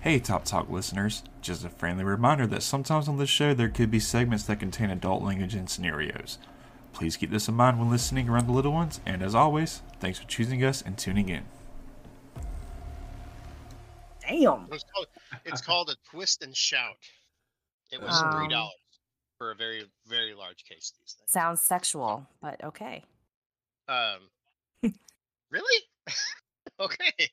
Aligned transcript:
Hey, 0.00 0.18
Top 0.18 0.44
Talk 0.44 0.70
listeners. 0.70 1.22
Just 1.42 1.64
a 1.64 1.68
friendly 1.68 2.04
reminder 2.04 2.46
that 2.46 2.62
sometimes 2.62 3.06
on 3.08 3.18
this 3.18 3.28
show 3.28 3.52
there 3.52 3.68
could 3.68 3.90
be 3.90 4.00
segments 4.00 4.44
that 4.44 4.58
contain 4.58 4.90
adult 4.90 5.22
language 5.22 5.54
and 5.54 5.68
scenarios. 5.68 6.38
Please 6.92 7.16
keep 7.16 7.30
this 7.30 7.48
in 7.48 7.54
mind 7.54 7.78
when 7.78 7.90
listening 7.90 8.28
around 8.28 8.46
the 8.46 8.52
little 8.52 8.72
ones, 8.72 9.00
and 9.06 9.22
as 9.22 9.34
always, 9.34 9.82
thanks 10.00 10.18
for 10.18 10.26
choosing 10.26 10.64
us 10.64 10.82
and 10.82 10.96
tuning 10.98 11.28
in. 11.28 11.44
Damn. 14.26 14.68
It's 14.72 14.84
called, 14.94 15.06
it's 15.44 15.60
called 15.60 15.90
a 15.90 15.96
twist 16.10 16.42
and 16.42 16.56
shout. 16.56 16.96
It 17.90 18.00
was 18.00 18.22
Um, 18.22 18.32
three 18.32 18.48
dollars 18.48 18.72
for 19.38 19.50
a 19.50 19.54
very 19.54 19.84
very 20.06 20.34
large 20.34 20.64
case. 20.64 20.92
of 20.94 20.98
These 21.00 21.14
things. 21.18 21.30
Sounds 21.30 21.60
sexual, 21.60 22.26
but 22.40 22.62
okay. 22.64 23.02
Um, 23.88 24.30
really? 25.50 25.82
okay. 26.80 27.30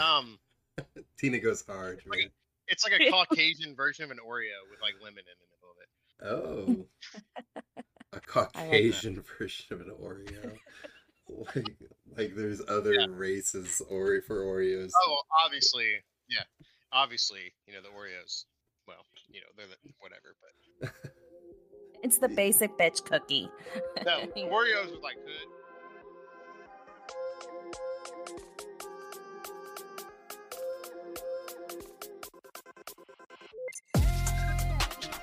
Um, 0.00 0.38
Tina 1.18 1.38
goes 1.38 1.64
hard. 1.66 2.00
Like- 2.06 2.18
man. 2.20 2.28
it's 2.68 2.84
like 2.84 3.00
a 3.00 3.10
Caucasian 3.10 3.74
version 3.74 4.04
of 4.04 4.10
an 4.10 4.18
Oreo 4.18 4.58
with 4.70 4.80
like 4.82 4.94
lemon 5.02 5.24
in 5.24 5.36
the 5.40 5.48
middle 5.52 5.70
of 5.70 5.78
it. 5.82 5.88
Oh, 6.22 7.64
a 8.12 8.20
Caucasian 8.26 9.22
version 9.38 9.66
of 9.74 9.80
an 9.80 9.92
Oreo. 10.02 10.56
like, 11.54 11.76
like 12.16 12.34
there's 12.36 12.60
other 12.68 12.94
Yeah. 12.94 13.06
races 13.08 13.80
or 13.88 14.20
for 14.22 14.40
Oreos. 14.42 14.90
Oh, 15.04 15.22
obviously, 15.44 15.86
yeah. 16.28 16.42
Obviously, 16.92 17.52
you 17.66 17.72
know 17.74 17.80
the 17.82 17.88
Oreos. 17.88 18.44
Well, 18.88 19.04
you 19.28 19.40
know 19.40 19.46
they're 19.56 19.66
the, 19.68 19.92
whatever, 20.00 20.34
but 20.82 20.90
It's 22.02 22.16
the 22.18 22.28
basic 22.28 22.76
bitch 22.78 23.04
cookie. 23.04 23.48
no 24.04 24.20
Oreos 24.36 24.90
with 24.90 25.02
like 25.02 25.16
hood. 25.16 25.48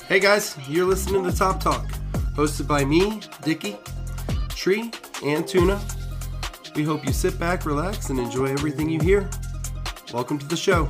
Hey 0.08 0.20
guys, 0.22 0.58
you're 0.70 0.86
listening 0.86 1.24
to 1.26 1.36
Top 1.36 1.60
Talk, 1.62 1.86
hosted 2.36 2.66
by 2.66 2.86
me, 2.86 3.20
Dicky, 3.42 3.78
Tree, 4.50 4.92
and 5.24 5.46
Tuna. 5.46 5.82
We 6.76 6.84
hope 6.84 7.06
you 7.06 7.12
sit 7.12 7.38
back, 7.38 7.66
relax, 7.66 8.10
and 8.10 8.18
enjoy 8.18 8.46
everything 8.46 8.90
you 8.90 9.02
hear. 9.02 9.30
Welcome 10.14 10.40
to 10.40 10.46
the 10.46 10.56
show. 10.56 10.90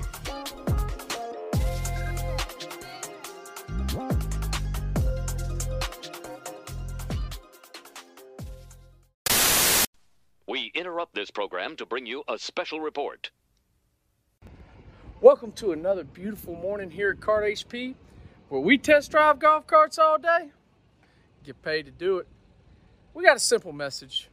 We 10.48 10.72
interrupt 10.76 11.16
this 11.16 11.32
program 11.32 11.76
to 11.78 11.86
bring 11.88 12.06
you 12.06 12.24
a 12.28 12.38
special 12.38 12.80
report. 12.80 13.32
Welcome 15.20 15.52
to 15.54 15.72
another 15.72 16.04
beautiful 16.04 16.54
morning 16.54 16.92
here 16.92 17.10
at 17.10 17.20
Kart 17.20 17.42
HP, 17.42 17.96
where 18.50 18.62
we 18.62 18.78
test 18.78 19.10
drive 19.10 19.40
golf 19.40 19.66
carts 19.66 19.98
all 19.98 20.20
day, 20.20 20.52
get 21.44 21.60
paid 21.64 21.86
to 21.86 21.92
do 21.92 22.20
it. 22.20 22.28
We 23.16 23.24
got 23.24 23.36
a 23.36 23.40
simple 23.40 23.72
message 23.72 24.30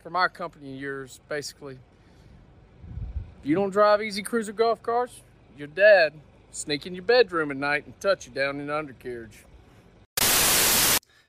from 0.00 0.14
our 0.14 0.28
company 0.28 0.70
and 0.70 0.78
yours, 0.78 1.18
basically. 1.28 1.80
If 3.40 3.48
you 3.48 3.56
don't 3.56 3.70
drive 3.70 4.00
easy 4.00 4.22
cruiser 4.22 4.52
golf 4.52 4.80
carts, 4.80 5.22
your 5.58 5.66
dad 5.66 6.12
sneak 6.52 6.86
in 6.86 6.94
your 6.94 7.02
bedroom 7.02 7.50
at 7.50 7.56
night 7.56 7.84
and 7.84 7.98
touch 8.00 8.28
you 8.28 8.32
down 8.32 8.60
in 8.60 8.68
the 8.68 8.78
undercarriage. 8.78 9.44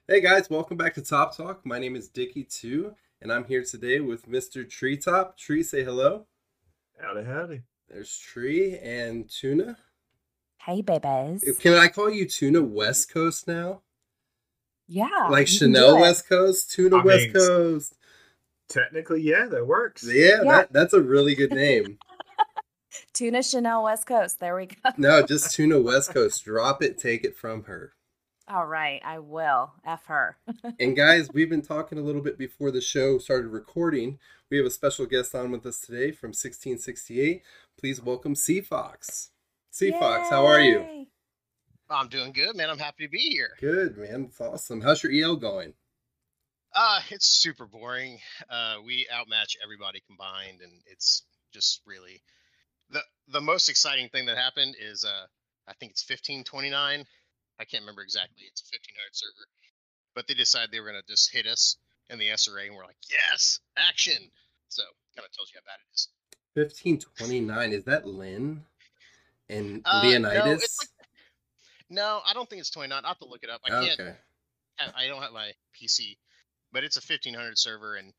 Hey 0.07 0.21
guys, 0.21 0.51
welcome 0.51 0.77
back 0.77 0.93
to 0.93 1.01
Top 1.01 1.35
Talk. 1.35 1.65
My 1.65 1.79
name 1.79 1.95
is 1.95 2.09
Dicky 2.09 2.43
Two, 2.43 2.93
and 3.23 3.33
I'm 3.33 3.45
here 3.45 3.63
today 3.63 4.01
with 4.01 4.29
Mr. 4.29 4.69
Treetop. 4.69 5.35
Tree, 5.35 5.63
say 5.63 5.83
hello. 5.83 6.27
Howdy, 7.01 7.23
howdy. 7.23 7.61
There's 7.89 8.17
Tree 8.17 8.77
and 8.79 9.29
Tuna. 9.29 9.77
Hey, 10.57 10.81
babies. 10.81 11.43
Can 11.59 11.73
I 11.73 11.87
call 11.87 12.09
you 12.09 12.25
Tuna 12.27 12.61
West 12.61 13.11
Coast 13.13 13.47
now? 13.47 13.81
Yeah. 14.87 15.07
like 15.29 15.51
you 15.51 15.59
can 15.59 15.71
do 15.71 15.79
Chanel. 15.79 15.99
West 16.01 16.27
Coast, 16.29 16.71
Tuna 16.71 16.97
I 16.97 17.03
West 17.03 17.23
mean, 17.23 17.33
Coast. 17.33 17.95
Technically, 18.69 19.21
yeah, 19.21 19.45
that 19.47 19.65
works. 19.67 20.03
Yeah, 20.03 20.41
Yeah. 20.43 20.51
That, 20.51 20.73
that's 20.73 20.93
a 20.93 21.01
really 21.01 21.35
good 21.35 21.51
name. 21.51 21.97
Tuna 23.13 23.43
Chanel 23.43 23.83
West 23.83 24.05
Coast. 24.07 24.39
There 24.39 24.55
we 24.55 24.67
go. 24.67 24.75
no, 24.97 25.21
just 25.23 25.53
Tuna 25.55 25.79
West 25.79 26.13
Coast. 26.13 26.43
Drop 26.45 26.81
it, 26.81 26.97
take 26.97 27.23
it 27.23 27.35
from 27.37 27.63
her. 27.65 27.93
All 28.47 28.67
right, 28.67 29.01
I 29.03 29.17
will. 29.19 29.73
F 29.85 30.05
her. 30.05 30.37
And 30.79 30.95
guys, 30.95 31.29
we've 31.33 31.49
been 31.49 31.63
talking 31.63 31.97
a 31.97 32.01
little 32.03 32.21
bit 32.21 32.37
before 32.37 32.69
the 32.69 32.81
show 32.81 33.17
started 33.17 33.47
recording. 33.47 34.19
We 34.51 34.57
have 34.57 34.65
a 34.67 34.71
special 34.71 35.07
guest 35.07 35.33
on 35.33 35.49
with 35.49 35.65
us 35.65 35.79
today 35.81 36.11
from 36.11 36.29
1668. 36.29 37.41
Please 37.79 38.01
welcome 38.01 38.35
Seafox. 38.35 39.29
Sea 39.71 39.91
Fox, 39.91 40.29
how 40.29 40.45
are 40.45 40.61
you? 40.61 41.05
I'm 41.89 42.07
doing 42.07 42.31
good, 42.31 42.55
man. 42.55 42.69
I'm 42.69 42.79
happy 42.79 43.05
to 43.05 43.09
be 43.09 43.17
here. 43.17 43.51
Good, 43.59 43.97
man. 43.97 44.25
It's 44.29 44.39
awesome. 44.39 44.81
How's 44.81 45.03
your 45.03 45.11
EL 45.11 45.35
going? 45.35 45.73
Uh, 46.73 46.99
it's 47.09 47.27
super 47.27 47.65
boring. 47.65 48.17
Uh, 48.49 48.77
we 48.83 49.07
outmatch 49.11 49.57
everybody 49.63 50.01
combined, 50.07 50.61
and 50.61 50.71
it's 50.87 51.23
just 51.53 51.81
really 51.85 52.21
the 52.89 53.01
the 53.27 53.41
most 53.41 53.69
exciting 53.69 54.09
thing 54.09 54.25
that 54.25 54.37
happened 54.37 54.75
is 54.79 55.03
uh, 55.03 55.25
I 55.67 55.73
think 55.73 55.91
it's 55.91 56.03
1529. 56.03 57.05
I 57.59 57.63
can't 57.63 57.83
remember 57.83 58.01
exactly. 58.01 58.45
It's 58.47 58.61
a 58.61 58.71
1500 58.71 59.11
server, 59.11 59.47
but 60.15 60.27
they 60.27 60.33
decided 60.33 60.71
they 60.71 60.79
were 60.79 60.87
gonna 60.87 61.01
just 61.07 61.31
hit 61.31 61.45
us 61.45 61.77
in 62.09 62.19
the 62.19 62.29
SRA, 62.29 62.67
and 62.67 62.75
we're 62.75 62.85
like, 62.85 62.99
yes, 63.09 63.59
action. 63.77 64.31
So 64.69 64.83
kind 65.15 65.25
of 65.25 65.31
tells 65.31 65.51
you 65.53 65.59
how 65.59 65.67
bad 65.71 65.79
it 65.79 65.93
is. 65.93 66.09
1529. 66.55 67.73
Is 67.73 67.83
that 67.85 68.05
Lynn 68.07 68.63
and 69.49 69.81
Uh, 69.85 70.01
Leonidas? 70.01 70.45
No, 70.45 70.51
like, 70.51 70.89
no, 71.89 72.21
I 72.25 72.33
don't 72.33 72.49
think 72.49 72.61
it's 72.61 72.69
29. 72.71 73.03
I 73.03 73.07
have 73.07 73.19
to 73.19 73.25
look 73.25 73.43
it 73.43 73.49
up. 73.49 73.61
I 73.65 73.69
can't. 73.69 73.99
okay. 73.99 74.15
I 74.95 75.07
don't 75.07 75.21
have 75.21 75.31
my 75.31 75.51
PC, 75.73 76.17
but 76.71 76.83
it's 76.83 76.97
a 76.97 77.01
1500 77.01 77.57
server, 77.57 77.95
and 77.95 78.13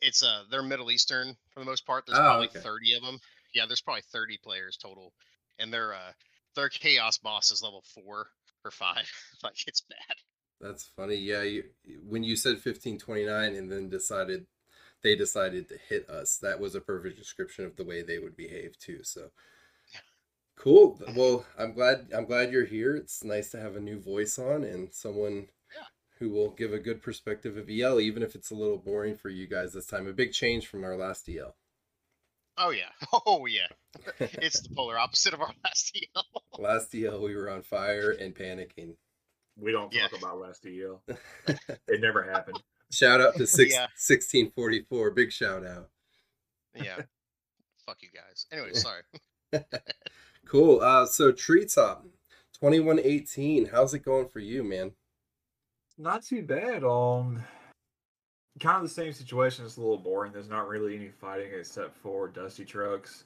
it's 0.00 0.22
uh 0.22 0.44
they're 0.50 0.62
Middle 0.62 0.90
Eastern 0.90 1.36
for 1.50 1.60
the 1.60 1.66
most 1.66 1.86
part. 1.86 2.04
There's 2.06 2.18
Oh, 2.18 2.22
probably 2.22 2.46
okay. 2.48 2.60
30 2.60 2.94
of 2.94 3.02
them. 3.02 3.18
Yeah, 3.54 3.66
there's 3.66 3.80
probably 3.80 4.02
30 4.12 4.38
players 4.38 4.76
total, 4.76 5.12
and 5.58 5.72
their 5.72 5.94
uh 5.94 6.12
their 6.54 6.68
chaos 6.68 7.18
boss 7.18 7.50
is 7.50 7.62
level 7.62 7.82
four 7.94 8.28
or 8.64 8.70
five. 8.70 9.10
like 9.42 9.56
it's 9.66 9.80
bad. 9.82 10.16
That's 10.60 10.84
funny. 10.96 11.16
Yeah, 11.16 11.42
you, 11.42 11.64
when 12.08 12.22
you 12.24 12.36
said 12.36 12.52
1529 12.54 13.54
and 13.54 13.70
then 13.70 13.88
decided 13.88 14.46
they 15.02 15.14
decided 15.16 15.68
to 15.68 15.78
hit 15.88 16.08
us, 16.08 16.36
that 16.38 16.60
was 16.60 16.74
a 16.74 16.80
perfect 16.80 17.18
description 17.18 17.64
of 17.64 17.76
the 17.76 17.84
way 17.84 18.02
they 18.02 18.18
would 18.18 18.36
behave 18.36 18.78
too. 18.78 19.00
So 19.02 19.30
cool. 20.56 20.98
Well, 21.14 21.44
I'm 21.58 21.72
glad 21.74 22.08
I'm 22.14 22.24
glad 22.26 22.52
you're 22.52 22.64
here. 22.64 22.96
It's 22.96 23.22
nice 23.24 23.50
to 23.50 23.60
have 23.60 23.76
a 23.76 23.80
new 23.80 24.00
voice 24.00 24.38
on 24.38 24.64
and 24.64 24.92
someone 24.92 25.48
Yeah. 25.74 25.86
who 26.18 26.30
will 26.30 26.50
give 26.50 26.72
a 26.72 26.78
good 26.78 27.02
perspective 27.02 27.56
of 27.56 27.68
EL, 27.70 28.00
even 28.00 28.22
if 28.22 28.34
it's 28.34 28.50
a 28.50 28.54
little 28.54 28.78
boring 28.78 29.16
for 29.16 29.28
you 29.28 29.46
guys 29.46 29.72
this 29.72 29.86
time. 29.86 30.06
A 30.08 30.12
big 30.12 30.32
change 30.32 30.66
from 30.66 30.84
our 30.84 30.96
last 30.96 31.28
EL. 31.28 31.54
Oh 32.58 32.70
yeah. 32.70 32.90
Oh 33.26 33.46
yeah. 33.46 33.68
It's 34.18 34.60
the 34.60 34.74
polar 34.74 34.98
opposite 34.98 35.34
of 35.34 35.40
our 35.40 35.52
last 35.64 35.96
EL. 36.16 36.24
last 36.58 36.94
EL 36.94 37.22
we 37.22 37.36
were 37.36 37.50
on 37.50 37.62
fire 37.62 38.10
and 38.10 38.34
panicking. 38.34 38.96
We 39.58 39.72
don't 39.72 39.92
Yeah. 39.92 40.08
talk 40.08 40.18
about 40.18 40.38
last 40.38 40.66
EL. 40.66 41.02
It 41.88 42.00
never 42.00 42.22
happened. 42.22 42.62
Shout 42.96 43.20
out 43.20 43.36
to 43.36 43.46
six, 43.46 43.72
Yeah. 43.74 43.82
1644. 43.98 45.10
Big 45.12 45.32
shout 45.32 45.66
out. 45.66 45.88
yeah. 46.74 46.96
Fuck 47.86 47.98
you 48.02 48.08
guys. 48.14 48.46
Anyway, 48.50 48.72
sorry. 48.74 49.02
Cool. 50.46 50.80
Uh, 50.80 51.06
so 51.06 51.30
Treetop, 51.32 52.04
2118. 52.60 53.66
How's 53.66 53.94
it 53.94 54.04
going 54.04 54.28
for 54.28 54.40
you, 54.40 54.62
man? 54.64 54.92
Not 55.98 56.24
too 56.24 56.42
bad. 56.42 56.84
Um, 56.84 57.42
kind 58.60 58.76
of 58.76 58.82
the 58.82 58.88
same 58.88 59.12
situation. 59.12 59.64
It's 59.64 59.76
a 59.76 59.80
little 59.80 59.98
boring. 59.98 60.32
There's 60.32 60.48
not 60.48 60.68
really 60.68 60.94
any 60.96 61.08
fighting 61.08 61.50
except 61.58 61.96
for 61.96 62.28
dusty 62.28 62.64
trucks. 62.64 63.24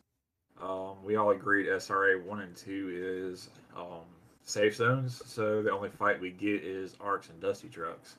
Um, 0.60 1.02
we 1.04 1.16
all 1.16 1.30
agreed 1.30 1.66
SRA 1.66 2.22
one 2.22 2.40
and 2.40 2.54
two 2.54 2.90
is 3.32 3.48
um 3.76 4.02
safe 4.44 4.76
zones. 4.76 5.22
So 5.26 5.62
the 5.62 5.72
only 5.72 5.88
fight 5.88 6.20
we 6.20 6.30
get 6.30 6.62
is 6.62 6.96
arcs 7.00 7.28
and 7.30 7.40
dusty 7.40 7.68
trucks. 7.68 8.16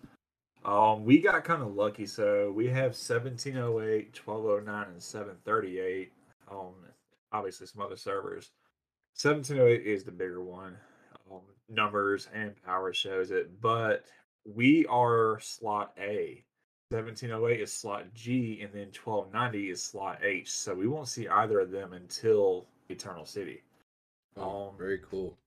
Um, 0.63 1.03
we 1.05 1.19
got 1.19 1.43
kind 1.43 1.61
of 1.61 1.75
lucky. 1.75 2.05
So 2.05 2.51
we 2.51 2.67
have 2.67 2.91
1708, 2.93 4.19
1209, 4.23 4.87
and 4.91 5.01
738. 5.01 6.11
Um, 6.51 6.73
obviously 7.31 7.67
some 7.67 7.81
other 7.81 7.97
servers. 7.97 8.51
1708 9.21 9.85
is 9.85 10.03
the 10.03 10.11
bigger 10.11 10.41
one. 10.41 10.77
Um, 11.31 11.41
numbers 11.69 12.27
and 12.33 12.53
power 12.63 12.93
shows 12.93 13.31
it, 13.31 13.61
but 13.61 14.05
we 14.45 14.85
are 14.87 15.39
slot 15.39 15.93
A. 15.99 16.43
1708 16.89 17.61
is 17.61 17.71
slot 17.71 18.13
G, 18.13 18.59
and 18.61 18.73
then 18.73 18.87
1290 19.03 19.69
is 19.69 19.81
slot 19.81 20.19
H. 20.23 20.51
So 20.51 20.75
we 20.75 20.87
won't 20.87 21.07
see 21.07 21.27
either 21.27 21.61
of 21.61 21.71
them 21.71 21.93
until 21.93 22.67
Eternal 22.89 23.25
City. 23.25 23.63
Oh, 24.35 24.69
Um, 24.69 24.77
very 24.77 24.99
cool. 24.99 25.37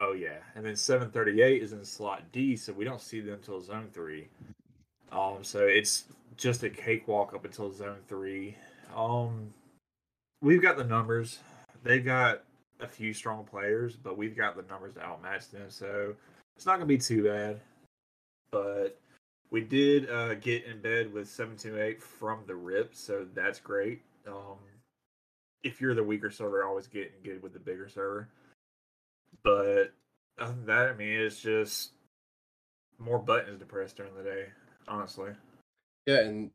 Oh 0.00 0.12
yeah, 0.12 0.38
and 0.54 0.64
then 0.64 0.76
738 0.76 1.62
is 1.62 1.72
in 1.72 1.84
slot 1.84 2.22
D, 2.30 2.56
so 2.56 2.72
we 2.72 2.84
don't 2.84 3.00
see 3.00 3.20
them 3.20 3.34
until 3.34 3.60
Zone 3.60 3.88
Three. 3.92 4.28
Um, 5.10 5.38
so 5.42 5.60
it's 5.60 6.04
just 6.36 6.62
a 6.64 6.70
cakewalk 6.70 7.32
up 7.34 7.44
until 7.44 7.72
Zone 7.72 8.00
Three. 8.06 8.56
Um, 8.94 9.54
we've 10.42 10.60
got 10.60 10.76
the 10.76 10.84
numbers. 10.84 11.38
They've 11.82 12.04
got 12.04 12.42
a 12.80 12.86
few 12.86 13.14
strong 13.14 13.44
players, 13.44 13.96
but 13.96 14.18
we've 14.18 14.36
got 14.36 14.54
the 14.54 14.64
numbers 14.70 14.94
to 14.94 15.00
outmatch 15.00 15.50
them, 15.50 15.70
so 15.70 16.14
it's 16.56 16.66
not 16.66 16.74
gonna 16.74 16.86
be 16.86 16.98
too 16.98 17.24
bad. 17.24 17.60
But 18.50 19.00
we 19.50 19.62
did 19.62 20.10
uh, 20.10 20.34
get 20.34 20.64
in 20.64 20.82
bed 20.82 21.10
with 21.10 21.28
728 21.28 22.02
from 22.02 22.40
the 22.46 22.54
rip, 22.54 22.94
so 22.94 23.26
that's 23.34 23.60
great. 23.60 24.02
Um, 24.26 24.58
if 25.62 25.80
you're 25.80 25.94
the 25.94 26.04
weaker 26.04 26.30
server, 26.30 26.64
always 26.64 26.86
getting 26.86 27.12
good 27.24 27.42
with 27.42 27.54
the 27.54 27.58
bigger 27.58 27.88
server. 27.88 28.28
But 29.42 29.92
other 30.38 30.52
than 30.52 30.66
that, 30.66 30.88
I 30.88 30.94
mean, 30.94 31.08
it's 31.08 31.40
just 31.40 31.92
more 32.98 33.18
buttons 33.18 33.60
to 33.60 33.66
press 33.66 33.92
during 33.92 34.14
the 34.14 34.22
day, 34.22 34.46
honestly. 34.88 35.30
Yeah, 36.06 36.20
and 36.20 36.50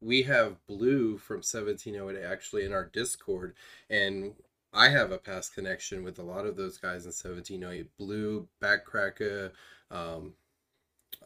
we 0.00 0.22
have 0.22 0.64
Blue 0.66 1.18
from 1.18 1.38
1708 1.38 2.22
actually 2.24 2.64
in 2.64 2.72
our 2.72 2.84
Discord, 2.84 3.54
and 3.90 4.34
I 4.72 4.90
have 4.90 5.10
a 5.10 5.18
past 5.18 5.54
connection 5.54 6.04
with 6.04 6.18
a 6.18 6.22
lot 6.22 6.46
of 6.46 6.56
those 6.56 6.78
guys 6.78 7.04
in 7.04 7.12
1708. 7.12 7.88
Blue, 7.98 8.48
Backcracker, 8.62 9.52
um, 9.90 10.34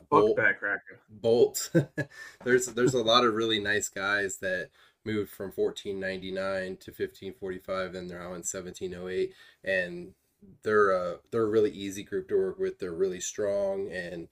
Bolt, 0.09 0.39
Backcracker. 0.39 0.99
Bolt. 1.09 1.71
there's 2.45 2.67
there's 2.67 2.95
a 2.95 3.03
lot 3.03 3.25
of 3.25 3.35
really 3.35 3.61
nice 3.61 3.89
guys 3.89 4.39
that 4.39 4.71
moved 5.05 5.31
from 5.31 5.53
1499 5.55 6.77
to 6.77 6.91
1545, 6.91 7.95
and 7.95 8.09
they're 8.09 8.19
now 8.19 8.27
in 8.27 8.43
1708, 8.43 9.33
and 9.65 10.15
they're 10.63 10.93
uh, 10.93 11.17
they're 11.31 11.43
a 11.43 11.47
really 11.47 11.71
easy 11.71 12.03
group 12.03 12.29
to 12.29 12.37
work 12.37 12.59
with. 12.59 12.79
They're 12.79 12.93
really 12.93 13.21
strong, 13.21 13.91
and 13.91 14.29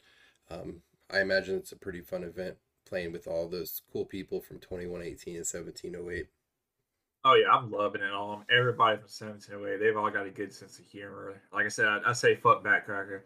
um, 0.50 0.82
I 1.10 1.20
imagine 1.20 1.56
it's 1.56 1.72
a 1.72 1.76
pretty 1.76 2.00
fun 2.00 2.24
event 2.24 2.56
playing 2.86 3.12
with 3.12 3.26
all 3.26 3.48
those 3.48 3.82
cool 3.92 4.04
people 4.04 4.40
from 4.40 4.58
2118 4.58 5.36
and 5.36 5.46
1708. 5.46 6.26
Oh 7.24 7.34
yeah, 7.34 7.50
I'm 7.52 7.70
loving 7.70 8.02
it. 8.02 8.12
all. 8.12 8.44
everybody 8.50 8.96
from 8.96 9.08
1708, 9.08 9.78
they've 9.78 9.96
all 9.96 10.10
got 10.10 10.26
a 10.26 10.30
good 10.30 10.52
sense 10.52 10.78
of 10.78 10.86
humor. 10.86 11.34
Like 11.52 11.66
I 11.66 11.68
said, 11.68 11.86
I, 11.86 12.00
I 12.06 12.12
say 12.12 12.36
fuck 12.36 12.64
Backcracker, 12.64 13.20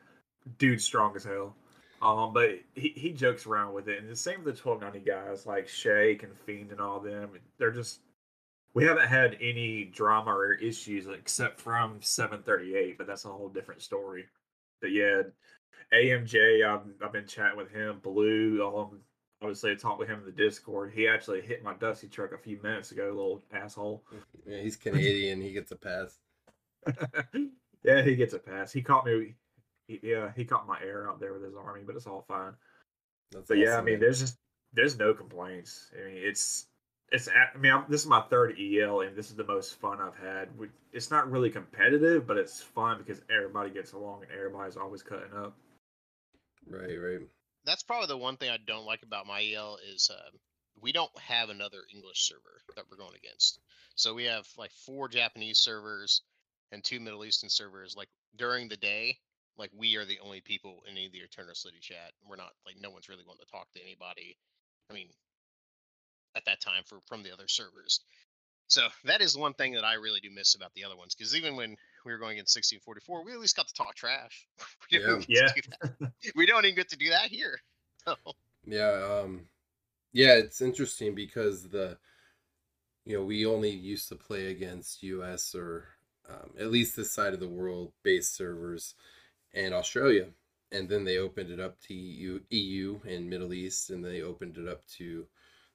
dude's 0.58 0.84
strong 0.84 1.14
as 1.14 1.25
hell. 1.25 1.55
Um, 2.00 2.32
but 2.32 2.58
he, 2.75 2.88
he 2.96 3.12
jokes 3.12 3.46
around 3.46 3.75
with 3.75 3.88
it, 3.88 4.00
and 4.00 4.11
the 4.11 4.17
same 4.17 4.43
with 4.43 4.56
the 4.56 4.69
1290 4.69 5.08
guys 5.08 5.46
like 5.46 5.69
Shake 5.69 6.25
and 6.25 6.37
Fiend 6.37 6.73
and 6.73 6.81
all 6.81 6.99
them. 6.99 7.31
They're 7.58 7.70
just 7.70 8.00
we 8.74 8.84
haven't 8.84 9.08
had 9.08 9.36
any 9.40 9.84
drama 9.84 10.30
or 10.30 10.54
issues 10.54 11.06
except 11.06 11.60
from 11.60 11.98
738, 12.00 12.96
but 12.98 13.06
that's 13.06 13.24
a 13.24 13.28
whole 13.28 13.48
different 13.48 13.82
story. 13.82 14.24
But 14.80 14.92
yeah, 14.92 15.22
AMJ, 15.92 16.66
I've, 16.66 16.80
I've 17.04 17.12
been 17.12 17.26
chatting 17.26 17.56
with 17.56 17.70
him. 17.70 18.00
Blue, 18.02 18.64
um, 18.64 19.00
obviously 19.42 19.72
I 19.72 19.74
talked 19.74 19.98
with 19.98 20.08
him 20.08 20.20
in 20.20 20.24
the 20.24 20.32
Discord. 20.32 20.92
He 20.94 21.06
actually 21.06 21.42
hit 21.42 21.62
my 21.62 21.74
dusty 21.74 22.08
truck 22.08 22.32
a 22.32 22.38
few 22.38 22.58
minutes 22.62 22.92
ago, 22.92 23.04
little 23.08 23.42
asshole. 23.52 24.02
Yeah, 24.46 24.60
he's 24.60 24.74
Canadian. 24.76 25.40
he 25.40 25.52
gets 25.52 25.70
a 25.70 25.76
pass. 25.76 26.19
yeah, 27.84 28.02
he 28.02 28.16
gets 28.16 28.34
a 28.34 28.40
pass. 28.40 28.72
He 28.72 28.82
caught 28.82 29.06
me. 29.06 29.34
He, 29.86 30.00
yeah, 30.02 30.32
he 30.34 30.44
caught 30.44 30.66
my 30.66 30.80
air 30.82 31.08
out 31.08 31.20
there 31.20 31.32
with 31.32 31.44
his 31.44 31.54
army, 31.54 31.82
but 31.86 31.94
it's 31.94 32.08
all 32.08 32.24
fine. 32.26 32.54
That's 33.30 33.46
But 33.46 33.58
yeah, 33.58 33.76
I 33.76 33.82
mean, 33.82 33.94
man. 33.94 34.00
there's 34.00 34.19
just 34.19 34.38
there's 34.72 34.98
no 34.98 35.14
complaints. 35.14 35.92
I 35.94 36.06
mean, 36.08 36.22
it's 36.24 36.66
it's. 37.12 37.28
at- 37.28 37.52
I 37.54 37.58
mean, 37.58 37.72
I'm, 37.72 37.84
this 37.88 38.00
is 38.00 38.06
my 38.06 38.22
third 38.22 38.56
EL, 38.58 39.02
and 39.02 39.16
this 39.16 39.30
is 39.30 39.36
the 39.36 39.44
most 39.44 39.78
fun 39.80 40.00
I've 40.00 40.16
had. 40.16 40.48
We, 40.58 40.68
it's 40.92 41.10
not 41.10 41.30
really 41.30 41.50
competitive, 41.50 42.26
but 42.26 42.36
it's 42.36 42.60
fun 42.60 42.98
because 42.98 43.22
everybody 43.34 43.70
gets 43.70 43.92
along 43.92 44.22
and 44.22 44.32
everybody's 44.32 44.76
always 44.76 45.02
cutting 45.02 45.32
up. 45.36 45.54
right, 46.68 46.96
right. 46.96 47.20
That's 47.64 47.82
probably 47.82 48.08
the 48.08 48.16
one 48.16 48.36
thing 48.36 48.50
I 48.50 48.58
don't 48.66 48.86
like 48.86 49.02
about 49.04 49.26
my 49.26 49.48
EL 49.54 49.78
is 49.94 50.10
uh, 50.12 50.30
we 50.80 50.90
don't 50.90 51.16
have 51.18 51.48
another 51.48 51.78
English 51.94 52.22
server 52.22 52.60
that 52.74 52.84
we're 52.90 52.96
going 52.96 53.16
against. 53.16 53.60
So 53.94 54.14
we 54.14 54.24
have 54.24 54.46
like 54.58 54.72
four 54.72 55.08
Japanese 55.08 55.58
servers 55.58 56.22
and 56.72 56.82
two 56.82 56.98
Middle 56.98 57.24
Eastern 57.24 57.50
servers. 57.50 57.94
Like 57.96 58.08
during 58.36 58.68
the 58.68 58.76
day, 58.76 59.18
like 59.56 59.70
we 59.76 59.96
are 59.96 60.04
the 60.04 60.18
only 60.20 60.40
people 60.40 60.82
in 60.88 60.96
any 60.96 61.06
of 61.06 61.12
the 61.12 61.18
Eternal 61.18 61.54
City 61.54 61.78
chat. 61.80 62.12
We're 62.28 62.36
not 62.36 62.52
like 62.66 62.76
no 62.80 62.90
one's 62.90 63.08
really 63.08 63.24
wanting 63.26 63.44
to 63.44 63.52
talk 63.52 63.68
to 63.74 63.82
anybody. 63.82 64.36
I 64.90 64.94
mean, 64.94 65.08
at 66.37 66.44
that 66.46 66.61
time 66.61 66.82
for 66.87 67.00
from 67.06 67.23
the 67.23 67.32
other 67.32 67.49
servers. 67.49 68.00
So 68.69 68.88
that 69.05 69.20
is 69.20 69.37
one 69.37 69.55
thing 69.55 69.73
that 69.75 69.84
I 69.84 69.94
really 69.94 70.20
do 70.20 70.31
miss 70.31 70.55
about 70.55 70.73
the 70.75 70.84
other 70.84 70.96
ones 70.96 71.14
because 71.14 71.37
even 71.37 71.56
when 71.56 71.76
we 72.05 72.12
were 72.12 72.19
going 72.19 72.32
against 72.38 72.56
1644, 72.56 73.25
we 73.25 73.32
at 73.32 73.40
least 73.40 73.56
got 73.56 73.69
to 73.69 73.75
talk 73.75 73.94
trash. 73.94 74.46
we, 74.90 74.99
didn't 74.99 75.26
Yeah. 75.29 75.49
to 75.49 75.62
Do 76.23 76.31
we 76.34 76.46
don't 76.46 76.64
even 76.64 76.76
get 76.76 76.88
to 76.90 76.96
do 76.96 77.11
that 77.11 77.26
here. 77.26 77.58
So, 78.05 78.17
Yeah, 78.67 79.20
um 79.23 79.49
yeah, 80.12 80.34
it's 80.34 80.61
interesting 80.62 81.14
because 81.14 81.69
the 81.69 81.99
you 83.05 83.17
know, 83.17 83.25
we 83.25 83.46
only 83.46 83.70
used 83.70 84.08
to 84.08 84.17
play 84.17 84.46
against 84.50 85.02
US 85.02 85.55
or 85.55 85.88
um, 86.29 86.50
at 86.58 86.70
least 86.70 86.96
this 86.96 87.12
side 87.12 87.34
of 87.34 87.40
the 87.40 87.49
world 87.49 87.93
based 88.02 88.34
servers 88.37 88.94
and 89.55 89.75
Australia. 89.75 90.29
And 90.73 90.88
then 90.88 91.05
they 91.05 91.19
opened 91.19 91.50
it 91.50 91.61
up 91.61 91.81
to 91.82 91.94
EU, 91.94 92.40
EU 92.50 93.00
and 93.06 93.29
Middle 93.29 93.52
East 93.52 93.90
and 93.90 94.05
they 94.05 94.23
opened 94.23 94.56
it 94.58 94.69
up 94.69 94.87
to 94.99 95.26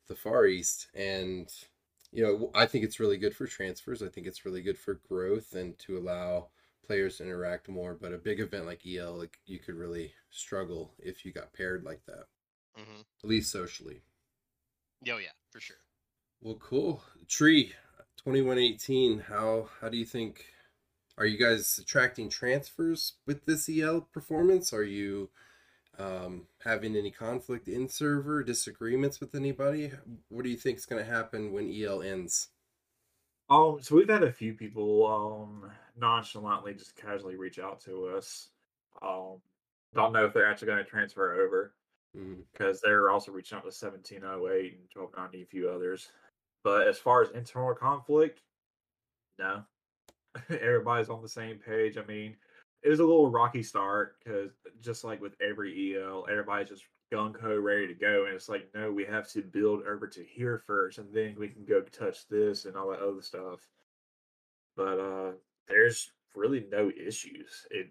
the 0.07 0.15
Far 0.15 0.45
East 0.45 0.87
and 0.93 1.51
you 2.11 2.23
know, 2.23 2.51
I 2.55 2.65
think 2.65 2.85
it's 2.85 2.99
really 2.99 3.17
good 3.17 3.35
for 3.35 3.47
transfers. 3.47 4.01
I 4.01 4.07
think 4.07 4.27
it's 4.27 4.45
really 4.45 4.61
good 4.61 4.77
for 4.77 4.95
growth 5.09 5.53
and 5.53 5.77
to 5.79 5.97
allow 5.97 6.47
players 6.85 7.17
to 7.17 7.23
interact 7.23 7.67
more, 7.67 7.93
but 7.93 8.13
a 8.13 8.17
big 8.17 8.39
event 8.39 8.65
like 8.65 8.81
EL 8.87 9.13
like 9.17 9.39
you 9.45 9.59
could 9.59 9.75
really 9.75 10.13
struggle 10.29 10.93
if 10.99 11.25
you 11.25 11.31
got 11.33 11.53
paired 11.53 11.83
like 11.83 12.05
that 12.05 12.25
hmm 12.75 13.01
at 13.23 13.29
least 13.29 13.51
socially. 13.51 14.01
oh 15.09 15.17
yeah, 15.17 15.33
for 15.51 15.59
sure. 15.59 15.77
Well, 16.41 16.55
cool. 16.55 17.03
Tree, 17.27 17.73
twenty 18.15 18.41
one 18.41 18.57
eighteen. 18.57 19.19
How 19.19 19.69
how 19.81 19.89
do 19.89 19.97
you 19.97 20.05
think? 20.05 20.45
Are 21.17 21.25
you 21.25 21.37
guys 21.37 21.79
attracting 21.79 22.29
transfers 22.29 23.13
with 23.25 23.45
this 23.45 23.67
EL 23.69 24.01
performance? 24.13 24.71
Are 24.71 24.83
you 24.83 25.29
um, 25.99 26.47
having 26.63 26.95
any 26.95 27.11
conflict 27.11 27.67
in 27.67 27.87
server 27.87 28.43
disagreements 28.43 29.19
with 29.19 29.35
anybody? 29.35 29.91
What 30.29 30.43
do 30.43 30.49
you 30.49 30.57
think 30.57 30.77
is 30.77 30.85
going 30.85 31.03
to 31.03 31.11
happen 31.11 31.51
when 31.51 31.73
EL 31.73 32.01
ends? 32.01 32.49
Um, 33.49 33.77
so 33.81 33.95
we've 33.95 34.09
had 34.09 34.23
a 34.23 34.31
few 34.31 34.53
people 34.53 35.07
um 35.07 35.71
nonchalantly 35.95 36.73
just 36.73 36.95
casually 36.95 37.37
reach 37.37 37.59
out 37.59 37.79
to 37.81 38.07
us. 38.17 38.49
Um, 39.01 39.37
don't 39.93 40.13
know 40.13 40.25
if 40.25 40.33
they're 40.33 40.49
actually 40.49 40.67
going 40.67 40.83
to 40.83 40.89
transfer 40.89 41.33
over 41.41 41.73
Mm, 42.17 42.43
because 42.51 42.81
they're 42.81 43.09
also 43.09 43.31
reaching 43.31 43.57
out 43.57 43.61
to 43.61 43.67
1708 43.67 44.73
and 44.73 44.87
1290, 44.93 45.41
a 45.41 45.45
few 45.45 45.69
others. 45.69 46.09
But 46.63 46.87
as 46.87 46.97
far 46.97 47.21
as 47.21 47.29
internal 47.31 47.75
conflict, 47.75 48.41
no. 49.37 49.63
Everybody's 50.49 51.09
on 51.09 51.21
the 51.21 51.29
same 51.29 51.57
page. 51.57 51.97
I 51.97 52.05
mean, 52.05 52.35
it 52.87 52.89
was 52.89 53.01
a 53.01 53.05
little 53.05 53.29
rocky 53.29 53.61
start 53.61 54.15
because 54.23 54.51
just 54.81 55.03
like 55.03 55.21
with 55.21 55.35
every 55.41 55.97
EL, 55.97 56.25
everybody's 56.31 56.69
just 56.69 56.85
gung 57.11 57.37
ho 57.37 57.59
ready 57.59 57.85
to 57.85 57.93
go. 57.93 58.23
And 58.25 58.33
it's 58.33 58.47
like, 58.47 58.69
no, 58.73 58.93
we 58.93 59.03
have 59.03 59.27
to 59.31 59.41
build 59.41 59.81
over 59.85 60.07
to 60.07 60.23
here 60.23 60.63
first 60.65 60.97
and 60.97 61.13
then 61.13 61.35
we 61.37 61.49
can 61.49 61.65
go 61.65 61.81
touch 61.81 62.29
this 62.29 62.63
and 62.63 62.77
all 62.77 62.89
that 62.91 63.01
other 63.01 63.21
stuff. 63.21 63.59
But 64.77 64.99
uh 65.01 65.31
there's 65.67 66.13
really 66.33 66.65
no 66.71 66.89
issues. 66.97 67.67
It 67.71 67.89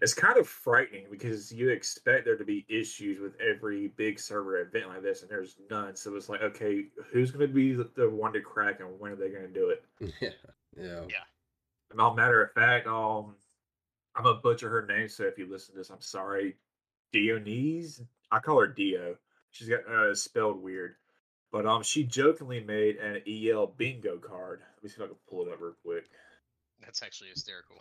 it's 0.00 0.14
kind 0.14 0.38
of 0.38 0.48
frightening 0.48 1.04
because 1.10 1.52
you 1.52 1.68
expect 1.68 2.24
there 2.24 2.38
to 2.38 2.44
be 2.44 2.64
issues 2.70 3.20
with 3.20 3.34
every 3.38 3.88
big 3.88 4.18
server 4.18 4.62
event 4.62 4.88
like 4.88 5.02
this, 5.02 5.20
and 5.20 5.30
there's 5.30 5.56
none. 5.70 5.94
So 5.94 6.16
it's 6.16 6.30
like, 6.30 6.40
okay, 6.40 6.86
who's 7.12 7.30
going 7.30 7.46
to 7.46 7.54
be 7.54 7.74
the, 7.74 7.90
the 7.94 8.08
one 8.08 8.32
to 8.32 8.40
crack, 8.40 8.80
and 8.80 8.98
when 8.98 9.12
are 9.12 9.16
they 9.16 9.28
going 9.28 9.42
to 9.42 9.52
do 9.52 9.68
it? 9.68 9.84
yeah, 10.74 11.02
yeah. 11.06 11.24
And 11.90 12.00
all 12.00 12.14
matter 12.14 12.42
of 12.42 12.52
fact, 12.52 12.86
um, 12.86 13.34
I'm 14.16 14.24
gonna 14.24 14.40
butcher 14.40 14.68
her 14.68 14.86
name, 14.86 15.08
so 15.08 15.24
if 15.24 15.38
you 15.38 15.50
listen 15.50 15.74
to 15.74 15.78
this, 15.78 15.90
I'm 15.90 16.00
sorry. 16.00 16.56
Dionese, 17.14 18.02
I 18.30 18.38
call 18.38 18.60
her 18.60 18.66
Dio. 18.66 19.16
She's 19.50 19.68
got 19.68 19.86
uh, 19.88 20.14
spelled 20.14 20.62
weird, 20.62 20.94
but 21.50 21.66
um, 21.66 21.82
she 21.82 22.04
jokingly 22.04 22.60
made 22.60 22.96
an 22.96 23.22
EL 23.26 23.68
bingo 23.76 24.18
card. 24.18 24.60
Let 24.76 24.84
me 24.84 24.88
see 24.88 24.96
if 24.96 25.02
I 25.02 25.06
can 25.06 25.16
pull 25.28 25.46
it 25.46 25.52
up 25.52 25.60
real 25.60 25.74
quick. 25.84 26.04
That's 26.80 27.02
actually 27.02 27.30
hysterical. 27.30 27.76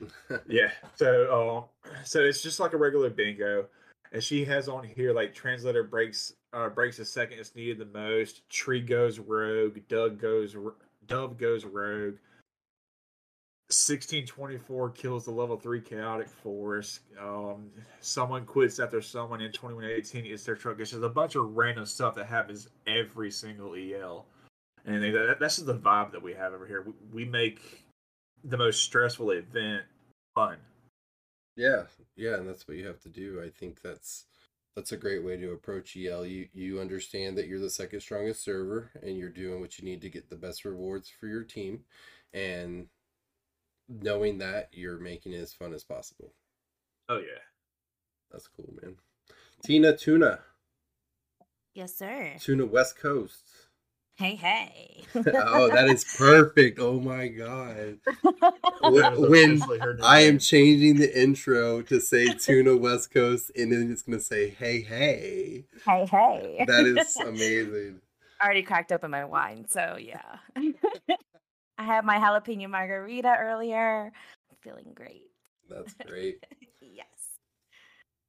Yeah. 0.48 0.70
So 0.96 1.68
um 1.86 1.92
so 2.04 2.22
it's 2.22 2.42
just 2.42 2.58
like 2.58 2.72
a 2.72 2.76
regular 2.76 3.08
bingo. 3.08 3.66
And 4.10 4.22
she 4.22 4.44
has 4.46 4.68
on 4.68 4.82
here 4.84 5.12
like 5.12 5.32
translator 5.32 5.84
breaks 5.84 6.32
uh 6.52 6.68
breaks 6.70 6.96
the 6.96 7.04
second 7.04 7.38
it's 7.38 7.54
needed 7.54 7.78
the 7.78 7.84
most, 7.86 8.48
tree 8.48 8.80
goes 8.80 9.20
rogue, 9.20 9.78
Doug 9.88 10.20
goes 10.20 10.56
r- 10.56 10.74
dove 11.06 11.38
goes 11.38 11.64
rogue. 11.64 12.16
1624 13.72 14.90
kills 14.90 15.24
the 15.24 15.30
level 15.30 15.56
3 15.56 15.80
chaotic 15.80 16.28
force. 16.28 17.00
Um 17.20 17.70
someone 18.00 18.44
quits 18.44 18.78
after 18.78 19.00
someone 19.00 19.40
in 19.40 19.52
2118 19.52 20.26
is 20.26 20.44
their 20.44 20.56
truck. 20.56 20.78
It's 20.78 20.90
just 20.90 21.02
a 21.02 21.08
bunch 21.08 21.34
of 21.36 21.56
random 21.56 21.86
stuff 21.86 22.14
that 22.16 22.26
happens 22.26 22.68
every 22.86 23.30
single 23.30 23.74
EL. 23.74 24.26
And 24.84 25.02
that, 25.02 25.36
that's 25.38 25.56
just 25.56 25.66
the 25.66 25.78
vibe 25.78 26.12
that 26.12 26.22
we 26.22 26.34
have 26.34 26.52
over 26.52 26.66
here. 26.66 26.82
We, 26.82 27.24
we 27.24 27.24
make 27.24 27.84
the 28.44 28.56
most 28.56 28.82
stressful 28.82 29.30
event 29.30 29.84
fun. 30.34 30.58
Yeah, 31.56 31.84
yeah, 32.16 32.34
and 32.34 32.48
that's 32.48 32.66
what 32.66 32.76
you 32.76 32.86
have 32.86 33.00
to 33.00 33.08
do. 33.08 33.42
I 33.44 33.50
think 33.50 33.82
that's 33.82 34.24
that's 34.74 34.92
a 34.92 34.96
great 34.96 35.22
way 35.22 35.36
to 35.36 35.52
approach 35.52 35.96
EL. 35.96 36.24
You 36.26 36.48
you 36.52 36.80
understand 36.80 37.36
that 37.36 37.46
you're 37.46 37.60
the 37.60 37.70
second 37.70 38.00
strongest 38.00 38.42
server 38.42 38.90
and 39.02 39.18
you're 39.18 39.28
doing 39.28 39.60
what 39.60 39.78
you 39.78 39.84
need 39.84 40.00
to 40.02 40.08
get 40.08 40.30
the 40.30 40.36
best 40.36 40.64
rewards 40.64 41.10
for 41.10 41.26
your 41.26 41.42
team. 41.42 41.84
And 42.32 42.86
knowing 44.00 44.38
that 44.38 44.68
you're 44.72 44.98
making 44.98 45.32
it 45.32 45.40
as 45.40 45.52
fun 45.52 45.74
as 45.74 45.84
possible. 45.84 46.32
Oh 47.08 47.18
yeah. 47.18 47.42
That's 48.30 48.48
cool, 48.48 48.72
man. 48.80 48.96
Tina 49.62 49.96
Tuna, 49.96 50.40
Yes, 51.74 51.94
sir. 51.94 52.34
Tuna 52.38 52.66
West 52.66 52.98
Coast. 52.98 53.44
Hey, 54.16 54.34
hey. 54.34 55.04
oh, 55.16 55.68
that 55.68 55.88
is 55.88 56.04
perfect. 56.04 56.78
Oh 56.78 57.00
my 57.00 57.28
god. 57.28 57.98
That 58.82 59.14
when 59.16 59.52
officially 59.52 59.78
her 59.78 59.94
new 59.94 60.02
I 60.02 60.20
am 60.22 60.40
changing 60.40 60.96
the 60.96 61.20
intro 61.20 61.82
to 61.82 62.00
say 62.00 62.34
Tuna 62.38 62.76
West 62.76 63.12
Coast 63.12 63.52
and 63.56 63.72
then 63.72 63.92
it's 63.92 64.02
gonna 64.02 64.18
say 64.18 64.50
hey 64.50 64.80
hey. 64.80 65.66
hey, 65.86 66.06
hey. 66.06 66.64
That 66.66 66.84
is 66.84 67.16
amazing. 67.16 68.00
I 68.40 68.44
already 68.44 68.62
cracked 68.62 68.90
open 68.90 69.12
my 69.12 69.24
wine, 69.24 69.66
so 69.68 69.96
yeah. 70.00 70.38
I 71.82 71.84
had 71.84 72.04
my 72.04 72.18
jalapeno 72.18 72.70
margarita 72.70 73.36
earlier. 73.40 74.12
I'm 74.50 74.56
feeling 74.60 74.92
great. 74.94 75.30
That's 75.68 75.92
great. 76.06 76.46
yes. 76.80 77.06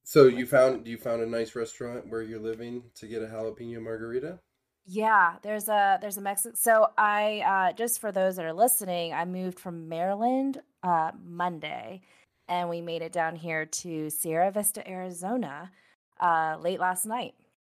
So 0.04 0.26
you 0.26 0.48
found 0.48 0.88
you 0.88 0.98
found 0.98 1.22
a 1.22 1.28
nice 1.28 1.56
restaurant 1.56 2.08
where 2.08 2.24
you're 2.24 2.40
living 2.40 2.84
to 2.96 3.08
get 3.08 3.22
a 3.22 3.28
jalapeno 3.28 3.80
margarita? 3.80 4.40
Yeah, 4.86 5.36
there's 5.44 5.70
a 5.70 6.00
there's 6.02 6.18
a 6.18 6.22
Mexican. 6.22 6.56
So 6.56 6.90
I 6.98 7.44
uh, 7.46 7.74
just 7.74 8.02
for 8.02 8.12
those 8.12 8.38
that 8.38 8.46
are 8.46 8.54
listening, 8.54 9.14
I 9.14 9.24
moved 9.26 9.60
from 9.60 9.88
Maryland 9.88 10.60
uh, 10.82 11.12
Monday, 11.24 12.02
and 12.48 12.70
we 12.70 12.82
made 12.82 13.04
it 13.04 13.12
down 13.12 13.36
here 13.36 13.66
to 13.66 14.10
Sierra 14.10 14.50
Vista, 14.52 14.88
Arizona, 14.90 15.72
uh, 16.20 16.58
late 16.60 16.80
last 16.80 17.06
night. 17.06 17.36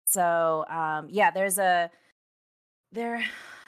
So 0.06 0.64
um, 0.70 1.08
yeah, 1.10 1.32
there's 1.32 1.58
a 1.58 1.90
there 2.92 3.24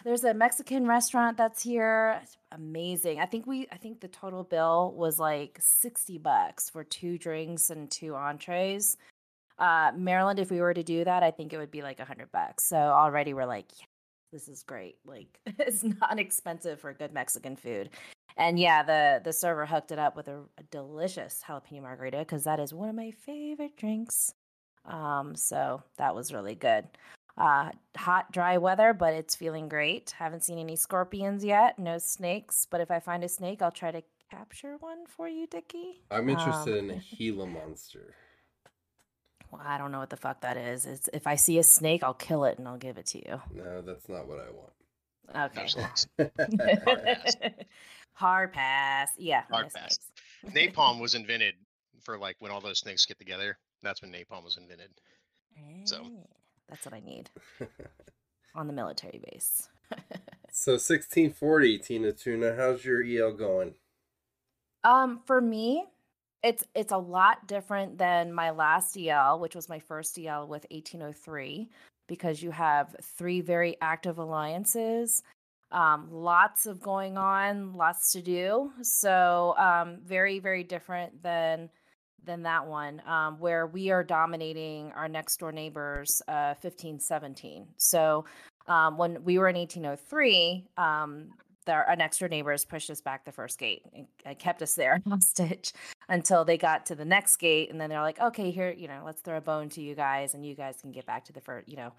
there's 0.06 0.22
a 0.22 0.32
Mexican 0.32 0.86
restaurant 0.86 1.36
that's 1.36 1.60
here. 1.60 2.20
It's 2.22 2.36
amazing. 2.52 3.18
I 3.18 3.26
think 3.26 3.44
we 3.44 3.66
I 3.72 3.76
think 3.76 4.00
the 4.00 4.06
total 4.06 4.44
bill 4.44 4.94
was 4.96 5.18
like 5.18 5.58
sixty 5.60 6.16
bucks 6.16 6.70
for 6.70 6.84
two 6.84 7.18
drinks 7.18 7.70
and 7.70 7.90
two 7.90 8.14
entrees. 8.14 8.96
Uh 9.58 9.90
maryland 9.96 10.38
if 10.38 10.48
we 10.48 10.60
were 10.60 10.74
to 10.74 10.82
do 10.82 11.02
that 11.02 11.22
i 11.22 11.30
think 11.30 11.52
it 11.52 11.58
would 11.58 11.70
be 11.70 11.82
like 11.82 11.98
a 11.98 12.04
hundred 12.04 12.30
bucks. 12.30 12.68
So 12.68 12.76
already 12.76 13.34
we're 13.34 13.46
like 13.46 13.66
yeah, 13.80 13.86
this 14.32 14.46
is 14.46 14.62
great. 14.62 14.96
Like 15.04 15.40
it's 15.58 15.82
not 15.82 16.20
expensive 16.20 16.80
for 16.80 16.92
good 16.92 17.12
mexican 17.12 17.56
food. 17.56 17.90
And 18.36 18.60
yeah 18.60 18.84
the 18.84 19.20
the 19.24 19.32
server 19.32 19.66
hooked 19.66 19.90
it 19.90 19.98
up 19.98 20.14
with 20.14 20.28
a, 20.28 20.38
a 20.56 20.62
delicious 20.70 21.42
jalapeno 21.44 21.82
margarita 21.82 22.18
because 22.18 22.44
that 22.44 22.60
is 22.60 22.72
one 22.72 22.88
of 22.88 22.94
my 22.94 23.10
favorite 23.10 23.76
drinks. 23.76 24.32
Um 24.84 25.34
so 25.34 25.82
that 25.98 26.14
was 26.14 26.32
really 26.32 26.54
good 26.54 26.86
uh 27.38 27.70
hot 27.96 28.32
dry 28.32 28.56
weather 28.58 28.92
but 28.94 29.12
it's 29.14 29.34
feeling 29.36 29.68
great 29.68 30.14
haven't 30.18 30.42
seen 30.44 30.58
any 30.58 30.74
scorpions 30.76 31.44
yet 31.44 31.78
no 31.78 31.98
snakes 31.98 32.66
but 32.70 32.80
if 32.80 32.90
i 32.90 32.98
find 32.98 33.22
a 33.24 33.28
snake 33.28 33.60
i'll 33.60 33.70
try 33.70 33.90
to 33.90 34.02
capture 34.30 34.76
one 34.80 35.06
for 35.06 35.28
you 35.28 35.46
dickie 35.46 36.00
I'm 36.10 36.28
interested 36.28 36.78
Um, 36.78 36.90
in 36.90 36.96
a 36.98 37.16
Gila 37.16 37.46
monster. 37.46 38.14
Well, 39.52 39.62
I 39.64 39.78
don't 39.78 39.92
know 39.92 40.00
what 40.00 40.10
the 40.10 40.16
fuck 40.16 40.40
that 40.40 40.56
is. 40.56 40.84
It's 40.86 41.08
if 41.12 41.28
I 41.28 41.36
see 41.36 41.58
a 41.58 41.62
snake, 41.62 42.02
I'll 42.02 42.12
kill 42.14 42.44
it 42.44 42.58
and 42.58 42.66
I'll 42.66 42.76
give 42.76 42.98
it 42.98 43.06
to 43.06 43.18
you. 43.18 43.40
No, 43.54 43.80
that's 43.82 44.08
not 44.08 44.26
what 44.26 44.40
I 44.40 44.50
want. 44.50 45.52
Okay. 45.52 45.68
Absolutely. 45.80 46.74
Hard 46.84 47.04
pass. 47.04 47.36
Hard 48.14 48.52
pass. 48.52 49.10
Yeah. 49.18 49.42
Hard 49.48 49.72
pass. 49.72 49.98
Napalm 50.48 51.00
was 51.06 51.14
invented 51.14 51.54
for 52.02 52.18
like 52.18 52.34
when 52.40 52.50
all 52.50 52.60
those 52.60 52.80
snakes 52.80 53.06
get 53.06 53.18
together. 53.20 53.56
That's 53.84 54.02
when 54.02 54.10
napalm 54.10 54.42
was 54.42 54.56
invented. 54.56 54.90
So- 55.84 56.04
That's 56.68 56.84
what 56.84 56.94
I 56.94 57.00
need 57.00 57.30
on 58.54 58.66
the 58.66 58.72
military 58.72 59.20
base. 59.30 59.68
so 60.50 60.72
1640, 60.72 61.78
Tina 61.78 62.12
Tuna, 62.12 62.54
how's 62.56 62.84
your 62.84 63.04
EL 63.04 63.34
going? 63.34 63.74
Um, 64.82 65.20
for 65.26 65.40
me, 65.40 65.84
it's 66.42 66.64
it's 66.74 66.92
a 66.92 66.98
lot 66.98 67.46
different 67.48 67.98
than 67.98 68.32
my 68.32 68.50
last 68.50 68.96
EL, 68.96 69.40
which 69.40 69.54
was 69.54 69.68
my 69.68 69.78
first 69.78 70.18
EL 70.18 70.42
with 70.42 70.66
1803, 70.70 71.68
because 72.08 72.42
you 72.42 72.50
have 72.50 72.94
three 73.02 73.40
very 73.40 73.76
active 73.80 74.18
alliances, 74.18 75.22
um, 75.72 76.08
lots 76.10 76.66
of 76.66 76.80
going 76.80 77.18
on, 77.18 77.74
lots 77.74 78.12
to 78.12 78.22
do. 78.22 78.70
So 78.82 79.54
um, 79.58 79.98
very 80.04 80.38
very 80.38 80.62
different 80.62 81.22
than 81.22 81.70
than 82.26 82.42
that 82.42 82.66
one, 82.66 83.00
um, 83.06 83.38
where 83.38 83.66
we 83.66 83.90
are 83.90 84.04
dominating 84.04 84.92
our 84.92 85.08
next 85.08 85.38
door 85.38 85.52
neighbors, 85.52 86.20
uh, 86.28 86.54
1517. 86.60 87.66
So 87.76 88.24
um, 88.66 88.98
when 88.98 89.22
we 89.24 89.38
were 89.38 89.48
in 89.48 89.56
1803, 89.56 90.66
um, 90.76 91.28
the, 91.64 91.72
our 91.72 91.96
next 91.96 92.18
door 92.18 92.28
neighbors 92.28 92.64
pushed 92.64 92.90
us 92.90 93.00
back 93.00 93.24
the 93.24 93.32
first 93.32 93.58
gate 93.58 93.82
and, 93.94 94.06
and 94.24 94.38
kept 94.38 94.62
us 94.62 94.74
there 94.74 95.00
hostage 95.08 95.72
until 96.08 96.44
they 96.44 96.56
got 96.56 96.86
to 96.86 96.94
the 96.94 97.04
next 97.04 97.36
gate. 97.36 97.70
And 97.70 97.80
then 97.80 97.90
they're 97.90 98.02
like, 98.02 98.20
okay, 98.20 98.50
here, 98.50 98.70
you 98.70 98.88
know, 98.88 99.02
let's 99.04 99.20
throw 99.20 99.36
a 99.36 99.40
bone 99.40 99.68
to 99.70 99.80
you 99.80 99.94
guys 99.94 100.34
and 100.34 100.44
you 100.44 100.54
guys 100.54 100.78
can 100.80 100.92
get 100.92 101.06
back 101.06 101.24
to 101.26 101.32
the 101.32 101.40
first, 101.40 101.68
you 101.68 101.76
know, 101.76 101.92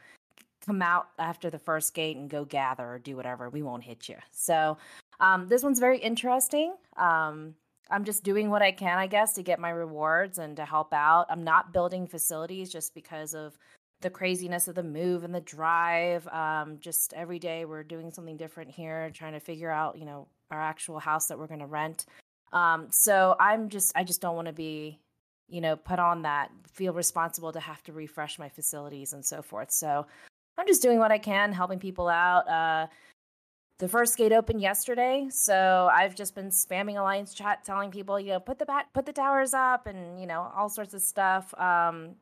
come 0.65 0.81
out 0.81 1.09
after 1.19 1.49
the 1.49 1.59
first 1.59 1.93
gate 1.93 2.17
and 2.17 2.29
go 2.29 2.43
gather 2.43 2.85
or 2.85 2.99
do 2.99 3.15
whatever. 3.15 3.49
We 3.49 3.61
won't 3.61 3.83
hit 3.83 4.09
you. 4.09 4.15
So 4.31 4.77
um, 5.19 5.47
this 5.47 5.63
one's 5.63 5.79
very 5.79 5.99
interesting. 5.99 6.75
Um, 6.97 7.55
I'm 7.89 8.03
just 8.03 8.23
doing 8.23 8.49
what 8.49 8.61
I 8.61 8.71
can, 8.71 8.97
I 8.97 9.07
guess, 9.07 9.33
to 9.33 9.43
get 9.43 9.59
my 9.59 9.69
rewards 9.69 10.37
and 10.37 10.55
to 10.57 10.65
help 10.65 10.93
out. 10.93 11.27
I'm 11.29 11.43
not 11.43 11.73
building 11.73 12.07
facilities 12.07 12.71
just 12.71 12.93
because 12.93 13.33
of 13.33 13.57
the 14.01 14.09
craziness 14.09 14.67
of 14.67 14.75
the 14.75 14.83
move 14.83 15.23
and 15.23 15.33
the 15.33 15.41
drive. 15.41 16.27
Um, 16.27 16.77
just 16.79 17.13
every 17.13 17.39
day 17.39 17.65
we're 17.65 17.83
doing 17.83 18.11
something 18.11 18.37
different 18.37 18.71
here, 18.71 19.09
trying 19.13 19.33
to 19.33 19.39
figure 19.39 19.71
out, 19.71 19.97
you 19.97 20.05
know, 20.05 20.27
our 20.51 20.61
actual 20.61 20.99
house 20.99 21.27
that 21.27 21.39
we're 21.39 21.47
going 21.47 21.59
to 21.61 21.65
rent. 21.65 22.05
Um, 22.53 22.87
so 22.91 23.35
I'm 23.39 23.69
just, 23.69 23.91
I 23.95 24.03
just 24.03 24.21
don't 24.21 24.35
want 24.35 24.47
to 24.47 24.53
be, 24.53 24.99
you 25.49 25.61
know, 25.61 25.75
put 25.75 25.99
on 25.99 26.21
that, 26.23 26.51
feel 26.71 26.93
responsible 26.93 27.51
to 27.51 27.59
have 27.59 27.83
to 27.83 27.93
refresh 27.93 28.37
my 28.37 28.49
facilities 28.49 29.13
and 29.13 29.25
so 29.25 29.41
forth. 29.41 29.71
So 29.71 30.05
I'm 30.57 30.67
just 30.67 30.81
doing 30.81 30.99
what 30.99 31.11
I 31.11 31.17
can, 31.17 31.51
helping 31.51 31.79
people 31.79 32.07
out. 32.07 32.47
Uh, 32.47 32.87
the 33.79 33.87
first 33.87 34.17
gate 34.17 34.31
opened 34.31 34.61
yesterday, 34.61 35.27
so 35.29 35.89
I've 35.93 36.15
just 36.15 36.33
been 36.33 36.49
spamming 36.49 36.97
Alliance 36.97 37.33
chat, 37.33 37.63
telling 37.63 37.91
people, 37.91 38.19
you 38.19 38.29
know, 38.29 38.39
put 38.39 38.57
the 38.57 38.65
bat, 38.65 38.87
put 38.93 39.05
the 39.05 39.13
towers 39.13 39.53
up, 39.53 39.85
and 39.85 40.19
you 40.19 40.25
know, 40.25 40.51
all 40.55 40.69
sorts 40.69 40.93
of 40.93 41.01
stuff. 41.01 41.53
Um, 41.59 42.15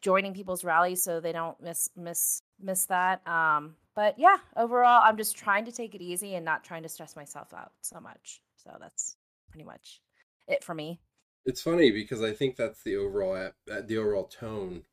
joining 0.00 0.34
people's 0.34 0.64
rallies 0.64 1.02
so 1.02 1.20
they 1.20 1.32
don't 1.32 1.60
miss 1.60 1.90
miss 1.96 2.42
miss 2.60 2.86
that. 2.86 3.26
Um, 3.26 3.74
but 3.94 4.18
yeah, 4.18 4.36
overall, 4.56 5.02
I'm 5.04 5.16
just 5.16 5.36
trying 5.36 5.64
to 5.66 5.72
take 5.72 5.94
it 5.94 6.02
easy 6.02 6.34
and 6.34 6.44
not 6.44 6.64
trying 6.64 6.82
to 6.82 6.88
stress 6.88 7.16
myself 7.16 7.52
out 7.54 7.72
so 7.80 8.00
much. 8.00 8.40
So 8.56 8.70
that's 8.80 9.16
pretty 9.50 9.64
much 9.64 10.00
it 10.48 10.64
for 10.64 10.74
me. 10.74 11.00
It's 11.44 11.62
funny 11.62 11.90
because 11.90 12.22
I 12.22 12.32
think 12.32 12.56
that's 12.56 12.82
the 12.82 12.96
overall 12.96 13.50
uh, 13.70 13.80
the 13.84 13.98
overall 13.98 14.24
tone 14.24 14.84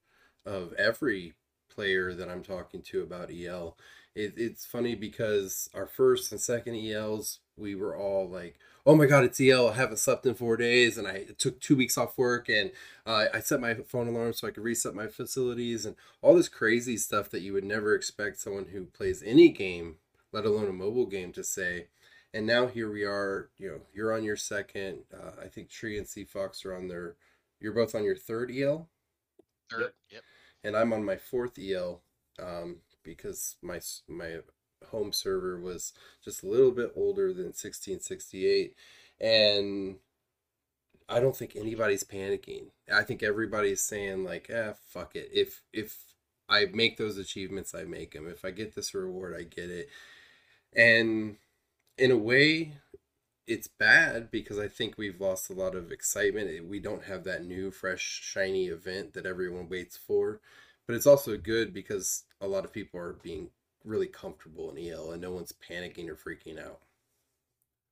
of 0.46 0.74
every 0.74 1.34
player 1.70 2.14
that 2.14 2.30
I'm 2.30 2.44
talking 2.44 2.82
to 2.84 3.04
about 3.04 3.32
EL. 3.32 3.78
It, 4.16 4.34
it's 4.38 4.66
funny 4.66 4.96
because 4.96 5.70
our 5.74 5.86
first 5.86 6.32
and 6.32 6.42
second 6.42 6.76
ELs, 6.76 7.40
we 7.58 7.76
were 7.76 7.96
all 7.96 8.28
like, 8.28 8.58
"Oh 8.86 8.96
my 8.96 9.06
god, 9.06 9.24
it's 9.24 9.40
EL! 9.40 9.70
I 9.70 9.74
haven't 9.74 10.00
slept 10.00 10.26
in 10.26 10.34
four 10.36 10.58
days, 10.58 10.98
and 10.98 11.08
I 11.08 11.26
took 11.38 11.60
two 11.60 11.76
weeks 11.76 11.98
off 11.98 12.18
work, 12.18 12.50
and 12.50 12.72
uh, 13.06 13.26
I 13.34 13.40
set 13.40 13.62
my 13.62 13.74
phone 13.76 14.08
alarm 14.08 14.34
so 14.34 14.48
I 14.48 14.52
could 14.52 14.64
reset 14.64 14.94
my 14.96 15.08
facilities, 15.08 15.86
and 15.86 15.96
all 16.22 16.36
this 16.36 16.50
crazy 16.50 16.98
stuff 16.98 17.30
that 17.30 17.42
you 17.42 17.54
would 17.54 17.64
never 17.64 17.96
expect 17.96 18.40
someone 18.40 18.68
who 18.74 18.86
plays 18.86 19.24
any 19.26 19.50
game, 19.50 19.96
let 20.32 20.46
alone 20.46 20.68
a 20.68 20.74
mobile 20.74 21.06
game, 21.06 21.32
to 21.34 21.44
say." 21.44 21.88
And 22.34 22.48
now 22.48 22.68
here 22.68 22.90
we 22.90 23.04
are. 23.04 23.50
You 23.58 23.70
know, 23.70 23.82
you're 23.94 24.14
on 24.14 24.24
your 24.24 24.38
second. 24.38 25.00
Uh, 25.14 25.32
I 25.44 25.48
think 25.48 25.70
Tree 25.70 25.98
and 25.98 26.08
Seafox 26.08 26.66
are 26.66 26.76
on 26.76 26.88
their. 26.88 27.16
You're 27.60 27.74
both 27.74 27.94
on 27.94 28.04
your 28.04 28.16
third 28.16 28.52
EL 28.52 28.88
Third, 29.72 29.94
yep. 30.10 30.24
and 30.64 30.76
I'm 30.76 30.92
on 30.92 31.06
my 31.06 31.16
fourth 31.16 31.58
EL 31.58 32.02
um, 32.40 32.78
because 33.04 33.58
my 33.62 33.80
my 34.08 34.40
home 34.90 35.14
server 35.14 35.60
was 35.60 35.94
just 36.24 36.44
a 36.44 36.48
little 36.48 36.72
bit 36.72 36.92
older 36.96 37.34
than 37.34 37.54
1668, 37.54 38.76
and 39.20 39.98
I 41.10 41.20
don't 41.20 41.36
think 41.36 41.56
anybody's 41.56 42.04
panicking. 42.04 42.68
I 42.92 43.04
think 43.04 43.22
everybody's 43.24 43.82
saying 43.82 44.24
like, 44.24 44.50
"Ah, 44.54 44.74
fuck 44.88 45.16
it. 45.16 45.30
If 45.34 45.62
if 45.74 46.16
I 46.50 46.66
make 46.66 46.98
those 46.98 47.18
achievements, 47.18 47.76
I 47.76 47.84
make 47.84 48.14
them. 48.14 48.28
If 48.28 48.46
I 48.46 48.52
get 48.52 48.76
this 48.76 48.94
reward, 48.94 49.36
I 49.38 49.44
get 49.44 49.70
it." 49.70 49.90
And 50.76 51.38
in 51.98 52.12
a 52.12 52.18
way, 52.18 52.76
it's 53.48 53.68
bad 53.68 54.32
because 54.32 54.60
I 54.60 54.68
think 54.70 54.98
we've 54.98 55.22
lost 55.22 55.50
a 55.50 55.54
lot 55.54 55.76
of 55.76 55.92
excitement. 55.92 56.68
We 56.68 56.80
don't 56.80 57.06
have 57.06 57.24
that 57.26 57.46
new, 57.46 57.72
fresh, 57.72 58.04
shiny 58.24 58.68
event 58.68 59.14
that 59.14 59.26
everyone 59.28 59.70
waits 59.70 59.98
for. 59.98 60.42
But 60.88 60.96
it's 60.96 61.08
also 61.08 61.38
good 61.38 61.74
because 61.74 62.24
a 62.42 62.48
lot 62.48 62.66
of 62.66 62.74
people 62.74 63.00
are 63.00 63.14
being 63.24 63.50
really 63.84 64.08
comfortable 64.08 64.72
in 64.72 64.90
EL 64.90 65.12
and 65.12 65.22
no 65.22 65.32
one's 65.32 65.54
panicking 65.54 66.10
or 66.10 66.16
freaking 66.16 66.60
out. 66.60 66.80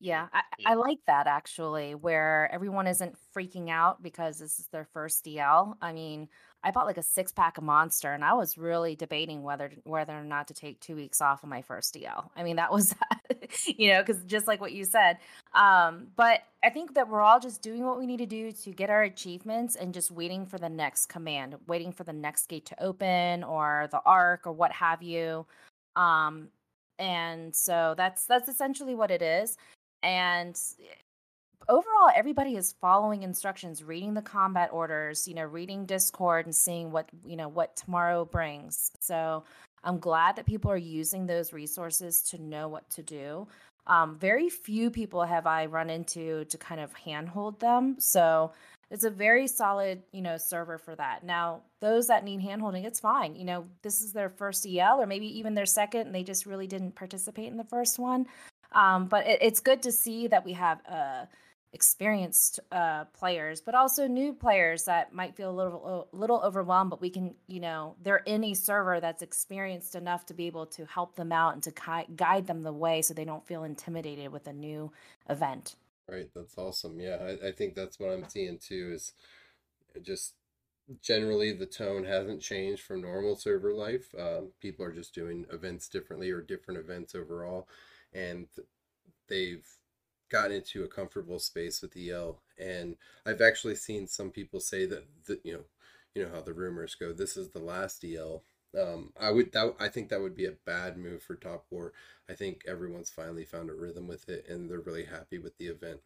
Yeah, 0.02 0.28
I, 0.32 0.42
I 0.66 0.74
like 0.76 1.00
that 1.08 1.28
actually, 1.28 1.94
where 1.94 2.50
everyone 2.54 2.88
isn't 2.88 3.18
freaking 3.36 3.70
out 3.70 4.02
because 4.02 4.40
this 4.40 4.58
is 4.58 4.68
their 4.68 4.86
first 4.86 5.28
EL. 5.28 5.78
I 5.82 5.92
mean, 5.92 6.30
I 6.64 6.72
bought 6.72 6.86
like 6.86 6.98
a 6.98 7.04
six 7.04 7.34
pack 7.34 7.58
of 7.58 7.66
Monster, 7.66 8.14
and 8.14 8.24
I 8.24 8.34
was 8.34 8.58
really 8.58 8.96
debating 8.96 9.44
whether 9.44 9.72
whether 9.84 10.14
or 10.14 10.24
not 10.24 10.48
to 10.48 10.54
take 10.54 10.80
two 10.80 10.96
weeks 10.96 11.20
off 11.20 11.44
of 11.44 11.50
my 11.50 11.62
first 11.62 11.98
EL. 11.98 12.32
I 12.38 12.44
mean, 12.44 12.56
that 12.56 12.72
was, 12.72 12.96
you 13.66 13.92
know, 13.92 14.02
because 14.02 14.24
just 14.24 14.48
like 14.48 14.62
what 14.62 14.72
you 14.72 14.86
said. 14.86 15.18
Um, 15.54 16.08
but 16.16 16.44
I 16.64 16.70
think 16.70 16.94
that 16.96 17.10
we're 17.10 17.22
all 17.22 17.42
just 17.42 17.62
doing 17.62 17.86
what 17.86 18.00
we 18.00 18.06
need 18.06 18.18
to 18.18 18.26
do 18.26 18.54
to 18.54 18.72
get 18.72 18.90
our 18.90 19.04
achievements 19.04 19.76
and 19.76 19.94
just 19.94 20.12
waiting 20.12 20.46
for 20.46 20.58
the 20.58 20.70
next 20.70 21.08
command, 21.08 21.56
waiting 21.68 21.92
for 21.92 22.06
the 22.06 22.14
next 22.14 22.48
gate 22.48 22.66
to 22.68 22.84
open 22.84 23.44
or 23.44 23.90
the 23.92 24.02
arc 24.06 24.48
or 24.48 24.54
what 24.54 24.72
have 24.72 25.04
you. 25.04 25.46
Um, 25.98 26.48
and 27.00 27.54
so 27.54 27.96
that's 27.98 28.26
that's 28.26 28.50
essentially 28.50 28.96
what 28.96 29.12
it 29.12 29.22
is 29.22 29.58
and 30.04 30.60
overall 31.70 32.10
everybody 32.16 32.56
is 32.56 32.76
following 32.82 33.24
instructions 33.24 33.84
reading 33.84 34.14
the 34.14 34.22
combat 34.22 34.70
orders 34.74 35.28
you 35.28 35.36
know 35.36 35.44
reading 35.44 35.86
discord 35.86 36.46
and 36.46 36.56
seeing 36.56 36.92
what 36.92 37.10
you 37.26 37.36
know 37.38 37.48
what 37.48 37.76
tomorrow 37.76 38.26
brings. 38.26 38.92
So 39.00 39.44
i'm 39.84 40.00
glad 40.00 40.36
that 40.36 40.46
people 40.46 40.72
are 40.72 40.78
using 40.78 41.26
those 41.26 41.54
resources 41.54 42.22
to 42.24 42.42
know 42.42 42.68
what 42.68 42.90
to 42.92 43.04
do. 43.04 43.48
Um, 43.88 44.18
very 44.20 44.50
few 44.50 44.90
people 44.92 45.24
have 45.24 45.48
i 45.48 45.66
run 45.66 45.90
into 45.90 46.46
to 46.46 46.58
kind 46.58 46.82
of 46.82 46.94
handhold 46.94 47.60
them. 47.60 47.96
So 48.00 48.52
it's 48.92 49.04
a 49.04 49.10
very 49.12 49.48
solid 49.48 50.02
you 50.12 50.22
know 50.22 50.38
server 50.38 50.78
for 50.78 50.96
that. 50.96 51.24
Now 51.24 51.62
those 51.82 52.08
that 52.08 52.24
need 52.24 52.42
handholding 52.42 52.86
it's 52.86 53.00
fine. 53.00 53.36
You 53.36 53.46
know 53.46 53.66
this 53.84 54.02
is 54.02 54.14
their 54.14 54.30
first 54.30 54.66
el 54.66 55.02
or 55.02 55.06
maybe 55.06 55.28
even 55.40 55.54
their 55.54 55.66
second 55.68 56.02
and 56.08 56.16
they 56.16 56.24
just 56.24 56.46
really 56.46 56.68
didn't 56.68 56.96
participate 56.96 57.48
in 57.48 57.58
the 57.58 57.64
first 57.64 58.00
one 58.00 58.26
um, 58.72 59.08
but 59.08 59.28
it, 59.28 59.40
it's 59.42 59.60
good 59.60 59.82
to 59.84 59.92
see 59.92 60.28
that 60.28 60.46
we 60.46 60.54
have 60.54 60.80
uh, 60.88 61.26
experienced 61.74 62.60
uh, 62.72 63.06
players, 63.06 63.62
but 63.62 63.76
also 63.76 64.08
new 64.08 64.34
players 64.34 64.86
that 64.86 65.14
might 65.14 65.36
feel 65.36 65.52
a 65.52 65.58
little 65.58 66.08
a 66.12 66.16
little 66.16 66.42
overwhelmed. 66.44 66.90
But 66.90 67.02
we 67.02 67.10
can, 67.10 67.36
you 67.48 67.60
know, 67.60 67.96
they're 68.02 68.18
in 68.18 68.44
a 68.44 68.54
server 68.54 69.00
that's 69.00 69.22
experienced 69.22 69.96
enough 69.96 70.26
to 70.28 70.34
be 70.34 70.48
able 70.48 70.66
to 70.68 70.86
help 70.86 71.16
them 71.16 71.32
out 71.32 71.54
and 71.54 71.64
to 71.64 71.72
ki- 71.72 72.14
guide 72.16 72.48
them 72.48 72.64
the 72.64 72.74
way, 72.74 73.02
so 73.02 73.14
they 73.14 73.26
don't 73.26 73.46
feel 73.46 73.64
intimidated 73.64 74.32
with 74.32 74.48
a 74.48 74.54
new 74.54 74.92
event. 75.30 75.76
Right, 76.08 76.30
that's 76.34 76.58
awesome. 76.58 77.00
Yeah, 77.00 77.18
I, 77.22 77.50
I 77.50 77.52
think 77.52 77.76
that's 77.76 78.00
what 78.00 78.10
I'm 78.10 78.28
seeing 78.28 78.58
too. 78.58 78.92
Is 78.94 79.14
just 80.02 80.34
generally 81.02 81.52
the 81.52 81.66
tone 81.66 82.04
hasn't 82.04 82.42
changed 82.42 82.82
from 82.82 83.02
normal 83.02 83.36
server 83.36 83.74
life. 83.74 84.14
Um, 84.18 84.50
people 84.60 84.86
are 84.86 84.92
just 84.92 85.14
doing 85.14 85.46
events 85.52 85.88
differently 85.88 86.32
or 86.32 86.42
different 86.42 86.80
events 86.80 87.14
overall, 87.14 87.68
and 88.14 88.48
they've 89.28 89.66
gotten 90.30 90.58
into 90.58 90.84
a 90.84 90.88
comfortable 90.88 91.40
space 91.40 91.82
with 91.82 91.98
EL. 91.98 92.42
And 92.58 92.96
I've 93.26 93.42
actually 93.42 93.76
seen 93.76 94.08
some 94.08 94.32
people 94.32 94.60
say 94.60 94.86
that 94.86 95.06
that 95.28 95.46
you 95.46 95.54
know, 95.54 95.64
you 96.16 96.24
know 96.24 96.34
how 96.34 96.42
the 96.42 96.54
rumors 96.54 96.96
go. 96.96 97.14
This 97.14 97.38
is 97.38 97.50
the 97.50 97.60
last 97.60 98.04
EL. 98.04 98.44
Um, 98.80 99.12
I 99.20 99.32
would 99.32 99.52
that 99.54 99.76
I 99.80 99.88
think 99.90 100.10
that 100.10 100.22
would 100.22 100.36
be 100.36 100.46
a 100.46 100.52
bad 100.66 100.98
move 100.98 101.24
for 101.24 101.36
Top 101.36 101.66
War. 101.72 101.94
I 102.30 102.34
think 102.34 102.64
everyone's 102.68 103.10
finally 103.10 103.46
found 103.46 103.70
a 103.70 103.74
rhythm 103.74 104.08
with 104.08 104.30
it, 104.30 104.48
and 104.48 104.70
they're 104.70 104.80
really 104.80 105.06
happy 105.06 105.40
with 105.40 105.58
the 105.58 105.68
event. 105.68 106.02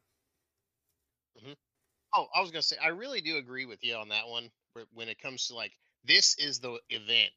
Oh, 2.16 2.28
I 2.36 2.42
was 2.42 2.52
gonna 2.52 2.62
say 2.62 2.78
I 2.82 2.90
really 2.90 3.22
do 3.22 3.38
agree 3.38 3.66
with 3.66 3.84
you 3.84 3.96
on 3.96 4.10
that 4.10 4.28
one. 4.28 4.50
When 4.94 5.10
it 5.10 5.20
comes 5.22 5.48
to 5.48 5.56
like 5.56 5.74
this 6.06 6.38
is 6.38 6.60
the 6.60 6.80
event, 6.90 7.34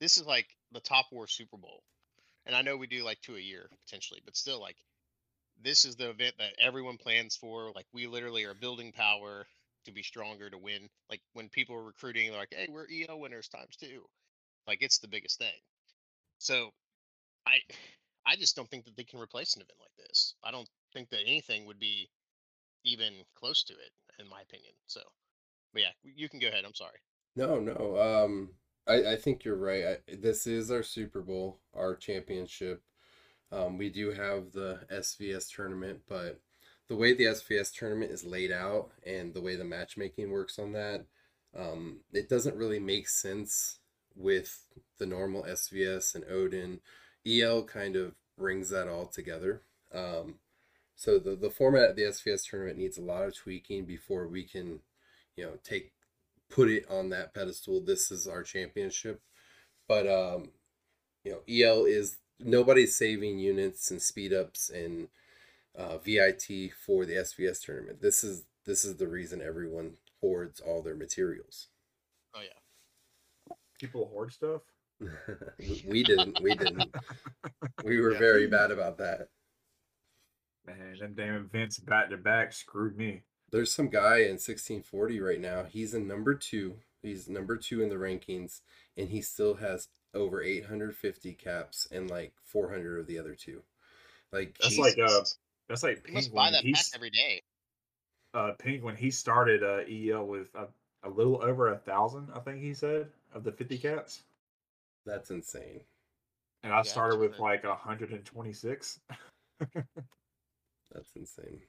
this 0.00 0.18
is 0.18 0.26
like 0.26 0.48
the 0.72 0.80
Top 0.80 1.06
War 1.12 1.26
Super 1.26 1.56
Bowl, 1.56 1.82
and 2.48 2.56
I 2.56 2.62
know 2.62 2.76
we 2.76 2.88
do 2.88 3.04
like 3.04 3.20
two 3.20 3.36
a 3.36 3.40
year 3.40 3.68
potentially, 3.84 4.20
but 4.24 4.36
still 4.36 4.60
like 4.60 4.76
this 5.62 5.84
is 5.84 5.96
the 5.96 6.10
event 6.10 6.34
that 6.38 6.54
everyone 6.58 6.96
plans 6.96 7.36
for. 7.36 7.70
Like 7.74 7.86
we 7.92 8.06
literally 8.06 8.44
are 8.44 8.54
building 8.54 8.92
power 8.92 9.46
to 9.84 9.92
be 9.92 10.02
stronger 10.02 10.50
to 10.50 10.58
win. 10.58 10.88
Like 11.10 11.20
when 11.34 11.48
people 11.50 11.76
are 11.76 11.84
recruiting, 11.84 12.30
they're 12.30 12.40
like, 12.40 12.54
"Hey, 12.54 12.68
we're 12.70 12.88
EO 12.90 13.18
winners 13.18 13.48
times 13.48 13.76
two. 13.76 14.04
Like 14.66 14.82
it's 14.82 14.98
the 14.98 15.08
biggest 15.08 15.38
thing. 15.38 15.60
So 16.38 16.70
I 17.46 17.58
I 18.26 18.36
just 18.36 18.56
don't 18.56 18.68
think 18.70 18.86
that 18.86 18.96
they 18.96 19.04
can 19.04 19.20
replace 19.20 19.54
an 19.54 19.62
event 19.62 19.78
like 19.80 20.06
this. 20.08 20.34
I 20.42 20.50
don't 20.50 20.68
think 20.92 21.10
that 21.10 21.20
anything 21.20 21.66
would 21.66 21.78
be 21.78 22.08
even 22.84 23.12
close 23.34 23.62
to 23.64 23.74
it, 23.74 23.92
in 24.18 24.28
my 24.28 24.40
opinion. 24.40 24.72
So, 24.86 25.00
but 25.72 25.82
yeah, 25.82 25.92
you 26.02 26.28
can 26.28 26.40
go 26.40 26.48
ahead. 26.48 26.64
I'm 26.64 26.74
sorry. 26.74 26.98
No, 27.36 27.60
no. 27.60 28.00
Um, 28.00 28.50
I, 28.88 29.12
I 29.12 29.16
think 29.16 29.44
you're 29.44 29.56
right. 29.56 29.84
I, 29.84 30.16
this 30.16 30.46
is 30.46 30.70
our 30.70 30.82
Super 30.82 31.20
Bowl, 31.20 31.58
our 31.74 31.94
championship. 31.94 32.82
Um, 33.52 33.78
we 33.78 33.90
do 33.90 34.10
have 34.12 34.52
the 34.52 34.80
SVS 34.92 35.54
tournament, 35.54 36.00
but 36.08 36.40
the 36.88 36.96
way 36.96 37.14
the 37.14 37.24
SVS 37.24 37.72
tournament 37.72 38.10
is 38.10 38.24
laid 38.24 38.50
out 38.50 38.90
and 39.06 39.34
the 39.34 39.40
way 39.40 39.56
the 39.56 39.64
matchmaking 39.64 40.30
works 40.30 40.58
on 40.58 40.72
that, 40.72 41.04
um, 41.56 41.98
it 42.12 42.28
doesn't 42.28 42.56
really 42.56 42.78
make 42.78 43.08
sense 43.08 43.78
with 44.16 44.66
the 44.98 45.06
normal 45.06 45.44
SVS 45.44 46.14
and 46.14 46.24
Odin. 46.24 46.80
EL 47.26 47.64
kind 47.64 47.94
of 47.94 48.14
brings 48.36 48.70
that 48.70 48.88
all 48.88 49.06
together. 49.06 49.62
Um, 49.94 50.36
so 50.96 51.18
the, 51.18 51.36
the 51.36 51.50
format 51.50 51.90
of 51.90 51.96
the 51.96 52.02
SVS 52.02 52.48
tournament 52.48 52.78
needs 52.78 52.98
a 52.98 53.02
lot 53.02 53.24
of 53.24 53.36
tweaking 53.36 53.84
before 53.84 54.26
we 54.26 54.44
can, 54.44 54.80
you 55.36 55.44
know, 55.44 55.52
take 55.62 55.92
put 56.50 56.68
it 56.70 56.84
on 56.90 57.10
that 57.10 57.34
pedestal. 57.34 57.80
This 57.80 58.10
is 58.10 58.26
our 58.26 58.42
championship. 58.42 59.20
But 59.86 60.06
um, 60.06 60.50
you 61.24 61.32
know, 61.32 61.40
EL 61.48 61.84
is 61.86 62.18
nobody's 62.40 62.96
saving 62.96 63.38
units 63.38 63.90
and 63.90 64.00
speed 64.00 64.32
ups 64.32 64.70
and 64.70 65.08
uh, 65.76 65.98
VIT 65.98 66.72
for 66.84 67.04
the 67.04 67.14
SVS 67.14 67.62
tournament. 67.64 68.00
This 68.00 68.22
is 68.24 68.44
this 68.66 68.84
is 68.84 68.96
the 68.96 69.08
reason 69.08 69.40
everyone 69.40 69.94
hoards 70.20 70.60
all 70.60 70.82
their 70.82 70.96
materials. 70.96 71.68
Oh 72.34 72.40
yeah. 72.40 73.54
People 73.80 74.06
hoard 74.12 74.32
stuff. 74.32 74.62
we, 75.58 75.84
we 75.86 76.02
didn't. 76.02 76.40
We 76.42 76.54
didn't. 76.54 76.92
We 77.84 78.00
were 78.00 78.12
Yeah. 78.12 78.18
very 78.18 78.46
bad 78.48 78.70
about 78.72 78.98
that. 78.98 79.28
Man, 80.66 80.96
them 80.98 81.14
damn 81.16 81.36
events 81.36 81.78
back 81.78 82.10
to 82.10 82.16
back 82.16 82.52
screwed 82.52 82.96
me. 82.96 83.22
There's 83.50 83.72
some 83.72 83.88
guy 83.88 84.18
in 84.18 84.32
1640 84.38 85.20
right 85.20 85.40
now. 85.40 85.64
He's 85.64 85.94
in 85.94 86.06
number 86.06 86.34
two. 86.34 86.76
He's 87.02 87.28
number 87.28 87.56
two 87.56 87.82
in 87.82 87.88
the 87.88 87.94
rankings, 87.94 88.60
and 88.96 89.08
he 89.08 89.22
still 89.22 89.54
has 89.54 89.88
over 90.14 90.42
850 90.42 91.32
caps 91.34 91.86
and 91.90 92.10
like 92.10 92.32
400 92.44 92.98
of 93.00 93.06
the 93.06 93.18
other 93.18 93.34
two. 93.34 93.62
Like 94.32 94.56
That's 94.58 94.74
he's- 94.74 94.96
like 94.96 94.98
uh, 95.10 95.24
that's 95.68 95.82
like 95.82 96.06
you 96.08 96.14
must 96.14 96.34
buy 96.34 96.50
Penguin. 96.50 96.52
that 96.52 96.74
pack 96.74 96.84
He's 96.84 96.92
every 96.94 97.10
day. 97.10 97.42
uh 98.34 98.52
Penguin. 98.58 98.96
He 98.96 99.10
started 99.10 99.62
uh 99.62 99.84
EL 99.88 100.26
with 100.26 100.54
a, 100.54 100.66
a 101.04 101.08
little 101.10 101.42
over 101.42 101.72
a 101.72 101.78
thousand, 101.78 102.28
I 102.34 102.40
think 102.40 102.60
he 102.60 102.74
said, 102.74 103.08
of 103.34 103.44
the 103.44 103.52
fifty 103.52 103.78
caps. 103.78 104.22
that's 105.06 105.30
insane. 105.30 105.80
and 106.62 106.72
I 106.72 106.78
Yeah, 106.78 106.82
started 106.82 107.18
with 107.20 107.38
right. 107.38 107.62
like 107.64 107.78
hundred 107.78 108.10
and 108.12 108.24
twenty 108.24 108.52
six. 108.52 109.00
That's 110.92 111.12
insane. 111.16 111.60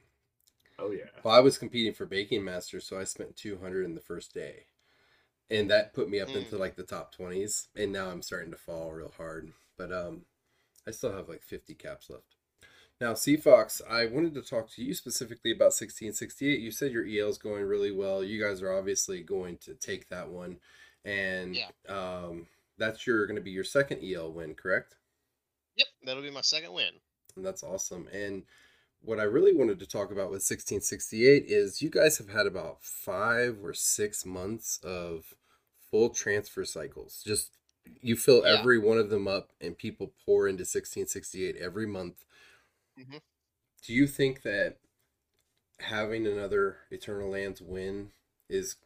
Oh 0.80 0.90
yeah. 0.92 1.04
Well, 1.22 1.34
I 1.34 1.40
was 1.40 1.58
competing 1.58 1.92
for 1.92 2.06
Baking 2.06 2.44
Master, 2.44 2.80
so 2.80 2.98
I 2.98 3.04
spent 3.04 3.36
200 3.36 3.84
in 3.84 3.94
the 3.94 4.00
first 4.00 4.34
day. 4.34 4.64
And 5.50 5.70
that 5.70 5.94
put 5.94 6.08
me 6.08 6.20
up 6.20 6.28
Mm. 6.28 6.36
into 6.36 6.58
like 6.58 6.76
the 6.76 6.84
top 6.84 7.14
20s. 7.14 7.68
And 7.76 7.92
now 7.92 8.10
I'm 8.10 8.22
starting 8.22 8.52
to 8.52 8.56
fall 8.58 8.92
real 8.92 9.12
hard. 9.16 9.52
But 9.76 9.92
um 9.92 10.22
I 10.86 10.92
still 10.92 11.12
have 11.12 11.28
like 11.28 11.42
50 11.42 11.74
caps 11.74 12.10
left. 12.10 12.36
Now, 13.00 13.14
Fox, 13.14 13.82
I 13.88 14.06
wanted 14.06 14.34
to 14.34 14.42
talk 14.42 14.70
to 14.72 14.84
you 14.84 14.94
specifically 14.94 15.52
about 15.52 15.74
1668. 15.74 16.60
You 16.60 16.70
said 16.70 16.92
your 16.92 17.06
EL 17.06 17.30
is 17.30 17.38
going 17.38 17.64
really 17.64 17.92
well. 17.92 18.22
You 18.24 18.42
guys 18.42 18.62
are 18.62 18.72
obviously 18.72 19.22
going 19.22 19.58
to 19.58 19.74
take 19.74 20.08
that 20.10 20.28
one. 20.30 20.58
And 21.04 21.54
Yeah. 21.56 21.70
um 21.88 22.48
that's 22.78 23.06
your 23.06 23.26
going 23.26 23.36
to 23.36 23.42
be 23.42 23.50
your 23.52 23.64
second 23.64 24.02
EL 24.02 24.32
win, 24.32 24.54
correct? 24.54 24.96
Yep, 25.76 25.88
that'll 26.04 26.22
be 26.22 26.30
my 26.30 26.42
second 26.42 26.72
win. 26.72 27.00
And 27.36 27.44
that's 27.44 27.62
awesome. 27.62 28.08
And 28.12 28.44
what 29.02 29.18
I 29.20 29.24
really 29.24 29.54
wanted 29.54 29.78
to 29.80 29.86
talk 29.86 30.10
about 30.10 30.30
with 30.30 30.42
1668 30.42 31.44
is 31.46 31.80
you 31.82 31.90
guys 31.90 32.18
have 32.18 32.28
had 32.28 32.46
about 32.46 32.82
five 32.82 33.58
or 33.62 33.72
six 33.72 34.26
months 34.26 34.78
of 34.82 35.34
full 35.90 36.10
transfer 36.10 36.64
cycles. 36.64 37.22
Just 37.24 37.56
you 38.02 38.14
fill 38.16 38.42
Yeah. 38.44 38.58
every 38.58 38.78
one 38.78 38.98
of 38.98 39.10
them 39.10 39.26
up, 39.26 39.52
and 39.60 39.76
people 39.76 40.14
pour 40.24 40.46
into 40.46 40.64
1668 40.64 41.56
every 41.56 41.86
month. 41.86 42.24
Mhm. 42.98 43.20
Do 43.82 43.92
you 43.94 44.06
think 44.06 44.42
that 44.42 44.78
having 45.78 46.26
another 46.26 46.80
Eternal 46.90 47.30
Lands 47.30 47.62
win 47.62 48.12
is 48.48 48.76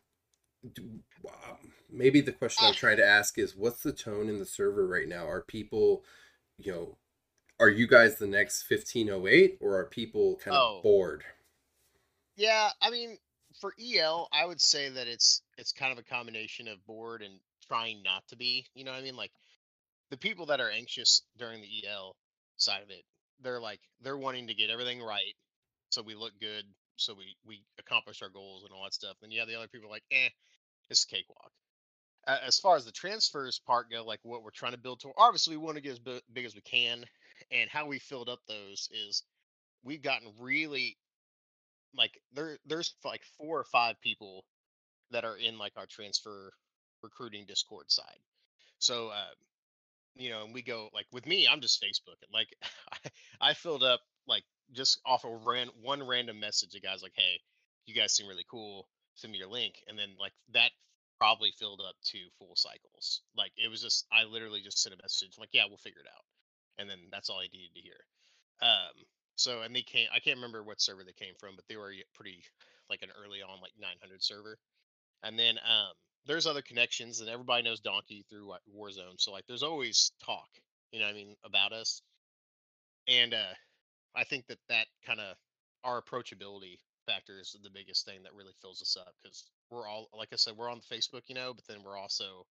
do- 0.72 1.02
um, 1.28 1.74
maybe 1.90 2.20
the 2.20 2.32
question 2.32 2.64
I'm 2.64 2.74
trying 2.74 2.96
to 2.98 3.04
ask 3.04 3.36
is 3.36 3.56
what's 3.56 3.82
the 3.82 3.92
tone 3.92 4.28
in 4.28 4.38
the 4.38 4.46
server 4.46 4.86
right 4.86 5.08
now? 5.08 5.26
Are 5.28 5.42
people, 5.42 6.04
you 6.56 6.72
know, 6.72 6.98
are 7.60 7.68
you 7.70 7.86
guys 7.86 8.16
the 8.18 8.26
next 8.26 8.62
1508 8.64 9.58
or 9.60 9.76
are 9.78 9.86
people 9.86 10.36
kind 10.36 10.56
of 10.56 10.76
Oh. 10.78 10.82
bored? 10.82 11.24
Yeah, 12.36 12.70
I 12.80 12.90
mean, 12.90 13.18
for 13.60 13.74
EL, 13.78 14.28
I 14.32 14.44
would 14.44 14.60
say 14.60 14.88
that 14.88 15.06
it's 15.06 15.42
it's 15.58 15.72
kind 15.72 15.92
of 15.92 15.98
a 15.98 16.02
combination 16.02 16.68
of 16.68 16.84
bored 16.86 17.22
and 17.22 17.40
trying 17.66 18.02
not 18.02 18.26
to 18.28 18.36
be. 18.36 18.66
You 18.74 18.84
know 18.84 18.92
what 18.92 18.98
I 19.00 19.02
mean? 19.02 19.16
Like 19.16 19.32
the 20.10 20.16
people 20.18 20.46
that 20.46 20.60
are 20.60 20.70
anxious 20.70 21.22
during 21.36 21.60
the 21.62 21.86
EL 21.86 22.16
side 22.56 22.82
of 22.82 22.90
it, 22.90 23.04
they're 23.40 23.60
like 23.60 23.80
they're 24.00 24.18
wanting 24.18 24.48
to 24.48 24.54
get 24.54 24.70
everything 24.70 25.02
right, 25.02 25.34
so 25.90 26.02
we 26.02 26.14
look 26.14 26.32
good, 26.40 26.64
so 26.96 27.14
we 27.14 27.36
we 27.44 27.64
accomplish 27.78 28.22
our 28.22 28.28
goals 28.30 28.64
and 28.64 28.72
all 28.72 28.84
that 28.84 28.94
stuff. 28.94 29.16
And 29.22 29.32
yeah, 29.32 29.44
the 29.44 29.56
other 29.56 29.68
people 29.68 29.90
like, 29.90 30.04
eh, 30.12 30.30
it's 30.90 31.04
a 31.04 31.08
cakewalk. 31.08 31.52
Uh, 32.26 32.38
as 32.46 32.58
far 32.58 32.76
as 32.76 32.84
the 32.84 32.92
transfers 32.92 33.58
part 33.60 33.90
go, 33.90 34.04
like 34.04 34.20
what 34.24 34.42
we're 34.42 34.50
trying 34.50 34.72
to 34.72 34.78
build 34.78 35.00
to, 35.00 35.12
obviously 35.18 35.56
we 35.56 35.62
want 35.62 35.76
to 35.76 35.82
get 35.82 35.92
as 35.92 35.98
big 36.32 36.44
as 36.44 36.54
we 36.54 36.62
can, 36.62 37.04
and 37.50 37.70
how 37.70 37.86
we 37.86 37.98
filled 37.98 38.28
up 38.28 38.40
those 38.46 38.88
is 38.92 39.22
we've 39.82 40.02
gotten 40.02 40.28
really 40.40 40.96
like 41.96 42.18
there 42.32 42.58
there's 42.66 42.94
like 43.04 43.22
four 43.38 43.58
or 43.58 43.64
five 43.64 44.00
people 44.00 44.44
that 45.10 45.24
are 45.24 45.36
in 45.36 45.58
like 45.58 45.72
our 45.76 45.86
transfer 45.86 46.52
recruiting 47.02 47.44
discord 47.46 47.90
side. 47.90 48.18
So 48.78 49.08
uh 49.08 49.34
you 50.16 50.30
know 50.30 50.44
and 50.44 50.54
we 50.54 50.62
go 50.62 50.88
like 50.94 51.06
with 51.12 51.26
me 51.26 51.48
i'm 51.50 51.60
just 51.60 51.82
facebook 51.82 52.18
and 52.22 52.32
like 52.32 52.48
I, 53.40 53.54
filled 53.54 53.82
up 53.82 54.00
like 54.26 54.44
just 54.72 55.00
off 55.04 55.24
of 55.24 55.44
ran 55.46 55.68
one 55.82 56.06
random 56.06 56.38
message 56.38 56.70
the 56.72 56.80
guy's 56.80 57.02
like 57.02 57.14
hey 57.16 57.40
you 57.86 57.94
guys 57.94 58.12
seem 58.12 58.28
really 58.28 58.46
cool 58.48 58.88
send 59.16 59.32
me 59.32 59.38
your 59.38 59.48
link 59.48 59.74
and 59.88 59.98
then 59.98 60.10
like 60.18 60.32
that 60.52 60.70
probably 61.18 61.52
filled 61.58 61.80
up 61.80 61.94
two 62.02 62.26
full 62.38 62.56
cycles. 62.56 63.22
Like 63.36 63.52
it 63.56 63.70
was 63.70 63.82
just 63.82 64.06
i 64.12 64.24
literally 64.24 64.60
just 64.60 64.82
sent 64.82 64.94
a 64.94 65.02
message 65.02 65.34
like 65.38 65.50
yeah 65.52 65.64
we'll 65.68 65.78
figure 65.78 66.00
it 66.00 66.08
out 66.08 66.24
and 66.78 66.88
then 66.88 66.98
that's 67.10 67.30
all 67.30 67.38
i 67.38 67.48
needed 67.52 67.74
to 67.74 67.80
hear. 67.80 68.00
Um 68.62 69.04
so 69.36 69.62
and 69.62 69.74
they 69.74 69.82
came 69.82 70.08
i 70.14 70.20
can't 70.20 70.36
remember 70.36 70.62
what 70.62 70.80
server 70.80 71.04
they 71.04 71.12
came 71.12 71.34
from 71.38 71.56
but 71.56 71.64
they 71.68 71.76
were 71.76 71.92
pretty 72.14 72.44
like 72.90 73.02
an 73.02 73.10
early 73.22 73.42
on 73.42 73.60
like 73.60 73.72
900 73.78 74.22
server. 74.22 74.58
And 75.22 75.38
then 75.38 75.58
um 75.58 75.92
there's 76.26 76.46
other 76.46 76.62
connections 76.62 77.20
and 77.20 77.28
everybody 77.28 77.62
knows 77.62 77.80
donkey 77.80 78.24
through 78.30 78.52
warzone 78.74 79.18
so 79.18 79.32
like 79.32 79.46
there's 79.46 79.62
always 79.62 80.12
talk 80.24 80.48
you 80.92 81.00
know 81.00 81.06
what 81.06 81.12
i 81.12 81.16
mean 81.16 81.36
about 81.44 81.72
us. 81.72 82.02
And 83.08 83.34
uh 83.34 83.54
i 84.14 84.24
think 84.24 84.46
that 84.46 84.58
that 84.68 84.86
kind 85.06 85.20
of 85.20 85.36
our 85.84 86.00
approachability 86.00 86.78
factor 87.06 87.38
is 87.40 87.56
the 87.62 87.70
biggest 87.70 88.06
thing 88.06 88.22
that 88.22 88.34
really 88.34 88.54
fills 88.62 88.80
us 88.80 88.96
up 88.98 89.14
because 89.22 89.44
we're 89.70 89.86
all 89.88 90.08
like 90.16 90.28
i 90.32 90.36
said 90.36 90.54
we're 90.56 90.70
on 90.70 90.80
facebook 90.80 91.22
you 91.26 91.34
know 91.34 91.52
but 91.52 91.66
then 91.66 91.82
we're 91.84 91.98
also 91.98 92.46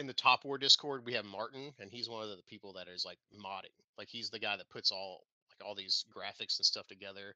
in 0.00 0.06
the 0.06 0.14
top 0.14 0.44
war 0.46 0.56
discord 0.56 1.04
we 1.04 1.12
have 1.12 1.26
martin 1.26 1.72
and 1.78 1.90
he's 1.90 2.08
one 2.08 2.22
of 2.22 2.30
the 2.30 2.42
people 2.48 2.72
that 2.72 2.88
is 2.88 3.04
like 3.04 3.18
modding 3.36 3.76
like 3.98 4.08
he's 4.08 4.30
the 4.30 4.38
guy 4.38 4.56
that 4.56 4.68
puts 4.70 4.90
all 4.90 5.24
like 5.50 5.66
all 5.66 5.74
these 5.74 6.06
graphics 6.10 6.58
and 6.58 6.64
stuff 6.64 6.86
together 6.86 7.34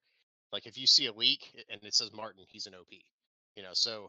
like 0.51 0.67
if 0.67 0.79
you 0.79 0.87
see 0.87 1.07
a 1.07 1.13
leak 1.13 1.55
and 1.71 1.81
it 1.85 1.95
says 1.95 2.11
martin 2.15 2.43
he's 2.49 2.67
an 2.67 2.75
op 2.75 2.91
you 3.55 3.63
know 3.63 3.75
so 3.75 4.09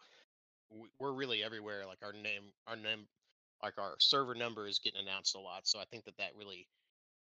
we're 1.00 1.12
really 1.12 1.44
everywhere 1.44 1.86
like 1.86 2.00
our 2.02 2.14
name 2.14 2.44
our 2.66 2.78
name 2.78 3.06
like 3.62 3.78
our 3.78 3.96
server 4.00 4.34
number 4.34 4.68
is 4.68 4.80
getting 4.80 5.02
announced 5.02 5.36
a 5.36 5.40
lot 5.40 5.68
so 5.68 5.78
i 5.78 5.86
think 5.92 6.06
that 6.06 6.18
that 6.18 6.32
really 6.38 6.66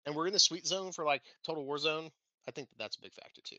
and 0.05 0.13
we're 0.13 0.27
in 0.27 0.33
the 0.33 0.39
sweet 0.39 0.67
zone 0.67 0.91
for 0.91 1.05
like 1.05 1.21
total 1.45 1.65
war 1.65 1.77
zone 1.77 2.09
i 2.49 2.51
think 2.51 2.69
that 2.69 2.77
that's 2.77 2.97
a 2.97 3.01
big 3.01 3.13
factor 3.13 3.41
too 3.45 3.57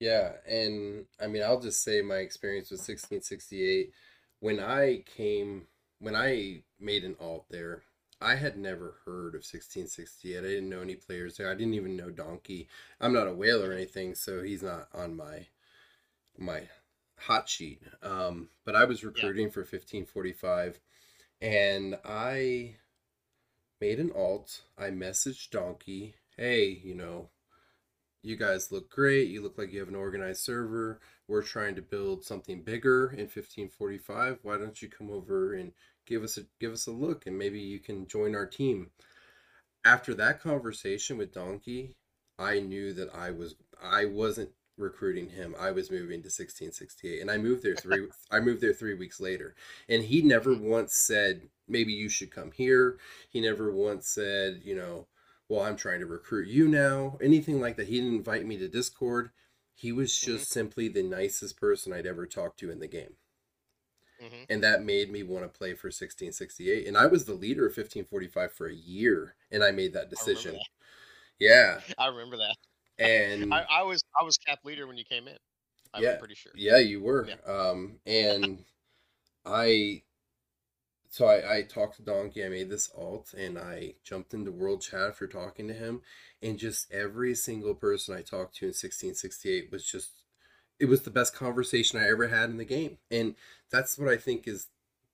Yeah, 0.00 0.32
and 0.46 1.06
I 1.20 1.28
mean, 1.28 1.42
I'll 1.42 1.60
just 1.60 1.82
say 1.82 2.02
my 2.02 2.16
experience 2.16 2.70
with 2.70 2.80
1668. 2.80 3.92
When 4.40 4.60
I 4.60 5.04
came, 5.16 5.66
when 6.04 6.14
I 6.14 6.60
made 6.78 7.02
an 7.02 7.16
alt 7.18 7.46
there, 7.48 7.82
I 8.20 8.34
had 8.34 8.58
never 8.58 8.96
heard 9.06 9.34
of 9.34 9.40
1668. 9.40 10.38
I 10.38 10.42
didn't 10.42 10.68
know 10.68 10.82
any 10.82 10.96
players 10.96 11.38
there. 11.38 11.50
I 11.50 11.54
didn't 11.54 11.74
even 11.74 11.96
know 11.96 12.10
Donkey. 12.10 12.68
I'm 13.00 13.14
not 13.14 13.26
a 13.26 13.32
whale 13.32 13.64
or 13.64 13.72
anything, 13.72 14.14
so 14.14 14.42
he's 14.42 14.62
not 14.62 14.88
on 14.94 15.16
my 15.16 15.46
my 16.36 16.68
hot 17.20 17.48
sheet. 17.48 17.80
Um, 18.02 18.50
but 18.66 18.76
I 18.76 18.84
was 18.84 19.02
recruiting 19.02 19.50
for 19.50 19.60
1545, 19.60 20.78
and 21.40 21.98
I 22.04 22.76
made 23.80 23.98
an 23.98 24.12
alt. 24.14 24.62
I 24.76 24.90
messaged 24.90 25.50
Donkey, 25.50 26.16
hey, 26.36 26.80
you 26.84 26.94
know, 26.94 27.30
you 28.24 28.36
guys 28.36 28.72
look 28.72 28.90
great. 28.90 29.28
You 29.28 29.42
look 29.42 29.58
like 29.58 29.70
you 29.70 29.80
have 29.80 29.88
an 29.88 29.94
organized 29.94 30.40
server. 30.40 30.98
We're 31.28 31.42
trying 31.42 31.74
to 31.74 31.82
build 31.82 32.24
something 32.24 32.62
bigger 32.62 33.10
in 33.10 33.26
1545. 33.26 34.38
Why 34.42 34.56
don't 34.56 34.80
you 34.80 34.88
come 34.88 35.10
over 35.10 35.52
and 35.52 35.72
give 36.06 36.22
us 36.22 36.36
a 36.38 36.42
give 36.60 36.72
us 36.72 36.86
a 36.86 36.92
look 36.92 37.26
and 37.26 37.38
maybe 37.38 37.60
you 37.60 37.78
can 37.78 38.06
join 38.06 38.34
our 38.34 38.46
team. 38.46 38.90
After 39.84 40.14
that 40.14 40.40
conversation 40.40 41.18
with 41.18 41.34
Donkey, 41.34 41.96
I 42.38 42.60
knew 42.60 42.92
that 42.94 43.14
I 43.14 43.30
was 43.30 43.54
I 43.82 44.06
wasn't 44.06 44.50
recruiting 44.76 45.30
him. 45.30 45.54
I 45.58 45.70
was 45.70 45.90
moving 45.90 46.22
to 46.22 46.26
1668 46.26 47.20
and 47.20 47.30
I 47.30 47.36
moved 47.36 47.62
there 47.62 47.76
3 47.76 48.08
I 48.30 48.40
moved 48.40 48.60
there 48.60 48.72
3 48.72 48.94
weeks 48.94 49.20
later. 49.20 49.54
And 49.88 50.04
he 50.04 50.22
never 50.22 50.54
mm-hmm. 50.54 50.68
once 50.68 50.94
said 50.94 51.48
maybe 51.68 51.92
you 51.92 52.08
should 52.08 52.30
come 52.30 52.52
here. 52.52 52.98
He 53.30 53.40
never 53.40 53.72
once 53.72 54.08
said, 54.08 54.62
you 54.64 54.74
know, 54.74 55.06
well, 55.48 55.62
I'm 55.62 55.76
trying 55.76 56.00
to 56.00 56.06
recruit 56.06 56.48
you 56.48 56.68
now, 56.68 57.18
anything 57.22 57.60
like 57.60 57.76
that. 57.76 57.88
He 57.88 58.00
didn't 58.00 58.16
invite 58.16 58.46
me 58.46 58.56
to 58.58 58.68
Discord. 58.68 59.30
He 59.74 59.92
was 59.92 60.12
mm-hmm. 60.12 60.32
just 60.32 60.50
simply 60.50 60.88
the 60.88 61.02
nicest 61.02 61.60
person 61.60 61.92
I'd 61.92 62.06
ever 62.06 62.26
talked 62.26 62.58
to 62.60 62.70
in 62.70 62.80
the 62.80 62.86
game. 62.86 63.14
Hmm 64.20 64.44
And 64.48 64.62
that 64.64 64.84
made 64.84 65.10
me 65.10 65.22
want 65.22 65.44
to 65.44 65.58
play 65.58 65.74
for 65.74 65.90
1668. 65.90 66.86
And 66.86 66.96
I 66.98 67.06
was 67.06 67.24
the 67.24 67.34
leader 67.34 67.66
of 67.66 67.74
1545 67.74 68.52
for 68.52 68.66
a 68.68 68.74
year, 68.74 69.36
and 69.50 69.64
I 69.64 69.70
made 69.70 69.92
that 69.94 70.10
I 70.20 70.24
decision. 70.24 70.52
that. 70.52 70.64
Yeah. 71.38 71.80
i 71.98 72.06
remember 72.06 72.36
that 72.36 72.56
And 72.98 73.52
I, 73.52 73.80
I 73.80 73.82
was 73.82 74.02
i 74.20 74.24
was 74.24 74.36
cap 74.38 74.60
leader 74.64 74.86
when 74.86 74.96
you 74.96 75.04
came 75.04 75.28
in 75.28 75.36
i'm 75.94 76.02
Yeah. 76.02 76.18
pretty 76.18 76.34
sure 76.34 76.52
yeah, 76.54 76.78
you 76.78 77.00
were. 77.02 77.28
Yeah. 77.28 77.36
Um, 77.46 78.00
and 78.06 78.64
I, 79.46 80.02
so 81.08 81.26
I, 81.26 81.58
I 81.58 81.62
talked 81.62 81.96
to 81.96 82.02
Donkey. 82.02 82.44
I 82.44 82.48
made 82.48 82.68
this 82.70 82.90
alt, 82.96 83.34
and 83.36 83.58
I 83.58 83.94
jumped 84.02 84.34
into 84.34 84.50
World 84.50 84.82
Chat 84.82 85.00
after 85.10 85.26
talking 85.26 85.68
to 85.68 85.74
him. 85.74 86.02
And 86.42 86.58
just 86.58 86.90
every 86.92 87.34
single 87.34 87.74
person 87.74 88.14
I 88.16 88.22
talked 88.22 88.56
to 88.56 88.66
in 88.66 88.72
1668 88.72 89.70
was 89.70 89.84
just, 89.86 90.23
it 90.78 90.86
was 90.86 91.02
the 91.02 91.10
best 91.10 91.34
conversation 91.34 91.98
I 91.98 92.08
ever 92.08 92.28
had 92.28 92.50
in 92.50 92.56
the 92.56 92.64
game. 92.64 92.98
And 93.10 93.34
that's 93.70 93.98
what 93.98 94.08
I 94.08 94.16
think 94.16 94.46
is 94.46 94.68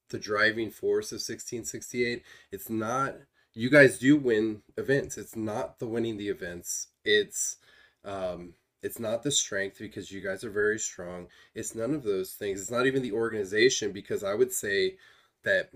the 0.09 0.19
driving 0.19 0.71
force 0.71 1.13
of 1.13 1.17
1668. 1.17 2.23
It's 2.51 2.71
not, 2.71 3.17
you 3.55 3.71
guys 3.71 3.99
do 3.99 4.17
win 4.17 4.63
events. 4.77 5.19
It's 5.19 5.37
not 5.37 5.79
the 5.79 5.87
winning 5.87 6.17
the 6.17 6.29
events. 6.29 6.89
It's, 7.05 7.57
um, 8.05 8.55
it's 8.83 8.99
not 8.99 9.23
the 9.23 9.31
strength 9.31 9.79
because 9.79 10.11
you 10.11 10.21
guys 10.21 10.43
are 10.43 10.51
very 10.51 10.79
strong. 10.79 11.29
It's 11.55 11.75
none 11.75 11.95
of 11.95 12.03
those 12.03 12.33
things. 12.33 12.61
It's 12.61 12.71
not 12.71 12.87
even 12.87 13.03
the 13.03 13.13
organization 13.13 13.93
because 13.93 14.25
I 14.25 14.35
would 14.35 14.53
say 14.53 14.97
that 15.45 15.71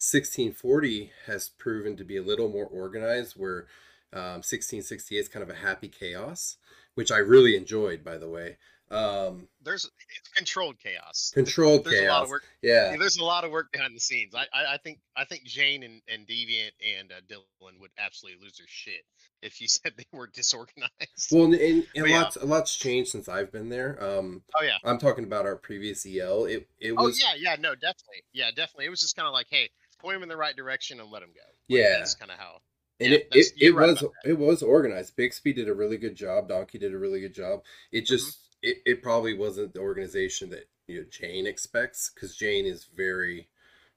1640 0.00 1.12
has 1.26 1.50
proven 1.50 1.96
to 1.96 2.04
be 2.04 2.16
a 2.16 2.22
little 2.22 2.48
more 2.48 2.64
organized 2.64 3.34
where 3.34 3.66
um, 4.12 4.40
1668 4.40 5.18
is 5.18 5.28
kind 5.28 5.42
of 5.42 5.50
a 5.50 5.60
happy 5.60 5.88
chaos, 5.88 6.56
which 6.94 7.12
I 7.12 7.18
really 7.18 7.54
enjoyed, 7.54 8.02
by 8.02 8.16
the 8.16 8.28
way. 8.28 8.56
Um, 8.90 9.46
there's 9.62 9.84
it's 9.84 10.28
controlled 10.34 10.76
chaos 10.80 11.30
controlled 11.32 11.84
there's 11.84 12.00
a 12.00 12.04
lot 12.06 12.08
chaos. 12.08 12.24
of 12.24 12.28
work 12.30 12.42
Yeah. 12.62 12.96
There's 12.98 13.18
a 13.18 13.24
lot 13.24 13.44
of 13.44 13.52
work 13.52 13.70
behind 13.72 13.94
the 13.94 14.00
scenes. 14.00 14.34
I, 14.34 14.46
I, 14.52 14.74
I 14.74 14.76
think 14.78 14.98
I 15.16 15.24
think 15.24 15.44
Jane 15.44 15.82
and, 15.84 16.02
and 16.08 16.26
Deviant 16.26 16.72
and 16.98 17.12
uh, 17.12 17.20
Dylan 17.28 17.80
would 17.80 17.90
absolutely 17.98 18.42
lose 18.42 18.56
their 18.58 18.66
shit 18.68 19.04
if 19.42 19.60
you 19.60 19.68
said 19.68 19.92
they 19.96 20.06
were 20.12 20.26
disorganized. 20.26 20.90
Well, 21.30 21.44
and, 21.44 21.54
and, 21.54 21.86
and 21.94 22.08
yeah. 22.08 22.22
lots, 22.22 22.36
a 22.36 22.44
lot's 22.46 22.76
changed 22.76 23.10
since 23.10 23.28
I've 23.28 23.52
been 23.52 23.68
there. 23.68 24.02
Um, 24.02 24.42
oh 24.56 24.64
yeah. 24.64 24.76
I'm 24.84 24.98
talking 24.98 25.24
about 25.24 25.46
our 25.46 25.56
previous 25.56 26.04
EL. 26.06 26.46
It, 26.46 26.68
it 26.80 26.92
was. 26.92 26.98
Oh 26.98 27.04
was, 27.04 27.22
yeah, 27.22 27.34
yeah, 27.38 27.56
no, 27.60 27.74
definitely. 27.74 28.24
Yeah, 28.32 28.50
definitely. 28.50 28.86
It 28.86 28.90
was 28.90 29.00
just 29.00 29.16
kind 29.16 29.26
of 29.28 29.32
like, 29.32 29.46
hey, 29.50 29.70
point 30.00 30.16
them 30.16 30.22
in 30.24 30.28
the 30.28 30.36
right 30.36 30.56
direction 30.56 31.00
and 31.00 31.10
let 31.10 31.20
them 31.20 31.30
go. 31.30 31.40
Like, 31.46 31.82
Yeah. 31.82 31.98
that's 31.98 32.14
kind 32.14 32.30
of 32.30 32.38
how. 32.38 32.60
and 32.98 33.12
Yeah, 33.12 33.18
it, 33.18 33.28
it, 33.32 33.52
it 33.60 33.74
right 33.74 33.88
was 33.88 34.04
it 34.24 34.38
was 34.38 34.62
organized. 34.62 35.16
Bixby 35.16 35.52
did 35.52 35.68
a 35.68 35.74
really 35.74 35.96
good 35.96 36.16
job. 36.16 36.48
Donkey 36.48 36.78
did 36.78 36.92
a 36.92 36.98
really 36.98 37.20
good 37.20 37.34
job. 37.34 37.62
It 37.92 38.04
Mm-hmm. 38.04 38.14
It, 38.62 38.78
it 38.86 39.02
probably 39.02 39.34
wasn't 39.34 39.74
the 39.74 39.80
organization 39.80 40.50
that 40.50 40.68
you 40.86 41.00
know 41.00 41.06
Jane 41.10 41.46
expects 41.46 42.10
because 42.14 42.36
Jane 42.36 42.66
is 42.66 42.84
very 42.96 43.48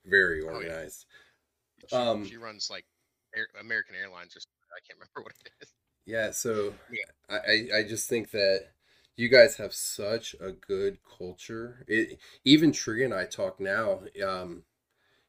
very 0.05 0.41
Oh, 0.53 0.59
yeah. 0.61 0.69
organized. 0.75 1.05
She, 1.87 2.03
Um, 2.03 2.21
she 2.21 2.35
runs 2.37 2.69
like 2.69 2.85
Air, 3.35 3.47
American 3.59 3.95
Airlines 3.95 4.35
or 4.35 4.39
something. 4.41 4.69
I 4.75 4.81
can't 4.87 4.99
remember 5.15 5.23
what 5.23 5.35
it 5.45 5.51
is. 5.61 5.73
Yeah, 6.05 6.31
so 6.31 6.75
Yeah. 6.89 7.11
I, 7.29 7.37
I 7.37 7.67
I 7.79 7.83
just 7.83 8.09
think 8.09 8.31
that 8.31 8.67
you 9.15 9.29
guys 9.29 9.57
have 9.57 9.73
such 9.73 10.35
a 10.41 10.51
good 10.51 10.97
culture. 11.17 11.85
It 11.87 12.19
even 12.43 12.71
Tree 12.71 13.03
and 13.03 13.13
I 13.13 13.25
talk 13.25 13.59
now. 13.59 14.01
Um, 14.25 14.63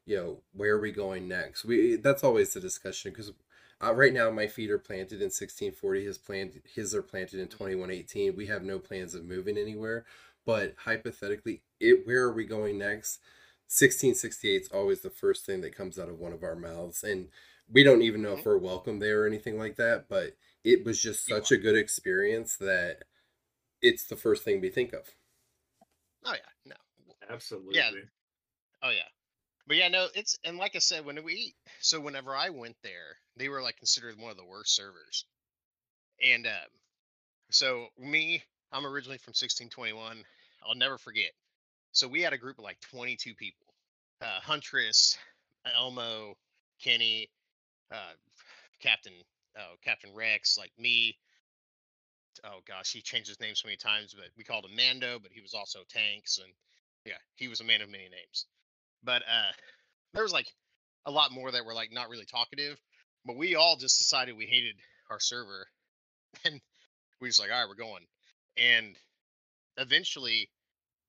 you 0.05 0.17
know, 0.17 0.41
where 0.53 0.75
are 0.75 0.81
we 0.81 0.91
going 0.91 1.27
next? 1.27 1.65
We 1.65 1.97
that's 1.97 2.23
always 2.23 2.53
the 2.53 2.61
discussion 2.61 3.11
because 3.11 3.33
uh, 3.83 3.93
right 3.93 4.13
now 4.13 4.31
my 4.31 4.47
feet 4.47 4.71
are 4.71 4.79
planted 4.79 5.21
in 5.21 5.25
1640. 5.25 6.05
His 6.05 6.17
plant 6.17 6.53
his 6.73 6.95
are 6.95 7.01
planted 7.01 7.39
in 7.39 7.47
2118. 7.47 8.35
We 8.35 8.47
have 8.47 8.63
no 8.63 8.79
plans 8.79 9.13
of 9.15 9.25
moving 9.25 9.57
anywhere. 9.57 10.05
But 10.45 10.75
hypothetically, 10.77 11.63
it 11.79 12.05
where 12.05 12.23
are 12.23 12.33
we 12.33 12.45
going 12.45 12.77
next? 12.77 13.19
1668 13.67 14.61
is 14.61 14.67
always 14.69 15.01
the 15.01 15.09
first 15.09 15.45
thing 15.45 15.61
that 15.61 15.75
comes 15.75 15.97
out 15.97 16.09
of 16.09 16.19
one 16.19 16.33
of 16.33 16.43
our 16.43 16.55
mouths, 16.55 17.03
and 17.03 17.29
we 17.67 17.83
don't 17.83 18.03
even 18.03 18.21
know 18.21 18.33
if 18.33 18.45
we're 18.45 18.59
welcome 18.59 18.99
there 18.99 19.23
or 19.23 19.27
anything 19.27 19.57
like 19.57 19.75
that. 19.77 20.05
But 20.07 20.35
it 20.63 20.85
was 20.85 21.01
just 21.01 21.25
such 21.25 21.51
a 21.51 21.57
good 21.57 21.75
experience 21.75 22.57
that 22.57 23.05
it's 23.81 24.05
the 24.05 24.15
first 24.15 24.43
thing 24.43 24.61
we 24.61 24.69
think 24.69 24.93
of. 24.93 25.09
Oh 26.23 26.33
yeah, 26.33 26.39
no. 26.65 26.75
Absolutely. 27.29 27.75
Yeah. 27.75 27.91
Oh 28.83 28.91
yeah. 28.91 29.09
But 29.67 29.77
yeah, 29.77 29.87
no, 29.87 30.07
it's 30.13 30.37
and 30.43 30.57
like 30.57 30.75
I 30.75 30.79
said, 30.79 31.05
when 31.05 31.23
we 31.23 31.55
so 31.79 31.99
whenever 31.99 32.35
I 32.35 32.49
went 32.49 32.75
there, 32.83 33.17
they 33.35 33.49
were 33.49 33.61
like 33.61 33.77
considered 33.77 34.19
one 34.19 34.31
of 34.31 34.37
the 34.37 34.45
worst 34.45 34.75
servers. 34.75 35.25
And 36.23 36.45
um, 36.45 36.69
so 37.49 37.87
me, 37.97 38.43
I'm 38.71 38.85
originally 38.85 39.17
from 39.17 39.31
1621. 39.31 40.23
I'll 40.67 40.75
never 40.75 40.97
forget. 40.97 41.31
So 41.91 42.07
we 42.07 42.21
had 42.21 42.33
a 42.33 42.37
group 42.37 42.57
of 42.59 42.63
like 42.63 42.79
22 42.91 43.33
people. 43.35 43.67
Uh, 44.21 44.39
Huntress, 44.41 45.17
Elmo, 45.75 46.35
Kenny, 46.81 47.29
uh, 47.91 48.13
Captain, 48.81 49.13
oh, 49.57 49.75
Captain 49.83 50.11
Rex, 50.13 50.57
like 50.57 50.71
me. 50.77 51.17
Oh 52.43 52.59
gosh, 52.67 52.91
he 52.91 53.01
changed 53.01 53.29
his 53.29 53.39
name 53.39 53.55
so 53.55 53.67
many 53.67 53.77
times, 53.77 54.13
but 54.13 54.29
we 54.37 54.43
called 54.43 54.65
him 54.65 54.75
Mando, 54.75 55.19
but 55.19 55.31
he 55.31 55.41
was 55.41 55.53
also 55.53 55.79
Tanks, 55.89 56.37
and 56.37 56.51
yeah, 57.05 57.17
he 57.35 57.47
was 57.47 57.61
a 57.61 57.63
man 57.63 57.81
of 57.81 57.89
many 57.89 58.09
names. 58.09 58.45
But 59.05 59.21
uh, 59.21 59.51
there 60.13 60.23
was 60.23 60.33
like 60.33 60.47
a 61.05 61.11
lot 61.11 61.31
more 61.31 61.51
that 61.51 61.65
were 61.65 61.73
like 61.73 61.91
not 61.93 62.09
really 62.09 62.25
talkative, 62.25 62.79
but 63.25 63.37
we 63.37 63.55
all 63.55 63.75
just 63.77 63.99
decided 63.99 64.35
we 64.35 64.45
hated 64.45 64.75
our 65.11 65.19
server, 65.19 65.67
and 66.45 66.59
we 67.21 67.27
was 67.27 67.39
like, 67.39 67.51
all 67.51 67.59
right, 67.59 67.69
we're 67.69 67.75
going. 67.75 68.05
And 68.57 68.95
eventually, 69.77 70.49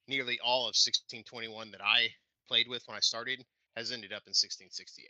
nearly 0.08 0.38
all 0.44 0.62
of 0.62 0.76
1621 0.76 1.70
that 1.72 1.80
I 1.82 2.08
played 2.48 2.68
with 2.68 2.82
when 2.86 2.96
I 2.96 3.00
started 3.00 3.44
has 3.76 3.92
ended 3.92 4.12
up 4.12 4.22
in 4.26 4.34
1668. 4.34 5.08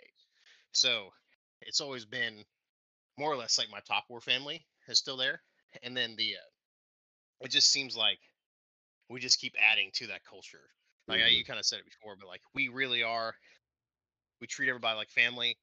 So 0.72 1.10
it's 1.62 1.80
always 1.80 2.04
been 2.04 2.44
more 3.18 3.32
or 3.32 3.36
less 3.36 3.58
like 3.58 3.70
my 3.70 3.80
top 3.86 4.04
war 4.08 4.20
family 4.20 4.66
is 4.88 4.98
still 4.98 5.16
there, 5.16 5.40
and 5.82 5.96
then 5.96 6.14
the 6.16 6.34
uh, 6.34 7.44
it 7.44 7.50
just 7.50 7.70
seems 7.70 7.96
like 7.96 8.18
we 9.08 9.20
just 9.20 9.40
keep 9.40 9.54
adding 9.60 9.90
to 9.94 10.08
that 10.08 10.24
culture. 10.28 10.68
Like 11.08 11.20
I, 11.20 11.28
Mhm. 11.30 11.38
you 11.38 11.44
kind 11.44 11.58
of 11.58 11.66
said 11.66 11.80
it 11.80 11.84
before, 11.84 12.16
but 12.16 12.26
like 12.28 12.42
we 12.54 12.68
really 12.68 13.02
are. 13.02 13.34
We 14.40 14.46
treat 14.46 14.68
everybody 14.68 14.96
like 14.96 15.10
family. 15.10 15.58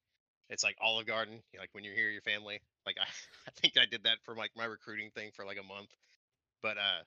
It's 0.50 0.64
like 0.64 0.76
Olive 0.80 1.06
Garden. 1.06 1.34
You 1.52 1.58
know, 1.58 1.62
like 1.62 1.70
when 1.72 1.84
you're 1.84 1.94
here, 1.94 2.10
your 2.10 2.22
family. 2.22 2.60
Like 2.86 2.96
I, 3.00 3.06
I 3.46 3.50
think 3.56 3.74
I 3.78 3.86
did 3.86 4.04
that 4.04 4.18
for 4.24 4.34
like 4.34 4.50
my 4.56 4.64
recruiting 4.64 5.10
thing 5.10 5.30
for 5.32 5.44
like 5.44 5.58
a 5.58 5.62
month. 5.62 5.90
But 6.62 6.78
uh, 6.78 7.02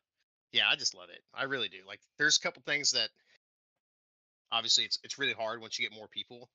yeah, 0.51 0.69
I 0.69 0.75
just 0.75 0.95
love 0.95 1.09
it. 1.09 1.21
I 1.33 1.43
really 1.43 1.69
do. 1.69 1.79
Like 1.87 1.99
there's 2.17 2.37
a 2.37 2.41
couple 2.41 2.61
things 2.65 2.91
that 2.91 3.09
obviously 4.51 4.85
it's 4.85 4.99
it's 5.03 5.19
really 5.19 5.33
hard 5.33 5.61
once 5.61 5.77
you 5.77 5.87
get 5.87 5.95
more 5.95 6.07
people. 6.07 6.49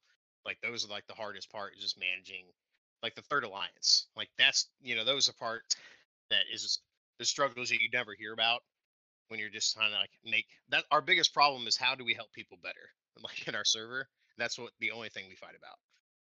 Like 0.44 0.58
those 0.62 0.84
are 0.84 0.88
like 0.88 1.06
the 1.06 1.14
hardest 1.14 1.50
part 1.50 1.74
is 1.76 1.82
just 1.82 1.98
managing 1.98 2.46
like 3.02 3.14
the 3.14 3.22
third 3.22 3.44
alliance. 3.44 4.06
Like 4.16 4.28
that's 4.38 4.68
you 4.80 4.96
know 4.96 5.04
those 5.04 5.28
are 5.28 5.34
part 5.34 5.62
that 6.30 6.44
is 6.52 6.80
the 7.18 7.24
struggles 7.24 7.68
that 7.68 7.80
you 7.80 7.88
never 7.92 8.14
hear 8.18 8.32
about 8.32 8.62
when 9.32 9.40
you're 9.40 9.48
just 9.48 9.74
trying 9.74 9.90
to 9.90 9.96
like 9.96 10.10
make 10.26 10.44
that 10.68 10.84
our 10.90 11.00
biggest 11.00 11.32
problem 11.32 11.66
is 11.66 11.74
how 11.74 11.94
do 11.94 12.04
we 12.04 12.12
help 12.12 12.30
people 12.34 12.58
better 12.62 12.90
like 13.22 13.48
in 13.48 13.54
our 13.54 13.64
server? 13.64 14.06
That's 14.36 14.58
what 14.58 14.72
the 14.78 14.90
only 14.90 15.08
thing 15.08 15.24
we 15.26 15.36
fight 15.36 15.54
about. 15.56 15.76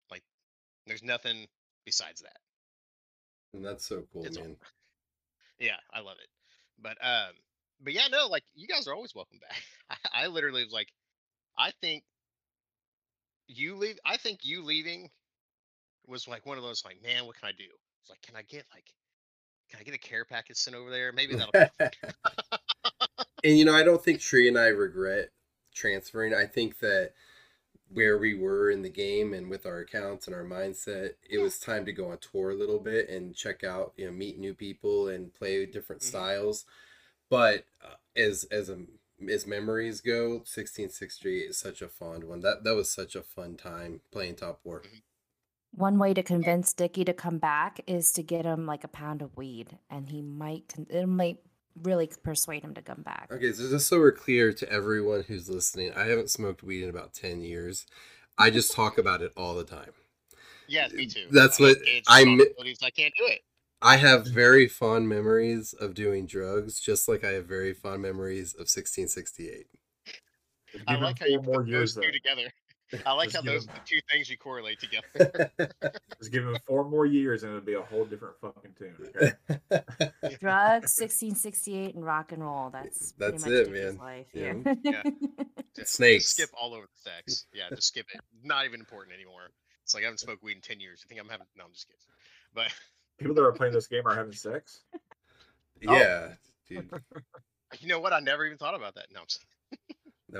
Like 0.09 0.23
there's 0.87 1.03
nothing 1.03 1.45
besides 1.85 2.21
that. 2.21 2.37
And 3.53 3.63
that's 3.63 3.85
so 3.85 4.03
cool, 4.11 4.25
It's 4.25 4.39
man. 4.39 4.55
yeah 5.59 5.77
i 5.93 5.99
love 5.99 6.17
it. 6.19 6.27
But 6.81 6.97
um 7.05 7.35
but 7.81 7.93
yeah 7.93 8.07
no 8.11 8.25
like 8.27 8.43
you 8.55 8.67
guys 8.67 8.87
are 8.87 8.95
always 8.95 9.13
welcome 9.13 9.37
back. 9.39 9.61
I, 10.13 10.23
I 10.23 10.27
literally 10.27 10.63
was 10.63 10.73
like 10.73 10.89
i 11.59 11.71
think 11.81 12.03
you 13.47 13.75
leave 13.75 13.99
i 14.05 14.17
think 14.17 14.39
you 14.41 14.63
leaving 14.63 15.09
was 16.07 16.27
like 16.27 16.45
one 16.47 16.57
of 16.57 16.63
those 16.63 16.83
like 16.83 16.97
man 17.03 17.27
what 17.27 17.35
can 17.39 17.47
i 17.47 17.51
do? 17.51 17.69
It's 18.01 18.09
like 18.09 18.21
can 18.23 18.35
i 18.35 18.41
get 18.41 18.65
like 18.73 18.91
can 19.69 19.79
i 19.79 19.83
get 19.83 19.93
a 19.93 19.99
care 19.99 20.25
package 20.25 20.57
sent 20.57 20.75
over 20.75 20.89
there? 20.89 21.11
Maybe 21.11 21.35
that'll 21.35 21.51
and 23.47 23.57
you 23.57 23.65
know, 23.65 23.73
I 23.75 23.83
don't 23.83 24.03
think 24.03 24.19
Tree 24.19 24.47
and 24.47 24.57
I 24.57 24.67
regret 24.67 25.29
transferring. 25.73 26.33
I 26.33 26.45
think 26.45 26.79
that 26.79 27.13
where 27.89 28.17
we 28.17 28.33
were 28.33 28.69
in 28.69 28.81
the 28.81 28.89
game 28.89 29.33
and 29.33 29.49
with 29.49 29.65
our 29.65 29.79
accounts 29.79 30.27
and 30.27 30.35
our 30.35 30.43
mindset, 30.43 31.11
it 31.29 31.37
was 31.37 31.57
time 31.57 31.85
to 31.85 31.93
go 31.93 32.11
on 32.11 32.17
tour 32.17 32.49
a 32.51 32.55
little 32.55 32.79
bit 32.79 33.07
and 33.09 33.33
check 33.33 33.63
out, 33.63 33.93
you 33.95 34.05
know, 34.05 34.11
meet 34.11 34.37
new 34.37 34.53
people 34.53 35.07
and 35.07 35.33
play 35.33 35.65
different 35.65 36.01
Mhm. 36.01 36.05
styles. 36.05 36.65
But 37.29 37.65
uh, 37.81 37.95
as 38.15 38.43
as 38.45 38.69
a 38.69 38.79
as 39.29 39.47
memories 39.47 40.01
go, 40.01 40.41
1668 40.43 41.49
is 41.49 41.57
such 41.57 41.81
a 41.81 41.87
fond 41.87 42.25
one. 42.25 42.41
That 42.41 42.65
that 42.65 42.75
was 42.75 42.91
such 42.91 43.15
a 43.15 43.23
fun 43.23 43.55
time 43.55 44.01
playing 44.11 44.35
Top 44.35 44.59
War. 44.65 44.83
One 45.71 45.97
way 45.99 46.13
to 46.13 46.23
convince 46.23 46.73
Dickie 46.73 47.05
to 47.05 47.13
come 47.13 47.37
back 47.37 47.79
is 47.87 48.11
to 48.13 48.23
get 48.23 48.45
him 48.45 48.65
like 48.65 48.83
a 48.83 48.87
pound 48.87 49.21
of 49.21 49.37
weed, 49.37 49.77
and 49.89 50.09
he 50.09 50.21
might 50.21 50.67
con- 50.73 50.87
it 50.89 51.05
might 51.05 51.39
really 51.83 52.09
persuade 52.23 52.63
him 52.63 52.73
to 52.75 52.81
come 52.81 53.01
back. 53.01 53.29
Okay, 53.31 53.51
so 53.51 53.69
just 53.69 53.87
so 53.87 53.99
we're 53.99 54.11
clear 54.11 54.53
to 54.53 54.71
everyone 54.71 55.23
who's 55.27 55.49
listening, 55.49 55.93
I 55.93 56.05
haven't 56.05 56.29
smoked 56.29 56.63
weed 56.63 56.83
in 56.83 56.89
about 56.89 57.13
10 57.13 57.41
years. 57.41 57.85
I 58.37 58.49
just 58.49 58.73
talk 58.73 58.97
about 58.97 59.21
it 59.21 59.31
all 59.35 59.55
the 59.55 59.63
time. 59.63 59.91
Yes, 60.67 60.91
me 60.93 61.05
too 61.07 61.27
That's 61.31 61.59
I- 61.59 61.63
what 61.63 61.77
I'm. 62.07 62.37
mi- 62.37 62.45
i 62.83 62.89
can't 62.89 63.13
do 63.17 63.25
it 63.27 63.41
I 63.81 63.97
have 63.97 64.25
very 64.25 64.67
fond 64.67 65.07
memories 65.07 65.73
of 65.73 65.93
doing 65.93 66.25
drugs, 66.25 66.79
just 66.79 67.07
like 67.07 67.23
I 67.23 67.29
have 67.33 67.45
very 67.45 67.73
fond 67.73 68.01
memories 68.01 68.53
of 68.53 68.67
1668. 68.67 69.67
I 70.87 70.95
like 70.95 71.19
how 71.19 71.27
you 71.27 71.37
four 71.37 71.45
more 71.45 71.61
put 71.63 71.67
years 71.69 71.93
those 71.93 72.03
two 72.05 72.11
together. 72.11 72.51
I 73.05 73.11
like 73.13 73.29
Just 73.29 73.35
how 73.37 73.41
those 73.51 73.65
him- 73.65 73.73
the 73.73 73.81
two 73.85 73.99
things 74.09 74.29
you 74.29 74.37
correlate 74.37 74.79
together. 74.79 75.51
Just 76.19 76.31
give 76.31 76.43
him 76.45 76.55
four 76.65 76.83
more 76.89 77.05
years 77.05 77.43
and 77.43 77.51
it'll 77.51 77.65
be 77.65 77.73
a 77.73 77.81
whole 77.81 78.05
different 78.05 78.35
fucking 78.39 78.73
tune. 78.77 78.95
Okay? 79.15 79.31
Drugs, 80.39 80.95
1668, 80.99 81.95
and 81.95 82.05
rock 82.05 82.31
and 82.31 82.43
roll. 82.43 82.69
That's 82.69 83.11
pretty 83.13 83.31
That's 83.31 83.43
much 83.45 83.53
it, 83.53 83.71
man. 83.71 83.97
Life 83.97 84.27
Yeah. 84.33 84.53
here. 84.53 84.77
Yeah. 84.83 85.03
Just- 85.75 85.93
Snakes. 85.95 86.23
Just 86.25 86.35
skip 86.37 86.49
all 86.59 86.73
over 86.73 86.85
the 86.85 87.11
sex. 87.11 87.45
Yeah, 87.53 87.63
just 87.69 87.87
skip 87.89 88.07
it. 88.13 88.21
Not 88.43 88.65
even 88.65 88.79
important 88.79 89.13
anymore. 89.15 89.49
It's 89.83 89.93
like 89.93 90.03
I 90.03 90.05
haven't 90.05 90.19
smoked 90.19 90.41
weed 90.43 90.55
in 90.55 90.61
ten 90.61 90.79
years. 90.79 91.03
I 91.05 91.07
think 91.07 91.21
I'm 91.21 91.29
having. 91.29 91.45
No, 91.55 91.65
I'm 91.65 91.71
just 91.73 91.87
kidding. 91.87 91.99
But 92.55 92.73
People 93.19 93.35
that 93.35 93.43
are 93.43 93.51
playing 93.51 93.73
this 93.73 93.87
game 93.87 94.01
are 94.05 94.15
having 94.15 94.31
sex. 94.33 94.81
yeah, 95.81 96.29
oh. 96.31 96.33
dude. 96.67 96.89
you 97.79 97.87
know 97.87 97.99
what? 97.99 98.11
I 98.13 98.19
never 98.19 98.45
even 98.45 98.57
thought 98.57 98.73
about 98.75 98.95
that. 98.95 99.05
No, 99.13 99.19
I'm 99.21 99.27
just, 99.27 99.45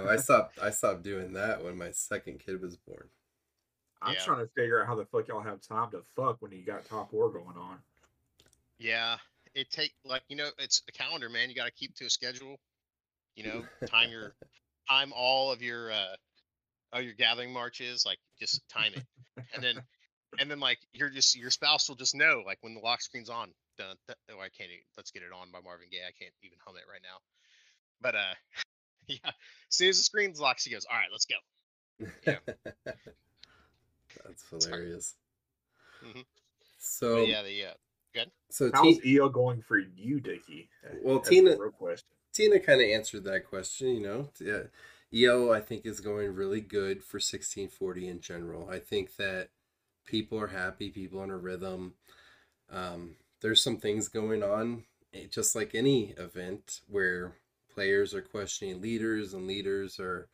No, 0.04 0.10
I 0.10 0.18
stopped 0.18 0.60
I 0.62 0.70
stopped 0.70 1.04
doing 1.04 1.34
that 1.34 1.64
when 1.64 1.78
my 1.78 1.92
second 1.92 2.40
kid 2.40 2.62
was 2.62 2.78
born. 2.78 3.10
I'm 4.02 4.14
Yeah. 4.14 4.24
trying 4.26 4.46
to 4.46 4.52
figure 4.54 4.80
out 4.82 4.88
how 4.88 4.96
the 4.96 5.06
fuck 5.06 5.28
y'all 5.28 5.42
have 5.42 5.62
time 5.62 5.90
to 5.92 6.02
fuck 6.16 6.42
when 6.42 6.52
you 6.52 6.64
got 6.64 6.86
top 6.86 7.12
war 7.14 7.30
going 7.32 7.58
on. 7.58 7.80
yeah. 8.78 9.18
It 9.56 9.72
take 9.72 9.94
like 10.06 10.22
you 10.28 10.36
know, 10.36 10.50
it's 10.60 10.84
a 10.88 10.92
calendar, 10.92 11.30
man. 11.30 11.50
You 11.50 11.56
got 11.56 11.66
to 11.66 11.72
keep 11.72 11.96
to 11.96 12.06
a 12.06 12.10
schedule. 12.10 12.60
You 13.36 13.44
know, 13.46 13.66
time 13.88 14.12
your 14.12 14.36
time 14.90 15.12
all 15.16 15.52
of 15.52 15.64
your 15.64 15.92
uh, 15.92 16.16
all 16.94 17.02
your 17.02 17.14
gathering 17.14 17.52
marches. 17.52 18.06
Like 18.06 18.20
just 18.40 18.62
time 18.70 18.94
it, 18.96 19.04
and 19.56 19.64
then 19.64 19.82
and 20.38 20.52
then 20.52 20.60
like 20.60 20.78
you're 20.94 21.10
just 21.10 21.36
your 21.36 21.50
spouse 21.50 21.90
will 21.90 21.96
just 21.96 22.14
know 22.14 22.44
like 22.46 22.60
when 22.62 22.76
the 22.76 22.82
lock 22.82 23.02
screen's 23.02 23.30
on. 23.30 23.52
Dun, 23.80 23.96
dun, 24.08 24.16
oh, 24.32 24.40
I 24.40 24.50
can't. 24.50 24.70
Even, 24.70 24.84
let's 24.96 25.10
get 25.12 25.24
it 25.24 25.32
on 25.34 25.52
by 25.52 25.60
Marvin 25.64 25.88
Gaye. 25.92 26.06
I 26.08 26.12
can't 26.12 26.34
even 26.44 26.58
hum 26.66 26.76
it 26.78 26.84
right 26.92 27.02
now. 27.02 27.18
But 28.00 28.16
uh, 28.16 28.34
yeah. 29.24 29.30
As 29.30 29.34
soon 29.70 29.90
as 29.90 29.98
the 29.98 30.04
screen's 30.04 30.40
locked, 30.40 30.62
she 30.62 30.72
goes, 30.72 30.86
"All 30.90 30.98
right, 30.98 31.10
let's 31.12 31.26
go." 31.26 32.08
Yeah. 32.26 32.38
That's 34.26 34.44
hilarious. 34.50 35.16
Mhm. 36.04 36.26
So 36.80 37.22
But 37.22 37.28
yeah, 37.28 37.44
the 37.44 37.66
uh, 37.66 37.74
so 38.50 38.72
How's 38.74 38.98
T- 39.00 39.14
EO 39.14 39.30
going 39.30 39.62
for 39.62 39.78
you, 39.78 40.20
Dickie? 40.20 40.70
Well, 41.04 41.18
That's 41.18 41.30
Tina- 41.30 41.58
real 41.58 41.70
question. 41.72 42.08
Tina 42.34 42.60
kind 42.60 42.82
of 42.82 42.88
answered 42.88 43.24
that 43.26 43.48
question, 43.48 43.90
you 43.90 44.00
know. 44.00 44.30
T- 44.38 44.52
uh, 44.52 44.64
EO, 45.14 45.52
I 45.52 45.62
think, 45.62 45.86
is 45.86 46.00
going 46.00 46.34
really 46.34 46.62
good 46.62 47.04
for 47.04 47.18
1640 47.18 48.08
in 48.08 48.20
general. 48.20 48.70
I 48.70 48.80
think 48.80 49.16
that 49.18 49.50
people 50.06 50.40
are 50.40 50.48
happy, 50.48 50.90
people 50.90 51.24
in 51.24 51.30
a 51.30 51.38
rhythm. 51.38 51.94
Um, 52.72 53.18
there's 53.42 53.62
some 53.62 53.78
things 53.78 54.08
going 54.08 54.42
on, 54.44 54.84
eh, 55.14 55.28
just 55.30 55.56
like 55.56 55.76
any 55.76 56.12
event, 56.18 56.82
where 56.88 57.36
players 57.78 58.16
are 58.16 58.22
questioning 58.24 58.82
leaders 58.82 59.34
and 59.34 59.46
leaders 59.46 60.00
are, 60.00 60.28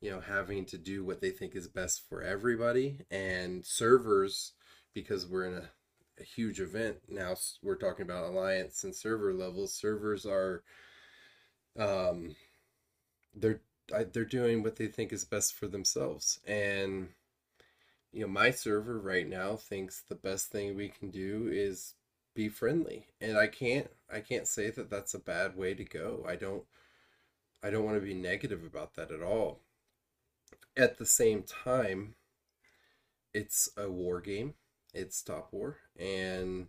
you 0.00 0.10
know, 0.10 0.20
having 0.20 0.64
to 0.66 0.76
do 0.76 1.04
what 1.04 1.20
they 1.20 1.30
think 1.30 1.54
is 1.54 1.68
best 1.68 2.02
for 2.08 2.20
everybody. 2.20 2.98
And 3.12 3.64
servers, 3.64 4.54
because 4.92 5.26
we're 5.26 5.44
in 5.46 5.54
a 5.54 5.70
a 6.20 6.22
huge 6.22 6.60
event 6.60 6.98
now 7.08 7.34
we're 7.62 7.76
talking 7.76 8.02
about 8.02 8.26
alliance 8.26 8.84
and 8.84 8.94
server 8.94 9.32
levels 9.32 9.72
servers 9.72 10.26
are 10.26 10.62
um 11.78 12.36
they're 13.34 13.60
they're 14.12 14.24
doing 14.24 14.62
what 14.62 14.76
they 14.76 14.86
think 14.86 15.12
is 15.12 15.24
best 15.24 15.54
for 15.54 15.66
themselves. 15.66 16.38
And 16.46 17.08
you 18.12 18.22
know 18.22 18.28
my 18.28 18.50
server 18.50 18.98
right 18.98 19.28
now 19.28 19.56
thinks 19.56 20.02
the 20.08 20.14
best 20.14 20.48
thing 20.50 20.76
we 20.76 20.88
can 20.88 21.10
do 21.10 21.48
is 21.50 21.94
be 22.34 22.48
friendly. 22.48 23.06
And 23.20 23.38
i 23.38 23.46
can't 23.46 23.90
i 24.12 24.20
can't 24.20 24.46
say 24.46 24.70
that 24.70 24.90
that's 24.90 25.14
a 25.14 25.18
bad 25.18 25.56
way 25.56 25.74
to 25.74 25.84
go. 25.84 26.24
I 26.28 26.36
don't 26.36 26.64
i 27.62 27.70
don't 27.70 27.84
want 27.84 27.96
to 27.96 28.06
be 28.06 28.14
negative 28.14 28.64
about 28.64 28.94
that 28.94 29.10
at 29.10 29.22
all. 29.22 29.60
At 30.76 30.98
the 30.98 31.06
same 31.06 31.42
time 31.44 32.14
it's 33.32 33.68
a 33.76 33.90
war 33.90 34.20
game. 34.20 34.54
It's 34.94 35.22
top 35.22 35.52
war 35.52 35.78
and 35.98 36.68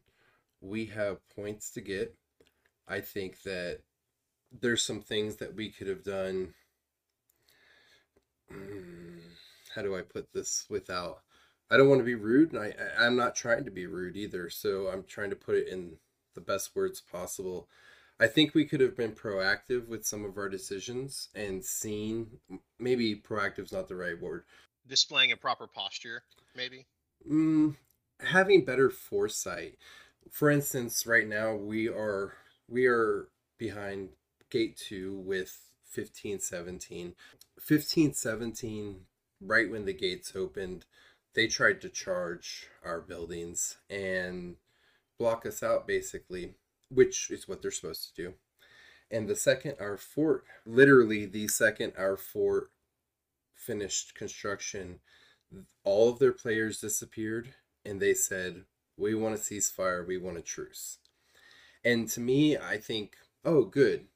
we 0.62 0.86
have 0.88 1.28
points 1.36 1.72
to 1.72 1.82
get. 1.82 2.16
I 2.88 3.00
think 3.02 3.42
that 3.44 3.82
there's 4.52 4.84
some 4.84 5.02
things 5.02 5.38
that 5.38 5.56
we 5.56 5.70
could 5.70 5.88
have 5.88 6.04
done 6.04 6.54
Mm, 8.52 9.22
how 9.74 9.82
do 9.82 9.96
i 9.96 10.02
put 10.02 10.34
this 10.34 10.66
without 10.70 11.22
i 11.70 11.78
don't 11.78 11.90
want 11.90 12.00
to 12.00 12.06
be 12.06 12.16
rude 12.16 12.52
and 12.52 12.62
I 12.62 12.74
i'm 13.00 13.16
not 13.16 13.36
trying 13.36 13.64
to 13.66 13.72
be 13.72 13.86
rude 13.86 14.18
either 14.18 14.50
so 14.50 14.88
i'm 14.88 15.04
trying 15.04 15.30
to 15.30 15.36
put 15.36 15.56
it 15.56 15.68
in 15.68 15.98
the 16.34 16.42
best 16.42 16.76
words 16.76 17.02
possible. 17.02 17.68
I 18.22 18.28
think 18.28 18.54
we 18.54 18.66
could 18.66 18.82
have 18.82 18.96
been 18.96 19.14
proactive 19.14 19.88
with 19.88 20.06
some 20.06 20.24
of 20.24 20.38
our 20.38 20.48
decisions 20.48 21.30
and 21.34 21.66
seen 21.66 22.28
maybe 22.78 23.16
proactive 23.16 23.64
is 23.64 23.72
not 23.72 23.88
the 23.88 23.96
right 23.96 24.20
word. 24.22 24.44
Displaying 24.88 25.32
a 25.32 25.38
proper 25.38 25.66
posture, 25.66 26.22
maybe. 26.56 26.86
Mm, 27.28 27.78
having 28.20 28.64
better 28.64 28.92
foresight. 28.92 29.80
For 30.30 30.52
instance, 30.52 31.08
right 31.08 31.28
now 31.28 31.56
we 31.56 31.88
are 31.88 32.34
we 32.70 32.86
are 32.86 33.30
behind 33.58 34.10
gate 34.52 34.78
2 34.78 35.16
with 35.16 35.60
1517. 35.96 37.16
1517 37.56 39.00
right 39.42 39.72
when 39.72 39.86
the 39.86 39.94
gates 39.94 40.34
opened, 40.36 40.86
they 41.34 41.48
tried 41.48 41.82
to 41.82 41.90
charge 41.90 42.68
our 42.86 43.02
buildings 43.02 43.78
and 43.90 44.58
block 45.18 45.44
us 45.48 45.64
out 45.64 45.88
basically, 45.88 46.54
which 46.94 47.32
is 47.32 47.48
what 47.48 47.62
they're 47.62 47.72
supposed 47.72 48.08
to 48.08 48.22
do. 48.22 48.34
And 49.10 49.28
the 49.28 49.36
second 49.36 49.76
our 49.80 49.98
fort, 49.98 50.46
literally 50.66 51.26
the 51.26 51.48
second 51.48 51.94
our 51.98 52.18
fort 52.18 52.72
finished 53.54 54.16
construction, 54.16 55.00
all 55.84 56.10
of 56.10 56.20
their 56.20 56.32
players 56.32 56.80
disappeared 56.80 57.54
and 57.86 58.00
they 58.00 58.14
said, 58.14 58.64
We 58.98 59.16
want 59.16 59.36
a 59.36 59.38
ceasefire, 59.38 60.06
we 60.06 60.18
want 60.18 60.38
a 60.38 60.42
truce. 60.42 61.00
And 61.84 62.08
to 62.10 62.20
me, 62.20 62.58
I 62.58 62.78
think, 62.78 63.16
oh 63.44 63.66
good. 63.66 64.08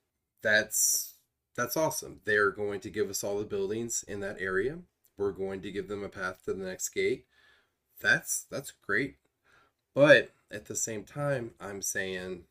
That's 0.41 1.15
that's 1.55 1.77
awesome. 1.77 2.19
They're 2.25 2.51
going 2.51 2.81
to 2.81 2.89
give 2.89 3.09
us 3.09 3.23
all 3.23 3.39
the 3.39 3.45
buildings 3.45 4.03
in 4.07 4.19
that 4.19 4.37
area. 4.39 4.79
We're 5.17 5.31
going 5.31 5.61
to 5.61 5.71
give 5.71 5.87
them 5.87 6.03
a 6.03 6.09
path 6.09 6.43
to 6.45 6.53
the 6.53 6.65
next 6.65 6.89
gate. 6.89 7.25
That's 8.01 8.45
that's 8.51 8.71
great. 8.71 9.15
But 9.93 10.31
at 10.51 10.65
the 10.65 10.75
same 10.75 11.03
time, 11.03 11.51
I'm 11.59 11.81
saying 11.81 12.43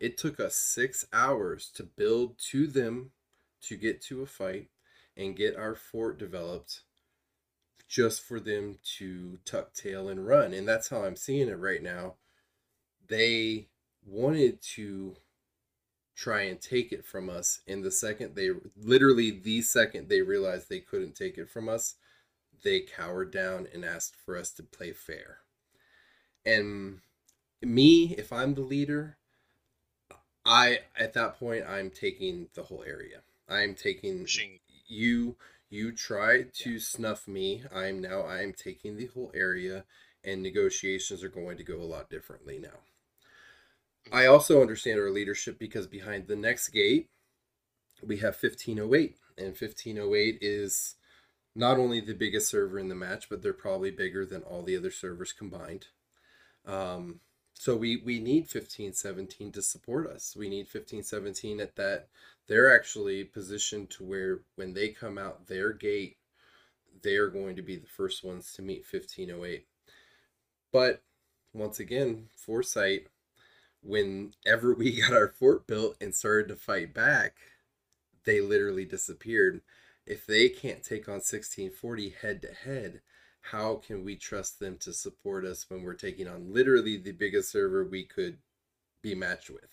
it 0.00 0.16
took 0.16 0.38
us 0.40 0.56
6 0.56 1.06
hours 1.12 1.70
to 1.74 1.82
build 1.82 2.38
to 2.50 2.66
them 2.66 3.10
to 3.62 3.76
get 3.76 4.00
to 4.02 4.22
a 4.22 4.26
fight 4.26 4.68
and 5.16 5.36
get 5.36 5.56
our 5.56 5.74
fort 5.74 6.18
developed 6.18 6.82
just 7.88 8.22
for 8.22 8.38
them 8.38 8.78
to 8.98 9.38
tuck 9.44 9.72
tail 9.74 10.08
and 10.08 10.26
run. 10.26 10.52
And 10.52 10.68
that's 10.68 10.88
how 10.88 11.04
I'm 11.04 11.16
seeing 11.16 11.48
it 11.48 11.58
right 11.58 11.82
now. 11.82 12.14
They 13.08 13.68
wanted 14.06 14.62
to 14.74 15.16
try 16.14 16.42
and 16.42 16.60
take 16.60 16.92
it 16.92 17.04
from 17.04 17.30
us. 17.30 17.60
And 17.66 17.82
the 17.82 17.90
second 17.90 18.34
they, 18.34 18.50
literally 18.76 19.30
the 19.30 19.62
second 19.62 20.08
they 20.08 20.22
realized 20.22 20.68
they 20.68 20.80
couldn't 20.80 21.14
take 21.16 21.38
it 21.38 21.48
from 21.48 21.68
us, 21.68 21.94
they 22.64 22.80
cowered 22.80 23.32
down 23.32 23.66
and 23.72 23.84
asked 23.84 24.14
for 24.24 24.36
us 24.36 24.50
to 24.52 24.62
play 24.62 24.92
fair. 24.92 25.38
And 26.44 27.00
me, 27.62 28.14
if 28.18 28.32
I'm 28.32 28.54
the 28.54 28.62
leader, 28.62 29.17
I, 30.48 30.80
at 30.98 31.12
that 31.12 31.38
point, 31.38 31.64
I'm 31.68 31.90
taking 31.90 32.48
the 32.54 32.62
whole 32.62 32.82
area. 32.86 33.20
I'm 33.48 33.74
taking 33.74 34.26
you 34.86 35.36
you 35.70 35.92
tried 35.92 36.54
to 36.54 36.78
snuff 36.78 37.28
me. 37.28 37.62
I'm 37.74 38.00
now 38.00 38.22
I 38.22 38.42
am 38.42 38.54
taking 38.54 38.96
the 38.96 39.06
whole 39.06 39.30
area 39.34 39.84
and 40.24 40.42
negotiations 40.42 41.22
are 41.22 41.28
going 41.28 41.58
to 41.58 41.64
go 41.64 41.76
a 41.76 41.84
lot 41.84 42.08
differently 42.08 42.58
now. 42.58 42.80
I 44.10 44.24
also 44.24 44.62
understand 44.62 44.98
our 44.98 45.10
leadership 45.10 45.58
because 45.58 45.86
behind 45.86 46.26
the 46.26 46.36
next 46.36 46.70
gate 46.70 47.10
we 48.02 48.16
have 48.18 48.36
1508 48.40 49.16
and 49.36 49.48
1508 49.48 50.38
is 50.40 50.94
not 51.54 51.78
only 51.78 52.00
the 52.00 52.14
biggest 52.14 52.48
server 52.48 52.78
in 52.78 52.88
the 52.88 52.94
match 52.94 53.28
but 53.28 53.42
they're 53.42 53.52
probably 53.52 53.90
bigger 53.90 54.24
than 54.24 54.42
all 54.42 54.62
the 54.62 54.76
other 54.76 54.90
servers 54.90 55.32
combined. 55.34 55.88
Um 56.64 57.20
so 57.58 57.76
we 57.76 57.96
we 57.96 58.20
need 58.20 58.42
1517 58.42 59.52
to 59.52 59.62
support 59.62 60.06
us. 60.06 60.36
We 60.36 60.48
need 60.48 60.66
1517 60.72 61.60
at 61.60 61.76
that 61.76 62.08
they're 62.46 62.74
actually 62.74 63.24
positioned 63.24 63.90
to 63.90 64.04
where 64.04 64.40
when 64.56 64.74
they 64.74 64.88
come 64.88 65.18
out 65.18 65.48
their 65.48 65.72
gate 65.72 66.16
they 67.02 67.16
are 67.16 67.28
going 67.28 67.56
to 67.56 67.62
be 67.62 67.76
the 67.76 67.86
first 67.86 68.24
ones 68.24 68.52
to 68.54 68.62
meet 68.62 68.84
1508. 68.90 69.66
But 70.72 71.02
once 71.52 71.80
again, 71.80 72.28
foresight 72.34 73.08
whenever 73.82 74.74
we 74.78 75.00
got 75.00 75.12
our 75.12 75.28
fort 75.28 75.66
built 75.66 75.96
and 76.00 76.14
started 76.14 76.48
to 76.48 76.56
fight 76.56 76.94
back, 76.94 77.34
they 78.24 78.40
literally 78.40 78.84
disappeared. 78.84 79.62
If 80.06 80.26
they 80.26 80.48
can't 80.48 80.82
take 80.82 81.08
on 81.08 81.14
1640 81.14 82.10
head 82.22 82.42
to 82.42 82.52
head, 82.52 83.00
how 83.50 83.76
can 83.76 84.04
we 84.04 84.16
trust 84.16 84.58
them 84.58 84.76
to 84.78 84.92
support 84.92 85.44
us 85.44 85.66
when 85.68 85.82
we're 85.82 85.94
taking 85.94 86.28
on 86.28 86.52
literally 86.52 86.96
the 86.96 87.12
biggest 87.12 87.50
server 87.50 87.84
we 87.84 88.04
could 88.04 88.38
be 89.02 89.14
matched 89.14 89.50
with? 89.50 89.68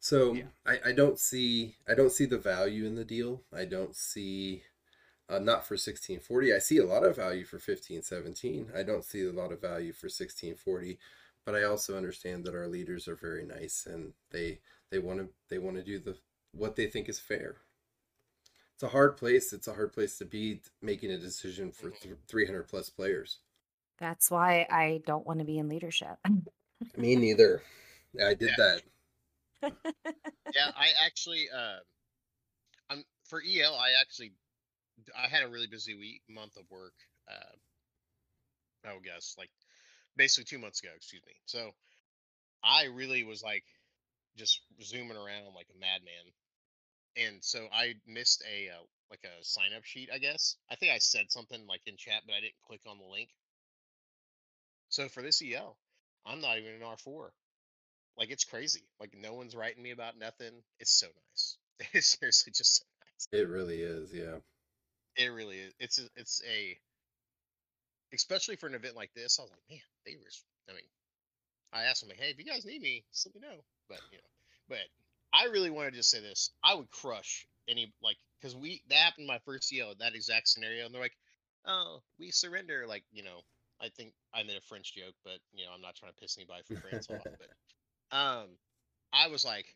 So 0.00 0.34
Yeah. 0.34 0.44
I, 0.66 0.80
I 0.86 0.92
don't 0.92 1.18
see 1.18 1.76
I 1.88 1.94
don't 1.94 2.12
see 2.12 2.24
the 2.24 2.38
value 2.38 2.86
in 2.86 2.94
the 2.94 3.04
deal. 3.04 3.42
I 3.52 3.64
don't 3.64 3.96
see 3.96 4.62
uh, 5.28 5.38
not 5.38 5.66
for 5.66 5.74
1640. 5.74 6.54
I 6.54 6.58
see 6.58 6.78
a 6.78 6.86
lot 6.86 7.04
of 7.04 7.16
value 7.16 7.44
for 7.44 7.56
1517. 7.56 8.70
I 8.74 8.82
don't 8.82 9.04
see 9.04 9.26
a 9.26 9.32
lot 9.32 9.52
of 9.52 9.60
value 9.60 9.92
for 9.92 10.06
1640 10.06 10.98
but 11.48 11.54
I 11.54 11.64
also 11.64 11.96
understand 11.96 12.44
that 12.44 12.54
our 12.54 12.66
leaders 12.68 13.08
are 13.08 13.16
very 13.16 13.42
nice 13.42 13.86
and 13.86 14.12
they 14.32 14.60
they 14.90 14.98
want 14.98 15.20
to 15.20 15.28
they 15.48 15.56
want 15.56 15.76
to 15.76 15.82
do 15.82 15.98
the 15.98 16.14
what 16.52 16.76
they 16.76 16.86
think 16.86 17.08
is 17.08 17.18
fair. 17.18 17.56
It's 18.78 18.84
a 18.84 18.88
hard 18.90 19.16
place. 19.16 19.52
It's 19.52 19.66
a 19.66 19.74
hard 19.74 19.92
place 19.92 20.18
to 20.18 20.24
be 20.24 20.60
making 20.80 21.10
a 21.10 21.18
decision 21.18 21.72
for 21.72 21.90
th- 21.90 22.14
300 22.28 22.68
plus 22.68 22.88
players. 22.88 23.38
That's 23.98 24.30
why 24.30 24.68
I 24.70 25.02
don't 25.04 25.26
want 25.26 25.40
to 25.40 25.44
be 25.44 25.58
in 25.58 25.68
leadership. 25.68 26.16
Me 26.96 27.16
neither. 27.16 27.60
I 28.24 28.34
did 28.34 28.50
Yeah. 28.56 28.78
that. 29.62 29.72
yeah, 30.54 30.70
I 30.76 30.90
actually, 31.04 31.48
uh, 31.52 31.78
I'm 32.88 33.02
for 33.28 33.42
EL. 33.44 33.74
I 33.74 34.00
actually, 34.00 34.30
I 35.20 35.26
had 35.26 35.42
a 35.42 35.48
really 35.48 35.66
busy 35.66 35.96
week, 35.96 36.22
month 36.28 36.56
of 36.56 36.62
work. 36.70 36.94
Uh, 37.28 37.56
I 38.88 38.94
would 38.94 39.02
guess 39.02 39.34
like 39.36 39.50
basically 40.16 40.44
two 40.44 40.62
months 40.62 40.80
ago. 40.80 40.90
Excuse 40.94 41.22
me. 41.26 41.32
So 41.46 41.72
I 42.62 42.84
really 42.84 43.24
was 43.24 43.42
like 43.42 43.64
just 44.36 44.60
zooming 44.80 45.16
around 45.16 45.52
like 45.56 45.66
a 45.74 45.80
madman, 45.80 46.30
and 47.18 47.42
so 47.42 47.66
I 47.72 47.94
missed 48.06 48.42
a 48.50 48.68
uh, 48.70 48.82
like 49.10 49.24
a 49.24 49.44
sign 49.44 49.70
up 49.76 49.84
sheet. 49.84 50.10
I 50.12 50.18
guess 50.18 50.56
I 50.70 50.76
think 50.76 50.92
I 50.92 50.98
said 50.98 51.30
something 51.30 51.66
like 51.66 51.82
in 51.86 51.96
chat, 51.96 52.22
but 52.26 52.34
I 52.34 52.40
didn't 52.40 52.60
click 52.66 52.80
on 52.86 52.98
the 52.98 53.04
link. 53.04 53.28
So 54.88 55.08
for 55.08 55.22
this 55.22 55.42
EL, 55.42 55.76
I'm 56.24 56.40
not 56.40 56.58
even 56.58 56.74
in 56.74 56.80
R4. 56.80 57.28
Like 58.16 58.30
it's 58.30 58.44
crazy. 58.44 58.82
Like 59.00 59.14
no 59.20 59.34
one's 59.34 59.56
writing 59.56 59.82
me 59.82 59.90
about 59.90 60.18
nothing. 60.18 60.52
It's 60.80 60.92
so 60.92 61.06
nice. 61.06 61.56
It's 61.92 62.18
seriously 62.18 62.52
just 62.52 62.78
so 62.78 62.84
nice. 63.00 63.28
It 63.40 63.48
really 63.48 63.82
is, 63.82 64.12
yeah. 64.12 64.38
It 65.16 65.28
really 65.28 65.58
is. 65.58 65.72
It's 65.78 65.98
a, 66.00 66.02
it's 66.16 66.42
a 66.48 66.76
especially 68.12 68.56
for 68.56 68.66
an 68.66 68.74
event 68.74 68.96
like 68.96 69.12
this. 69.14 69.38
I 69.38 69.42
was 69.42 69.50
like, 69.50 69.60
man, 69.70 69.80
they 70.04 70.16
were. 70.16 70.30
I 70.68 70.72
mean, 70.72 70.88
I 71.72 71.84
asked 71.84 72.00
them 72.00 72.08
like, 72.08 72.18
hey, 72.18 72.30
if 72.30 72.38
you 72.38 72.44
guys 72.44 72.64
need 72.64 72.82
me, 72.82 73.04
just 73.12 73.26
let 73.26 73.34
me 73.34 73.40
know. 73.40 73.62
But 73.88 74.00
you 74.10 74.18
know, 74.18 74.30
but 74.68 74.78
I 75.38 75.44
really 75.46 75.70
want 75.70 75.88
to 75.90 75.96
just 75.96 76.10
say 76.10 76.20
this. 76.20 76.50
I 76.64 76.74
would 76.74 76.90
crush 76.90 77.46
any 77.68 77.92
like 78.02 78.16
because 78.40 78.56
we 78.56 78.82
that 78.88 78.96
happened 78.96 79.26
my 79.26 79.38
first 79.44 79.72
EL 79.72 79.94
that 80.00 80.14
exact 80.14 80.48
scenario, 80.48 80.84
and 80.84 80.94
they're 80.94 81.02
like, 81.02 81.16
oh, 81.66 82.00
we 82.18 82.30
surrender. 82.30 82.86
Like 82.88 83.04
you 83.12 83.22
know, 83.22 83.40
I 83.80 83.88
think 83.88 84.12
I 84.34 84.42
made 84.42 84.56
a 84.56 84.62
French 84.68 84.94
joke, 84.94 85.14
but 85.24 85.38
you 85.52 85.64
know, 85.64 85.72
I'm 85.74 85.82
not 85.82 85.94
trying 85.94 86.12
to 86.12 86.20
piss 86.20 86.36
anybody 86.38 86.62
from 86.66 86.76
France 86.76 87.08
off. 87.10 87.22
But 88.10 88.16
um, 88.16 88.46
I 89.12 89.28
was 89.28 89.44
like, 89.44 89.66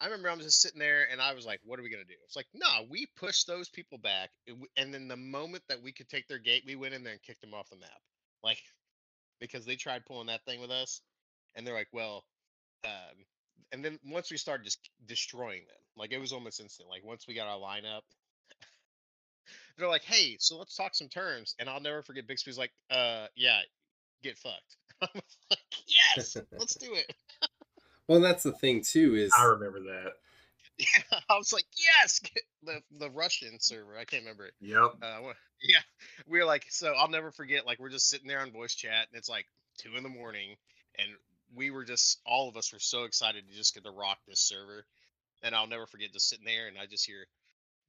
I 0.00 0.06
remember 0.06 0.30
I 0.30 0.34
was 0.34 0.46
just 0.46 0.62
sitting 0.62 0.78
there 0.78 1.06
and 1.12 1.20
I 1.20 1.34
was 1.34 1.44
like, 1.44 1.60
what 1.64 1.78
are 1.78 1.82
we 1.82 1.90
going 1.90 2.02
to 2.02 2.08
do? 2.08 2.18
It's 2.24 2.36
like, 2.36 2.46
no, 2.54 2.66
we 2.90 3.06
pushed 3.16 3.46
those 3.46 3.68
people 3.68 3.98
back. 3.98 4.30
and 4.48 4.64
And 4.76 4.94
then 4.94 5.08
the 5.08 5.16
moment 5.16 5.62
that 5.68 5.82
we 5.82 5.92
could 5.92 6.08
take 6.08 6.26
their 6.26 6.38
gate, 6.38 6.64
we 6.66 6.74
went 6.74 6.94
in 6.94 7.04
there 7.04 7.12
and 7.12 7.22
kicked 7.22 7.42
them 7.42 7.52
off 7.52 7.68
the 7.68 7.76
map. 7.76 8.00
Like, 8.42 8.62
because 9.40 9.66
they 9.66 9.76
tried 9.76 10.06
pulling 10.06 10.28
that 10.28 10.44
thing 10.46 10.60
with 10.60 10.70
us. 10.70 11.02
And 11.54 11.66
they're 11.66 11.74
like, 11.74 11.88
well, 11.92 12.24
um, 12.84 13.24
and 13.72 13.84
then 13.84 13.98
once 14.04 14.30
we 14.30 14.36
started 14.36 14.64
just 14.64 14.90
destroying 15.06 15.60
them, 15.60 15.76
like 15.96 16.12
it 16.12 16.18
was 16.18 16.32
almost 16.32 16.60
instant. 16.60 16.88
Like 16.88 17.04
once 17.04 17.26
we 17.26 17.34
got 17.34 17.48
our 17.48 17.58
lineup, 17.58 18.02
they're 19.78 19.88
like, 19.88 20.04
hey, 20.04 20.36
so 20.38 20.58
let's 20.58 20.76
talk 20.76 20.94
some 20.94 21.08
terms. 21.08 21.54
And 21.58 21.68
I'll 21.68 21.80
never 21.80 22.02
forget 22.02 22.26
Bixby's 22.26 22.58
like, 22.58 22.72
uh, 22.90 23.26
yeah, 23.36 23.60
get 24.22 24.38
fucked. 24.38 24.76
I 25.02 25.08
was 25.14 25.36
like, 25.50 25.58
yes, 25.86 26.36
let's 26.58 26.74
do 26.74 26.94
it. 26.94 27.12
Well, 28.08 28.20
that's 28.20 28.42
the 28.42 28.50
thing 28.50 28.82
too 28.82 29.14
is 29.14 29.30
I 29.38 29.44
remember 29.44 29.78
that. 29.78 30.14
Yeah, 30.78 31.20
I 31.28 31.36
was 31.36 31.52
like, 31.52 31.66
yes, 31.78 32.20
the 32.64 32.80
the 32.98 33.08
Russian 33.08 33.60
server. 33.60 33.96
I 33.96 34.04
can't 34.04 34.24
remember 34.24 34.46
it. 34.46 34.54
Yep. 34.60 34.94
Uh, 35.00 35.32
yeah, 35.62 35.78
we 36.26 36.40
were 36.40 36.44
like, 36.44 36.66
so 36.70 36.92
I'll 36.92 37.08
never 37.08 37.30
forget. 37.30 37.66
Like, 37.66 37.78
we're 37.78 37.90
just 37.90 38.10
sitting 38.10 38.26
there 38.26 38.40
on 38.40 38.50
voice 38.50 38.74
chat, 38.74 39.06
and 39.12 39.16
it's 39.16 39.28
like 39.28 39.46
two 39.78 39.94
in 39.96 40.02
the 40.02 40.08
morning, 40.08 40.56
and 40.98 41.08
we 41.54 41.70
were 41.70 41.84
just 41.84 42.20
all 42.24 42.48
of 42.48 42.56
us 42.56 42.72
were 42.72 42.78
so 42.78 43.04
excited 43.04 43.44
to 43.48 43.56
just 43.56 43.74
get 43.74 43.84
to 43.84 43.90
rock 43.90 44.18
this 44.26 44.40
server. 44.40 44.84
And 45.42 45.54
I'll 45.54 45.66
never 45.66 45.86
forget 45.86 46.12
just 46.12 46.28
sitting 46.28 46.44
there, 46.44 46.68
and 46.68 46.76
I 46.78 46.86
just 46.86 47.06
hear 47.06 47.26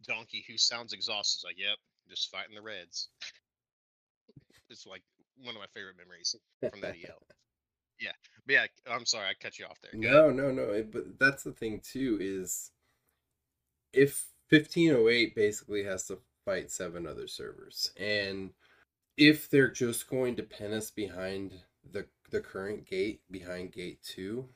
Donkey, 0.08 0.46
who 0.48 0.58
sounds 0.58 0.94
exhausted, 0.94 1.40
is 1.40 1.44
like, 1.44 1.58
"Yep, 1.60 1.78
just 2.10 2.32
fighting 2.32 2.56
the 2.56 2.62
Reds." 2.62 3.10
it's 4.70 4.86
like 4.86 5.04
one 5.44 5.56
of 5.56 5.60
my 5.62 5.68
favorite 5.74 5.98
memories 5.98 6.36
from 6.70 6.82
that 6.82 6.96
EL. 6.96 7.18
Yeah. 8.00 8.14
But 8.48 8.54
yeah, 8.54 8.66
I'm 8.90 9.06
sorry, 9.06 9.28
I 9.28 9.34
cut 9.40 9.60
you 9.60 9.66
off 9.66 9.78
there. 9.82 9.92
Go 10.02 10.10
No, 10.10 10.24
ahead. 10.26 10.36
no, 10.36 10.52
no. 10.52 10.64
it- 10.72 10.92
But 10.92 11.20
that's 11.20 11.44
the 11.44 11.52
thing 11.52 11.82
too 11.82 12.18
is 12.20 12.72
if 13.94 14.28
1508 14.50 15.36
basically 15.36 15.84
has 15.84 16.08
to 16.08 16.18
fight 16.44 16.72
seven 16.72 17.06
other 17.06 17.28
servers, 17.28 17.92
and 17.98 18.50
if 19.18 19.50
they're 19.52 19.70
just 19.70 20.08
going 20.10 20.36
to 20.38 20.44
pin 20.44 20.74
us 20.74 20.90
behind 20.90 21.62
the 21.92 22.08
the 22.32 22.42
current 22.42 22.86
gate 22.86 23.22
behind 23.30 23.72
gate 23.72 24.00
two, 24.04 24.50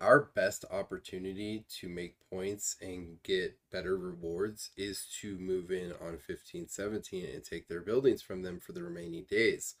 our 0.00 0.30
best 0.34 0.64
opportunity 0.70 1.64
to 1.68 1.88
make 1.88 2.16
points 2.30 2.76
and 2.80 3.22
get 3.22 3.58
better 3.70 3.96
rewards 3.96 4.70
is 4.76 5.06
to 5.20 5.36
move 5.38 5.70
in 5.70 5.92
on 5.92 6.18
1517 6.26 7.26
and 7.26 7.44
take 7.44 7.68
their 7.68 7.82
buildings 7.82 8.22
from 8.22 8.42
them 8.42 8.58
for 8.60 8.72
the 8.72 8.82
remaining 8.82 9.24
days. 9.28 9.74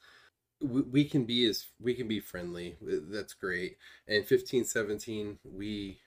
We, 0.60 1.04
can 1.04 1.24
be 1.24 1.46
as 1.46 1.66
we 1.80 1.94
can 1.94 2.06
be 2.06 2.20
friendly. 2.20 2.76
That's 2.82 3.32
great. 3.32 3.78
And 4.06 4.18
1517 4.18 5.38
we 5.42 6.00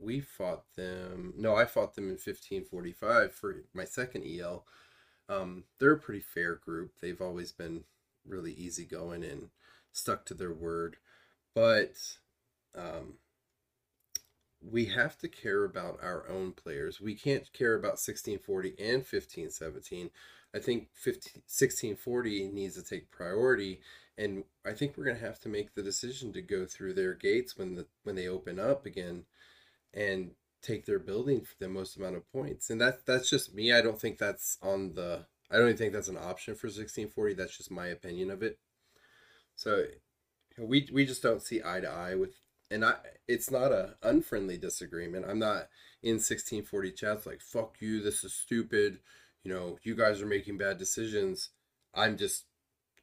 we 0.00 0.20
fought 0.20 0.64
them 0.74 1.32
no 1.36 1.54
i 1.54 1.64
fought 1.64 1.94
them 1.94 2.06
in 2.06 2.14
1545 2.14 3.32
for 3.32 3.62
my 3.72 3.84
second 3.84 4.24
el 4.26 4.66
um 5.28 5.62
they're 5.78 5.92
a 5.92 5.98
pretty 5.98 6.20
fair 6.20 6.56
group. 6.56 6.94
They've 7.00 7.20
always 7.20 7.52
been 7.52 7.84
really 8.26 8.52
easygoing 8.52 9.22
and 9.24 9.50
stuck 9.92 10.24
to 10.24 10.34
their 10.34 10.52
word 10.52 10.96
but 11.54 12.18
um 12.76 13.14
we 14.64 14.86
have 14.86 15.18
to 15.18 15.26
care 15.26 15.64
about 15.64 15.98
our 16.02 16.28
own 16.28 16.52
players 16.52 17.00
we 17.00 17.14
can't 17.14 17.52
care 17.52 17.74
about 17.74 17.98
1640 17.98 18.70
and 18.78 18.98
1517 18.98 20.10
I 20.54 20.58
think 20.58 20.88
15, 20.92 21.42
1640 21.46 22.48
needs 22.48 22.74
to 22.74 22.82
take 22.82 23.10
priority, 23.10 23.80
and 24.18 24.44
I 24.66 24.72
think 24.72 24.96
we're 24.96 25.04
going 25.04 25.16
to 25.16 25.26
have 25.26 25.40
to 25.40 25.48
make 25.48 25.74
the 25.74 25.82
decision 25.82 26.32
to 26.34 26.42
go 26.42 26.66
through 26.66 26.94
their 26.94 27.14
gates 27.14 27.56
when 27.56 27.74
the 27.74 27.86
when 28.04 28.16
they 28.16 28.28
open 28.28 28.60
up 28.60 28.84
again, 28.84 29.24
and 29.94 30.32
take 30.62 30.86
their 30.86 30.98
building 30.98 31.42
for 31.42 31.54
the 31.58 31.68
most 31.68 31.96
amount 31.96 32.16
of 32.16 32.30
points. 32.32 32.70
And 32.70 32.80
that 32.80 33.06
that's 33.06 33.30
just 33.30 33.54
me. 33.54 33.72
I 33.72 33.80
don't 33.80 34.00
think 34.00 34.18
that's 34.18 34.58
on 34.62 34.94
the. 34.94 35.26
I 35.50 35.56
don't 35.56 35.68
even 35.68 35.76
think 35.76 35.92
that's 35.92 36.08
an 36.08 36.18
option 36.18 36.54
for 36.54 36.66
1640. 36.66 37.34
That's 37.34 37.56
just 37.56 37.70
my 37.70 37.86
opinion 37.86 38.30
of 38.30 38.42
it. 38.42 38.58
So, 39.56 39.84
we 40.58 40.88
we 40.92 41.04
just 41.04 41.22
don't 41.22 41.42
see 41.42 41.60
eye 41.64 41.80
to 41.80 41.90
eye 41.90 42.14
with, 42.14 42.34
and 42.70 42.84
I. 42.84 42.96
It's 43.28 43.50
not 43.50 43.72
a 43.72 43.94
unfriendly 44.02 44.58
disagreement. 44.58 45.24
I'm 45.26 45.38
not 45.38 45.68
in 46.02 46.14
1640 46.16 46.92
chats 46.92 47.24
like 47.24 47.40
fuck 47.40 47.76
you. 47.80 48.02
This 48.02 48.24
is 48.24 48.34
stupid 48.34 48.98
you 49.44 49.52
know, 49.52 49.78
you 49.82 49.94
guys 49.94 50.22
are 50.22 50.26
making 50.26 50.58
bad 50.58 50.78
decisions. 50.78 51.50
I'm 51.94 52.16
just 52.16 52.44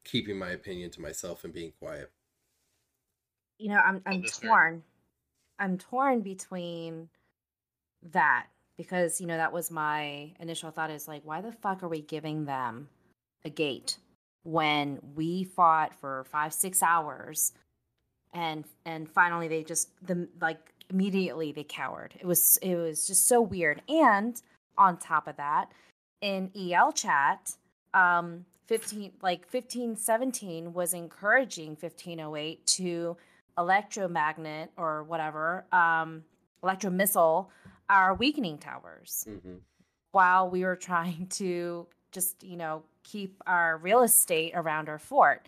keeping 0.04 0.38
my 0.38 0.50
opinion 0.50 0.90
to 0.92 1.02
myself 1.02 1.44
and 1.44 1.54
being 1.54 1.74
quiet. 1.80 2.12
You 3.58 3.70
know, 3.70 3.78
I'm 3.78 4.02
I'm 4.06 4.22
that's 4.22 4.38
fair. 4.38 4.50
torn. 4.50 4.84
I'm 5.60 5.78
torn 5.78 6.22
between 6.22 7.10
that 8.14 8.48
because 8.78 9.20
you 9.20 9.28
know 9.28 9.36
that 9.36 9.52
was 9.52 9.70
my 9.70 10.32
initial 10.40 10.72
thought 10.72 10.90
is 10.90 11.08
like 11.08 11.22
why 11.26 11.42
the 11.42 11.52
fuck 11.52 11.84
are 11.84 11.90
we 11.90 12.02
giving 12.02 12.46
them 12.46 12.88
a 13.44 13.50
gate 13.50 13.98
when 14.44 15.00
we 15.16 15.44
fought 15.44 15.94
for 15.96 16.26
5 16.32 16.54
6 16.54 16.84
hours 16.84 17.54
and 18.34 18.66
and 18.86 19.10
finally 19.10 19.48
they 19.48 19.64
just 19.64 19.90
the 20.06 20.28
like 20.40 20.74
immediately 20.90 21.52
they 21.52 21.64
cowered. 21.64 22.16
It 22.20 22.26
was 22.26 22.58
it 22.62 22.76
was 22.76 23.06
just 23.08 23.28
so 23.28 23.42
weird 23.42 23.82
and 23.90 24.42
on 24.78 24.98
top 24.98 25.28
of 25.28 25.38
that 25.38 25.72
in 26.22 26.52
EL 26.56 26.92
chat, 26.92 27.56
um, 27.94 28.46
15 28.68 29.14
like 29.22 29.42
1517 29.52 30.74
was 30.74 30.94
encouraging 30.94 31.70
1508 31.80 32.66
to 32.68 33.18
electromagnet 33.58 34.72
or 34.78 35.04
whatever, 35.04 35.66
um, 35.72 36.24
electromissile 36.64 37.48
our 37.90 38.14
weakening 38.14 38.58
towers 38.58 39.26
Mm-hmm. 39.28 39.56
while 40.12 40.50
we 40.50 40.64
were 40.64 40.76
trying 40.76 41.28
to 41.28 41.88
just, 42.12 42.44
you 42.44 42.58
know, 42.58 42.84
keep 43.10 43.42
our 43.48 43.78
real 43.78 44.04
estate 44.04 44.52
around 44.56 44.90
our 44.90 45.00
fort. 45.00 45.48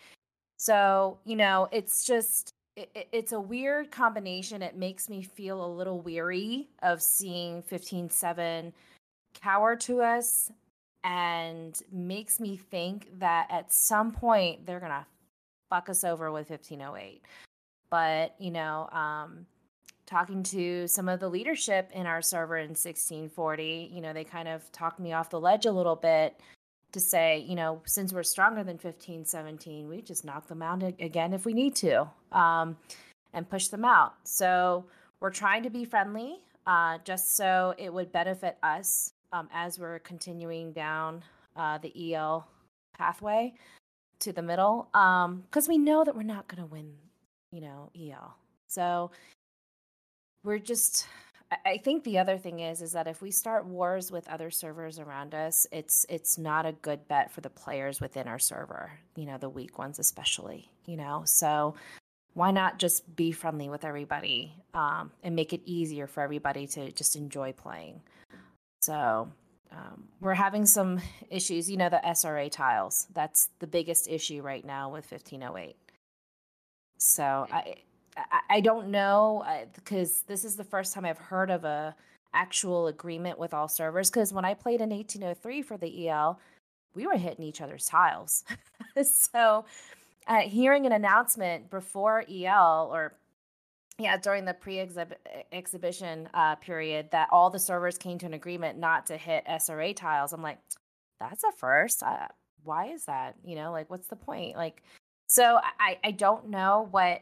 So, 0.58 1.18
you 1.26 1.36
know, 1.36 1.68
it's 1.72 2.06
just 2.06 2.54
it, 2.76 2.90
it- 2.96 3.08
it's 3.12 3.32
a 3.34 3.40
weird 3.40 3.92
combination. 3.92 4.62
It 4.62 4.76
makes 4.78 5.10
me 5.10 5.22
feel 5.24 5.64
a 5.66 5.68
little 5.76 6.00
weary 6.02 6.70
of 6.82 7.02
seeing 7.02 7.56
157 7.56 8.74
cower 9.42 9.76
to 9.78 10.02
us 10.02 10.52
and 11.04 11.82
makes 11.92 12.40
me 12.40 12.58
think 12.58 13.10
that 13.20 13.48
at 13.50 13.72
some 13.74 14.12
point 14.12 14.66
they're 14.66 14.80
going 14.80 14.92
to 14.92 15.06
fuck 15.70 15.90
us 15.90 16.04
over 16.04 16.32
with 16.32 16.50
1508. 16.50 17.22
But, 17.90 18.36
you 18.40 18.52
know, 18.52 18.88
um 18.92 19.46
talking 20.06 20.44
to 20.44 20.88
some 20.88 21.08
of 21.08 21.22
the 21.22 21.30
leadership 21.30 21.90
in 21.94 22.06
our 22.06 22.22
server 22.22 22.58
in 22.58 22.70
1640, 22.72 23.90
you 23.94 24.02
know, 24.02 24.12
they 24.14 24.26
kind 24.26 24.48
of 24.50 24.70
talked 24.74 25.00
me 25.00 25.14
off 25.14 25.30
the 25.30 25.40
ledge 25.40 25.66
a 25.66 25.72
little 25.72 25.96
bit 25.96 26.38
to 26.92 27.00
say, 27.00 27.40
you 27.48 27.56
know, 27.56 27.82
since 27.86 28.14
we're 28.14 28.24
stronger 28.24 28.64
than 28.64 28.76
1517, 28.76 29.88
we 29.88 30.02
just 30.02 30.26
knock 30.26 30.48
them 30.48 30.62
out 30.62 30.84
again 30.84 31.34
if 31.34 31.46
we 31.46 31.54
need 31.54 31.76
to 31.76 32.08
um, 32.32 32.78
and 33.34 33.50
push 33.50 33.68
them 33.68 33.86
out. 33.86 34.14
So 34.24 34.86
we're 35.20 35.32
trying 35.32 35.64
to 35.64 35.70
be 35.70 35.86
friendly 35.86 36.40
uh, 36.68 37.00
just 37.04 37.36
so 37.36 37.74
it 37.78 37.94
would 37.94 38.12
benefit 38.12 38.58
us 38.64 39.14
um, 39.32 39.50
as 39.54 39.80
we're 39.80 40.00
continuing 40.00 40.74
down 40.74 41.24
uh, 41.56 41.78
the 41.78 42.14
EL 42.14 42.48
pathway 42.98 43.54
to 44.20 44.32
the 44.32 44.42
middle 44.42 44.88
because 44.92 45.68
we 45.68 45.78
know 45.78 46.04
that 46.04 46.16
we're 46.16 46.24
not 46.24 46.48
going 46.48 46.62
to 46.62 46.68
win, 46.68 46.94
you 47.52 47.62
know, 47.62 47.90
EL. 48.00 48.36
So 48.68 49.12
we're 50.44 50.60
just 50.60 51.08
I- 51.66 51.78
think 51.78 52.04
the 52.04 52.18
other 52.18 52.38
thing 52.38 52.60
is 52.60 52.82
is 52.82 52.94
that 52.94 53.08
if 53.08 53.22
we 53.22 53.32
start 53.32 53.66
wars 53.66 54.12
with 54.12 54.28
other 54.30 54.52
servers 54.52 55.00
around 55.00 55.34
us, 55.34 55.68
it's 55.72 56.06
it's 56.10 56.38
not 56.38 56.66
a 56.66 56.72
good 56.72 57.08
bet 57.08 57.32
for 57.32 57.42
the 57.42 57.50
players 57.50 58.00
within 58.00 58.28
our 58.28 58.40
server, 58.40 58.92
you 59.16 59.26
know, 59.26 59.38
the 59.38 59.50
weak 59.50 59.78
ones 59.78 60.00
especially, 60.00 60.72
you 60.86 60.98
know. 60.98 61.24
So 61.26 61.76
why 62.34 62.52
not 62.52 62.80
just 62.80 63.16
be 63.16 63.32
friendly 63.32 63.70
with 63.70 63.84
everybody 63.84 64.54
um, 64.74 65.12
and 65.24 65.36
make 65.36 65.52
it 65.52 65.62
easier 65.66 66.08
for 66.08 66.22
everybody 66.22 66.66
to 66.68 66.92
just 66.92 67.16
enjoy 67.16 67.52
playing? 67.52 68.02
So 68.82 69.30
um, 69.72 70.06
we're 70.20 70.34
having 70.34 70.66
some 70.66 71.02
issues, 71.30 71.70
you 71.70 71.78
know, 71.78 71.90
the 71.90 72.02
SRA 72.06 72.50
tiles. 72.52 73.08
That's 73.14 73.50
the 73.60 73.68
biggest 73.68 74.08
issue 74.10 74.42
right 74.42 74.64
now 74.66 74.90
with 74.90 75.10
1508. 75.12 75.76
So 76.98 77.48
I, 77.52 77.76
I, 78.50 78.60
don't 78.60 78.90
know 78.90 79.46
because 79.76 80.24
this 80.24 80.44
is 80.44 80.56
the 80.56 80.64
first 80.64 80.94
time 80.94 81.06
I've 81.06 81.18
heard 81.18 81.50
of 81.50 81.64
a 81.64 81.96
actual 82.34 82.88
agreement 82.88 83.40
with 83.40 83.54
all 83.54 83.68
servers. 83.68 84.10
Because 84.10 84.34
when 84.34 84.46
I 84.46 84.54
played 84.54 84.82
in 84.82 84.90
1803 84.90 85.62
for 85.62 85.78
the 85.78 86.10
EL, 86.10 86.40
we 86.94 87.08
were 87.08 87.18
hitting 87.18 87.46
each 87.46 87.62
other's 87.62 87.86
tiles. 87.86 88.44
so 89.04 89.66
uh, 90.28 90.42
hearing 90.42 90.86
an 90.86 90.92
announcement 90.92 91.70
before 91.70 92.26
EL 92.30 92.90
or 92.94 93.14
yeah 93.98 94.18
during 94.18 94.46
the 94.46 94.54
pre-exhibition 94.54 96.30
uh, 96.34 96.56
period 96.56 97.10
that 97.12 97.28
all 97.32 97.50
the 97.50 97.60
servers 97.60 97.98
came 97.98 98.18
to 98.18 98.26
an 98.26 98.34
agreement 98.34 98.78
not 98.78 99.06
to 99.06 99.18
hit 99.18 99.46
SRA 99.46 99.96
tiles, 99.96 100.34
I'm 100.34 100.42
like, 100.42 100.60
that's 101.20 101.44
a 101.44 101.52
first. 101.52 102.04
Uh, 102.04 102.28
why 102.64 102.88
is 102.88 103.06
that? 103.06 103.36
You 103.44 103.56
know, 103.56 103.72
like 103.72 103.90
what's 103.90 104.08
the 104.08 104.16
point? 104.16 104.56
Like, 104.56 104.84
so 105.28 105.60
I 105.80 105.98
I 106.04 106.12
don't 106.12 106.50
know 106.50 106.88
what 106.92 107.22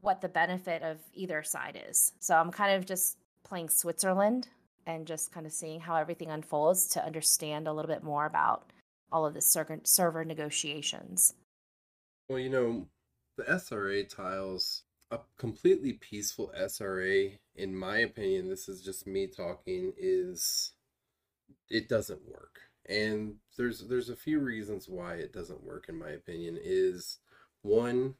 what 0.00 0.20
the 0.20 0.28
benefit 0.28 0.82
of 0.82 0.98
either 1.12 1.42
side 1.42 1.80
is. 1.88 2.12
So 2.20 2.36
I'm 2.36 2.50
kind 2.50 2.74
of 2.74 2.86
just 2.86 3.18
playing 3.44 3.68
Switzerland 3.68 4.48
and 4.86 5.06
just 5.06 5.32
kind 5.32 5.46
of 5.46 5.52
seeing 5.52 5.80
how 5.80 5.96
everything 5.96 6.30
unfolds 6.30 6.86
to 6.88 7.04
understand 7.04 7.66
a 7.66 7.72
little 7.72 7.90
bit 7.90 8.02
more 8.02 8.26
about 8.26 8.72
all 9.10 9.26
of 9.26 9.34
the 9.34 9.40
server, 9.40 10.24
negotiations. 10.24 11.34
Well, 12.28 12.38
you 12.38 12.50
know, 12.50 12.86
the 13.36 13.44
SRA 13.44 14.08
tiles, 14.08 14.82
a 15.10 15.18
completely 15.38 15.94
peaceful 15.94 16.52
SRA, 16.58 17.38
in 17.56 17.74
my 17.74 17.98
opinion, 17.98 18.48
this 18.48 18.68
is 18.68 18.82
just 18.82 19.06
me 19.06 19.26
talking, 19.26 19.92
is 19.96 20.72
it 21.70 21.88
doesn't 21.88 22.20
work. 22.28 22.60
And 22.88 23.34
there's 23.56 23.86
there's 23.86 24.08
a 24.08 24.16
few 24.16 24.40
reasons 24.40 24.88
why 24.88 25.14
it 25.14 25.32
doesn't 25.32 25.64
work 25.64 25.88
in 25.88 25.98
my 25.98 26.10
opinion 26.10 26.58
is 26.62 27.18
one 27.62 28.14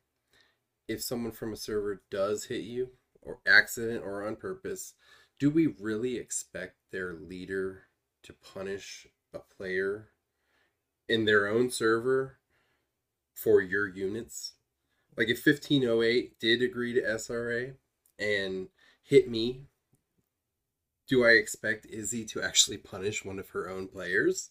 if 0.89 1.03
someone 1.03 1.33
from 1.33 1.53
a 1.53 1.57
server 1.57 2.03
does 2.11 2.47
hit 2.47 2.63
you 2.63 2.89
or 3.23 3.39
accident 3.47 4.03
or 4.03 4.27
on 4.27 4.37
purpose, 4.37 4.95
do 5.39 5.51
we 5.51 5.67
really 5.67 6.17
expect 6.17 6.77
their 6.91 7.13
leader 7.13 7.85
to 8.23 8.33
punish 8.33 9.07
a 9.33 9.39
player 9.39 10.09
in 11.09 11.27
their 11.27 11.47
own 11.47 11.71
server 11.71 12.39
for 13.35 13.61
your 13.61 13.87
units? 13.87 14.55
Like 15.17 15.29
if 15.29 15.45
1508 15.45 16.39
did 16.41 16.63
agree 16.63 16.95
to 16.95 17.03
SRA 17.03 17.75
and 18.19 18.69
hit 19.03 19.29
me, 19.29 19.63
do 21.07 21.25
I 21.25 21.31
expect 21.31 21.87
Izzy 21.87 22.25
to 22.27 22.43
actually 22.43 22.77
punish 22.79 23.25
one 23.25 23.39
of 23.39 23.51
her 23.51 23.69
own 23.69 23.89
players? 23.89 24.51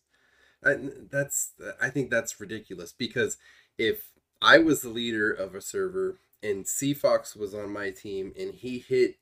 That's 0.62 1.52
I 1.82 1.90
think 1.90 2.10
that's 2.10 2.40
ridiculous 2.40 2.92
because 2.92 3.38
if 3.78 4.10
I 4.42 4.58
was 4.58 4.82
the 4.82 4.90
leader 4.90 5.32
of 5.32 5.56
a 5.56 5.62
server 5.62 6.20
and 6.44 6.66
Seafox 6.66 7.36
was 7.36 7.54
on 7.54 7.72
my 7.72 7.92
team 7.92 8.34
and 8.40 8.54
he 8.54 8.80
hit 8.80 9.18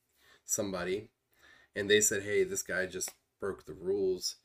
somebody 0.45 1.09
and 1.75 1.89
they 1.89 2.01
said, 2.01 2.23
"Hey, 2.23 2.43
this 2.43 2.63
guy 2.63 2.85
just 2.85 3.11
broke 3.39 3.65
the 3.65 3.73
rules." 3.73 4.35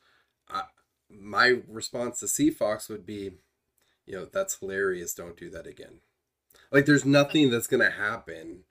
I, 0.49 0.64
my 1.09 1.61
response 1.68 2.21
to 2.21 2.27
Seafox 2.27 2.89
would 2.89 3.07
be, 3.07 3.33
you 4.07 4.14
know, 4.14 4.27
that's 4.27 4.59
hilarious. 4.59 5.14
Don't 5.14 5.37
do 5.37 5.51
that 5.51 5.66
again. 5.66 6.01
Like, 6.73 6.87
there's 6.87 7.05
nothing 7.05 7.51
that's 7.51 7.66
gonna 7.66 7.91
happen. 7.91 8.64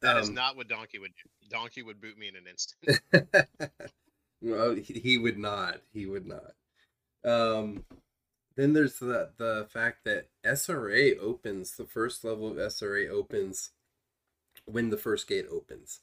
That 0.00 0.16
is 0.18 0.28
Um, 0.28 0.34
not 0.34 0.56
what 0.56 0.68
Donkey 0.68 0.98
would 0.98 1.12
do. 1.16 1.28
Donkey 1.48 1.82
would 1.82 2.00
boot 2.00 2.18
me 2.18 2.28
in 2.28 2.36
an 2.36 2.46
instant. 2.46 3.00
well, 4.42 4.74
he, 4.74 4.94
he 5.00 5.18
would 5.18 5.38
not. 5.38 5.82
He 5.92 6.06
would 6.06 6.26
not. 6.26 6.54
Um, 7.24 7.84
then 8.58 8.72
there's 8.72 8.98
the 8.98 9.30
the 9.36 9.68
fact 9.70 10.04
that 10.04 10.26
SRA 10.44 11.16
opens 11.20 11.76
the 11.76 11.84
first 11.84 12.24
level 12.24 12.50
of 12.50 12.56
SRA 12.56 13.08
opens 13.08 13.70
when 14.64 14.90
the 14.90 14.96
first 14.96 15.28
gate 15.28 15.46
opens. 15.48 16.00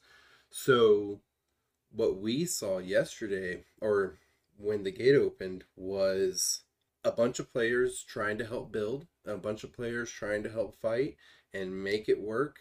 So 0.50 1.20
what 1.92 2.18
we 2.18 2.46
saw 2.46 2.78
yesterday 2.78 3.66
or 3.82 4.14
when 4.58 4.84
the 4.84 4.92
gate 4.92 5.16
opened 5.16 5.66
was 5.76 6.62
a 7.04 7.12
bunch 7.12 7.40
of 7.40 7.52
players 7.52 8.06
trying 8.08 8.38
to 8.38 8.46
help 8.46 8.72
build, 8.72 9.06
a 9.26 9.36
bunch 9.36 9.66
of 9.66 9.74
players 9.74 10.10
trying 10.10 10.42
to 10.44 10.50
help 10.50 10.80
fight 10.80 11.18
and 11.54 11.84
make 11.84 12.08
it 12.08 12.22
work, 12.22 12.60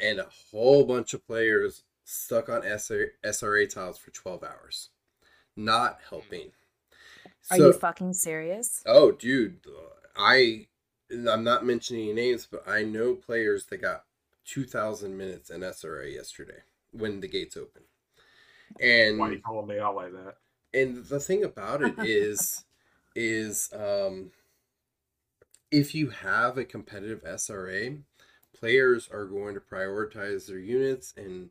and 0.00 0.20
a 0.20 0.28
whole 0.52 0.84
bunch 0.84 1.12
of 1.12 1.26
players 1.26 1.82
stuck 2.04 2.48
on 2.48 2.62
SRA, 2.62 3.06
SRA 3.24 3.68
tiles 3.68 3.98
for 3.98 4.12
12 4.12 4.44
hours, 4.44 4.90
not 5.56 5.94
hmm. 5.94 6.14
helping. 6.14 6.52
Are 7.50 7.56
So- 7.58 7.66
you 7.68 7.72
fucking 7.72 8.14
serious? 8.14 8.82
Oh, 8.86 9.12
dude, 9.12 9.60
I 10.16 10.68
I'm 11.10 11.44
not 11.44 11.64
mentioning 11.66 12.04
any 12.04 12.12
names, 12.14 12.46
but 12.50 12.66
I 12.66 12.82
know 12.82 13.14
players 13.14 13.66
that 13.66 13.78
got 13.78 14.04
2,000 14.46 15.16
minutes 15.16 15.50
in 15.50 15.60
SRA 15.62 16.12
yesterday 16.12 16.62
when 16.92 17.20
the 17.20 17.28
gates 17.28 17.56
open. 17.56 17.82
And 18.80 19.18
Why 19.18 19.32
you 19.32 19.40
calling 19.40 19.68
me 19.68 19.78
out 19.78 19.94
like 19.94 20.12
that? 20.12 20.36
and 20.72 21.04
the 21.06 21.20
thing 21.20 21.44
about 21.44 21.82
it 21.82 21.94
is 22.00 22.64
is 23.14 23.70
um 23.72 24.32
if 25.70 25.94
you 25.94 26.10
have 26.10 26.56
a 26.58 26.64
competitive 26.64 27.22
SRA, 27.24 28.02
players 28.52 29.08
are 29.08 29.24
going 29.26 29.54
to 29.54 29.60
prioritize 29.60 30.46
their 30.46 30.58
units 30.58 31.12
and 31.16 31.50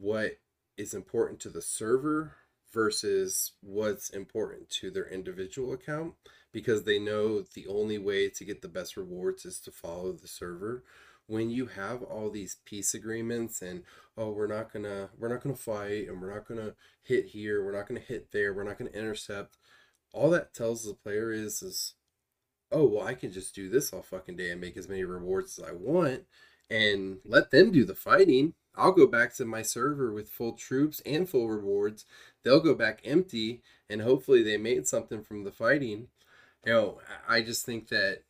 what 0.00 0.38
is 0.76 0.94
important 0.94 1.40
to 1.40 1.48
the 1.50 1.62
server 1.62 2.36
versus 2.72 3.52
what's 3.60 4.10
important 4.10 4.70
to 4.70 4.90
their 4.90 5.08
individual 5.08 5.72
account 5.72 6.14
because 6.52 6.84
they 6.84 6.98
know 6.98 7.42
the 7.54 7.66
only 7.68 7.98
way 7.98 8.28
to 8.28 8.44
get 8.44 8.62
the 8.62 8.68
best 8.68 8.96
rewards 8.96 9.44
is 9.44 9.60
to 9.60 9.70
follow 9.70 10.12
the 10.12 10.28
server. 10.28 10.84
When 11.26 11.50
you 11.50 11.66
have 11.66 12.02
all 12.02 12.30
these 12.30 12.56
peace 12.64 12.94
agreements 12.94 13.62
and 13.62 13.84
oh 14.16 14.30
we're 14.30 14.46
not 14.46 14.72
gonna 14.72 15.08
we're 15.16 15.28
not 15.28 15.42
gonna 15.42 15.56
fight 15.56 16.08
and 16.08 16.20
we're 16.20 16.34
not 16.34 16.46
gonna 16.46 16.74
hit 17.02 17.26
here 17.26 17.64
we're 17.64 17.76
not 17.76 17.88
gonna 17.88 18.00
hit 18.00 18.32
there 18.32 18.52
we're 18.52 18.64
not 18.64 18.78
gonna 18.78 18.90
intercept 18.90 19.56
all 20.12 20.30
that 20.30 20.52
tells 20.52 20.84
the 20.84 20.94
player 20.94 21.32
is 21.32 21.62
is 21.62 21.94
oh 22.72 22.86
well 22.86 23.06
i 23.06 23.14
can 23.14 23.32
just 23.32 23.54
do 23.54 23.68
this 23.68 23.92
all 23.92 24.02
fucking 24.02 24.36
day 24.36 24.50
and 24.50 24.60
make 24.60 24.76
as 24.76 24.88
many 24.88 25.04
rewards 25.04 25.58
as 25.58 25.64
i 25.64 25.72
want 25.72 26.22
and 26.68 27.18
let 27.24 27.50
them 27.50 27.70
do 27.72 27.84
the 27.84 27.94
fighting 27.94 28.54
i'll 28.76 28.92
go 28.92 29.06
back 29.06 29.34
to 29.34 29.44
my 29.44 29.62
server 29.62 30.12
with 30.12 30.28
full 30.28 30.52
troops 30.52 31.00
and 31.04 31.28
full 31.28 31.48
rewards 31.48 32.04
they'll 32.42 32.60
go 32.60 32.74
back 32.74 33.00
empty 33.04 33.62
and 33.88 34.02
hopefully 34.02 34.42
they 34.42 34.56
made 34.56 34.86
something 34.86 35.22
from 35.22 35.44
the 35.44 35.52
fighting 35.52 36.08
you 36.64 36.72
know 36.72 36.98
i 37.28 37.40
just 37.40 37.64
think 37.64 37.88
that 37.88 38.22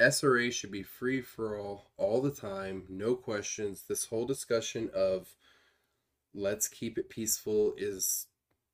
SRA 0.00 0.52
should 0.52 0.72
be 0.72 0.82
free 0.82 1.20
for 1.20 1.56
all 1.56 1.90
all 1.96 2.20
the 2.20 2.30
time, 2.30 2.84
no 2.88 3.14
questions. 3.14 3.84
This 3.88 4.06
whole 4.06 4.26
discussion 4.26 4.90
of 4.94 5.36
let's 6.34 6.68
keep 6.68 6.98
it 6.98 7.08
peaceful 7.08 7.74
is 7.76 8.26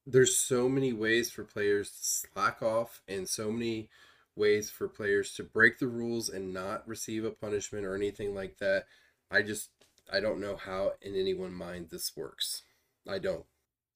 there's 0.06 0.38
so 0.38 0.68
many 0.68 0.92
ways 0.92 1.30
for 1.30 1.44
players 1.44 1.90
to 1.90 1.96
slack 2.00 2.62
off 2.62 3.02
and 3.08 3.28
so 3.28 3.50
many 3.50 3.90
ways 4.36 4.70
for 4.70 4.88
players 4.88 5.34
to 5.34 5.42
break 5.42 5.78
the 5.78 5.88
rules 5.88 6.28
and 6.30 6.54
not 6.54 6.86
receive 6.88 7.24
a 7.24 7.30
punishment 7.30 7.84
or 7.84 7.94
anything 7.94 8.34
like 8.34 8.56
that. 8.58 8.86
I 9.30 9.42
just 9.42 9.70
I 10.10 10.20
don't 10.20 10.40
know 10.40 10.56
how 10.56 10.92
in 11.02 11.14
anyone 11.14 11.52
mind 11.52 11.88
this 11.90 12.12
works. 12.16 12.62
I 13.08 13.18
don't. 13.18 13.44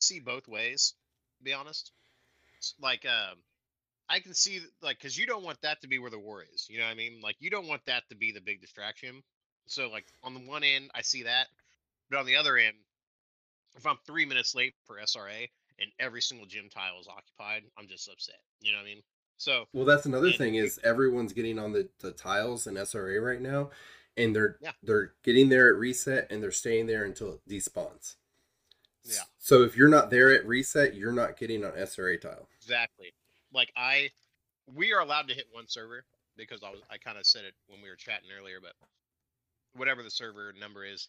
see 0.01 0.21
both 0.21 0.49
ways. 0.49 0.95
To 1.39 1.45
be 1.45 1.53
honest, 1.53 1.93
like 2.81 3.05
um, 3.07 3.39
I 4.09 4.21
can 4.21 4.35
see 4.35 4.61
like 4.83 4.99
because 4.99 5.17
you 5.19 5.27
don't 5.27 5.45
want 5.45 5.61
that 5.63 5.81
to 5.83 5.89
be 5.89 5.99
where 5.99 6.11
the 6.11 6.19
war 6.19 6.45
is. 6.55 6.67
You 6.71 6.79
know 6.79 6.85
what 6.85 6.93
I 6.93 6.97
mean? 6.97 7.21
Like 7.23 7.37
you 7.41 7.51
don't 7.51 7.67
want 7.69 7.85
that 7.87 8.05
to 8.11 8.17
be 8.17 8.33
the 8.33 8.41
big 8.41 8.61
distraction. 8.61 9.23
So 9.67 9.89
like 9.91 10.07
on 10.23 10.35
the 10.35 10.41
one 10.41 10.65
end, 10.65 10.91
I 10.95 11.03
see 11.03 11.23
that, 11.25 11.47
but 12.11 12.19
on 12.19 12.27
the 12.27 12.37
other 12.37 12.57
end, 12.57 12.77
if 13.77 13.87
I'm 13.87 13.97
three 14.07 14.27
minutes 14.27 14.55
late 14.55 14.75
for 14.87 14.97
SRA 14.99 15.49
and 15.79 15.91
every 15.99 16.21
single 16.21 16.47
gym 16.47 16.69
tile 16.69 17.01
is 17.01 17.09
occupied, 17.09 17.63
I'm 17.79 17.89
just 17.89 18.09
upset. 18.11 18.37
You 18.61 18.73
know 18.73 18.79
what 18.79 18.85
I 18.85 18.87
mean? 18.87 19.03
So 19.39 19.65
Well, 19.73 19.85
that's 19.87 20.07
another 20.07 20.27
And- 20.29 20.37
thing 20.37 20.55
is 20.57 20.79
everyone's 20.85 21.33
getting 21.33 21.59
on 21.59 21.73
the, 21.73 21.89
the 22.01 22.13
tiles 22.13 22.67
in 22.67 22.75
SRA 22.75 23.21
right 23.25 23.41
now, 23.41 23.71
and 24.17 24.35
they're 24.37 24.59
Yeah. 24.61 24.73
they're 24.83 25.15
getting 25.23 25.49
there 25.49 25.69
at 25.69 25.79
reset 25.79 26.31
and 26.31 26.43
they're 26.43 26.51
staying 26.51 26.87
there 26.87 27.05
until 27.05 27.33
it 27.35 27.41
despawns. 27.49 28.17
Yeah. 29.05 29.23
So 29.39 29.63
if 29.63 29.77
you're 29.77 29.89
not 29.89 30.11
there 30.11 30.33
at 30.33 30.47
reset, 30.47 30.95
you're 30.95 31.13
not 31.13 31.37
getting 31.37 31.65
on 31.65 31.73
SRA 31.73 32.21
tile. 32.21 32.49
Exactly. 32.57 33.13
Like 33.53 33.73
I, 33.77 34.11
we 34.73 34.93
are 34.93 35.01
allowed 35.01 35.29
to 35.29 35.35
hit 35.35 35.47
one 35.51 35.67
server 35.69 36.05
because 36.37 36.63
I 36.63 36.71
was 36.71 36.81
I 36.91 36.99
kind 36.99 37.19
of 37.19 37.27
said 37.27 37.45
it 37.45 37.55
when 37.67 37.83
we 37.83 37.89
were 37.91 37.97
chatting 37.97 38.29
earlier, 38.39 38.59
but 38.61 38.73
whatever 39.75 40.03
the 40.03 40.11
server 40.11 40.53
number 40.59 40.85
is, 40.85 41.09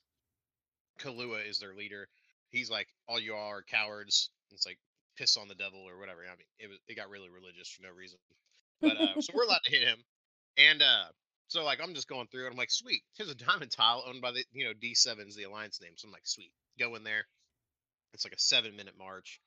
Kalua 0.99 1.47
is 1.47 1.59
their 1.59 1.73
leader. 1.73 2.07
He's 2.49 2.69
like, 2.69 2.87
all 3.07 3.19
you 3.19 3.35
all 3.35 3.49
are 3.49 3.61
cowards. 3.63 4.29
It's 4.51 4.65
like 4.65 4.77
piss 5.17 5.37
on 5.37 5.47
the 5.47 5.55
devil 5.55 5.79
or 5.87 5.99
whatever. 5.99 6.21
I 6.21 6.35
mean, 6.37 6.47
it 6.59 6.69
was 6.69 6.79
it 6.87 6.95
got 6.95 7.09
really 7.09 7.29
religious 7.29 7.69
for 7.69 7.83
no 7.83 7.89
reason. 7.89 8.19
But 8.81 8.97
uh, 8.97 9.21
so 9.21 9.33
we're 9.35 9.43
allowed 9.45 9.63
to 9.65 9.71
hit 9.71 9.87
him, 9.87 9.99
and 10.57 10.81
uh, 10.81 11.05
so 11.47 11.63
like 11.63 11.79
I'm 11.81 11.93
just 11.93 12.07
going 12.07 12.27
through, 12.27 12.45
and 12.45 12.51
I'm 12.51 12.57
like, 12.57 12.71
sweet. 12.71 13.03
Here's 13.17 13.29
a 13.31 13.35
diamond 13.35 13.71
tile 13.71 14.03
owned 14.07 14.21
by 14.21 14.31
the 14.31 14.43
you 14.53 14.65
know 14.65 14.73
D7's 14.73 15.35
the 15.35 15.43
alliance 15.43 15.79
name. 15.81 15.93
So 15.95 16.07
I'm 16.07 16.11
like, 16.11 16.25
sweet, 16.27 16.51
go 16.79 16.95
in 16.95 17.03
there. 17.03 17.25
It's 18.13 18.25
like 18.25 18.33
a 18.33 18.39
seven 18.39 18.75
minute 18.75 18.95
march. 18.97 19.39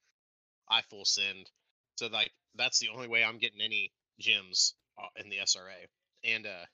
I 0.69 0.83
full 0.83 1.05
send. 1.05 1.51
So 1.97 2.09
like 2.09 2.31
that's 2.55 2.79
the 2.79 2.89
only 2.95 3.09
way 3.09 3.25
I'm 3.25 3.39
getting 3.39 3.61
any 3.61 3.93
gems 4.19 4.75
uh, 4.99 5.09
in 5.23 5.31
the 5.31 5.39
SRA. 5.39 5.87
And 6.25 6.47
uh 6.47 6.67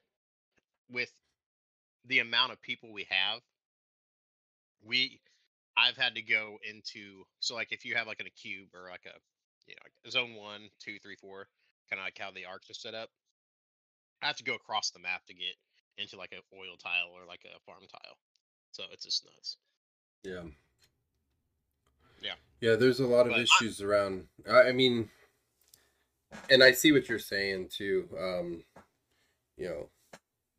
with 0.90 1.12
the 2.06 2.18
amount 2.18 2.52
of 2.52 2.60
people 2.62 2.92
we 2.92 3.06
have, 3.10 3.40
we 4.84 5.20
I've 5.76 5.96
had 5.96 6.16
to 6.16 6.22
go 6.22 6.58
into 6.68 7.24
so 7.40 7.54
like 7.54 7.72
if 7.72 7.84
you 7.84 7.94
have 7.94 8.06
like 8.06 8.20
in 8.20 8.26
a 8.26 8.30
cube 8.30 8.68
or 8.74 8.90
like 8.90 9.06
a 9.06 9.16
you 9.66 9.74
know 9.76 10.10
zone 10.10 10.34
one, 10.34 10.68
two, 10.80 10.98
three, 11.02 11.16
four, 11.16 11.46
kind 11.90 12.00
of 12.00 12.06
like 12.06 12.18
how 12.18 12.30
the 12.30 12.46
arcs 12.46 12.70
are 12.70 12.74
set 12.74 12.94
up. 12.94 13.10
I 14.22 14.26
have 14.26 14.36
to 14.36 14.44
go 14.44 14.54
across 14.54 14.90
the 14.90 15.00
map 15.00 15.26
to 15.26 15.34
get 15.34 15.54
into 15.98 16.16
like 16.16 16.32
a 16.32 16.56
oil 16.56 16.76
tile 16.82 17.08
or 17.14 17.26
like 17.26 17.40
a 17.44 17.58
farm 17.66 17.82
tile. 17.90 18.16
So 18.70 18.84
it's 18.92 19.04
just 19.04 19.24
nuts. 19.24 19.56
Yeah. 20.22 20.42
Yeah. 22.22 22.34
Yeah, 22.60 22.76
there's 22.76 23.00
a 23.00 23.06
lot 23.06 23.26
of 23.26 23.32
But 23.32 23.40
I- 23.40 23.42
issues 23.42 23.80
around. 23.82 24.28
I, 24.48 24.68
I 24.68 24.72
mean, 24.72 25.10
and 26.48 26.62
I 26.62 26.72
see 26.72 26.92
what 26.92 27.08
you're 27.08 27.18
saying 27.18 27.68
too. 27.70 28.08
Um, 28.18 28.64
you 29.56 29.66
know, 29.68 29.88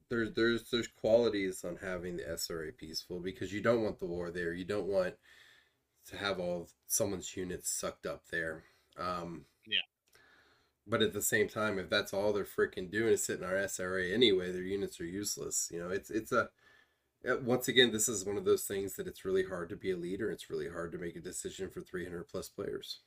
there's 0.09 0.34
there's 0.36 0.70
there's 0.70 0.88
qualities 0.88 1.64
on 1.64 1.78
having 1.78 2.18
the 2.18 2.24
SRA 2.24 2.76
peaceful 2.78 3.20
because 3.20 3.51
you 3.53 3.61
don't 3.61 3.82
want 3.84 3.99
the 3.99 4.05
war 4.05 4.30
there. 4.30 4.53
You 4.53 4.66
don't 4.66 4.88
want 4.88 5.16
to 6.09 6.18
have 6.18 6.39
all 6.39 6.64
of 6.64 6.72
someone's 6.88 7.36
units 7.36 7.70
sucked 7.72 8.05
up 8.05 8.24
there. 8.30 8.64
Um, 8.97 9.45
Yeah. 9.66 9.80
But 10.86 11.01
at 11.01 11.13
the 11.13 11.21
same 11.21 11.47
time, 11.47 11.79
if 11.79 11.89
that's 11.89 12.13
all 12.13 12.34
they're 12.34 12.43
freaking 12.43 12.91
doing 12.91 13.13
is 13.13 13.23
sitting 13.23 13.45
our 13.45 13.53
SRA 13.53 14.13
anyway, 14.13 14.51
their 14.51 14.63
units 14.63 14.99
are 14.99 15.05
useless. 15.05 15.69
You 15.71 15.79
know, 15.79 15.89
it's 15.89 16.09
it's 16.09 16.31
a 16.31 16.49
uh, 17.27 17.38
once 17.43 17.69
again, 17.69 17.91
this 17.91 18.09
is 18.09 18.25
one 18.25 18.38
of 18.38 18.45
those 18.45 18.63
things 18.63 18.93
that 18.95 19.07
it's 19.07 19.23
really 19.23 19.43
hard 19.43 19.69
to 19.69 19.75
be 19.75 19.91
a 19.91 19.97
leader. 19.97 20.29
It's 20.29 20.49
really 20.49 20.67
hard 20.67 20.91
to 20.91 20.97
make 20.97 21.15
a 21.15 21.21
decision 21.21 21.69
for 21.69 21.81
300 21.81 22.27
plus 22.27 22.49
players. 22.49 22.99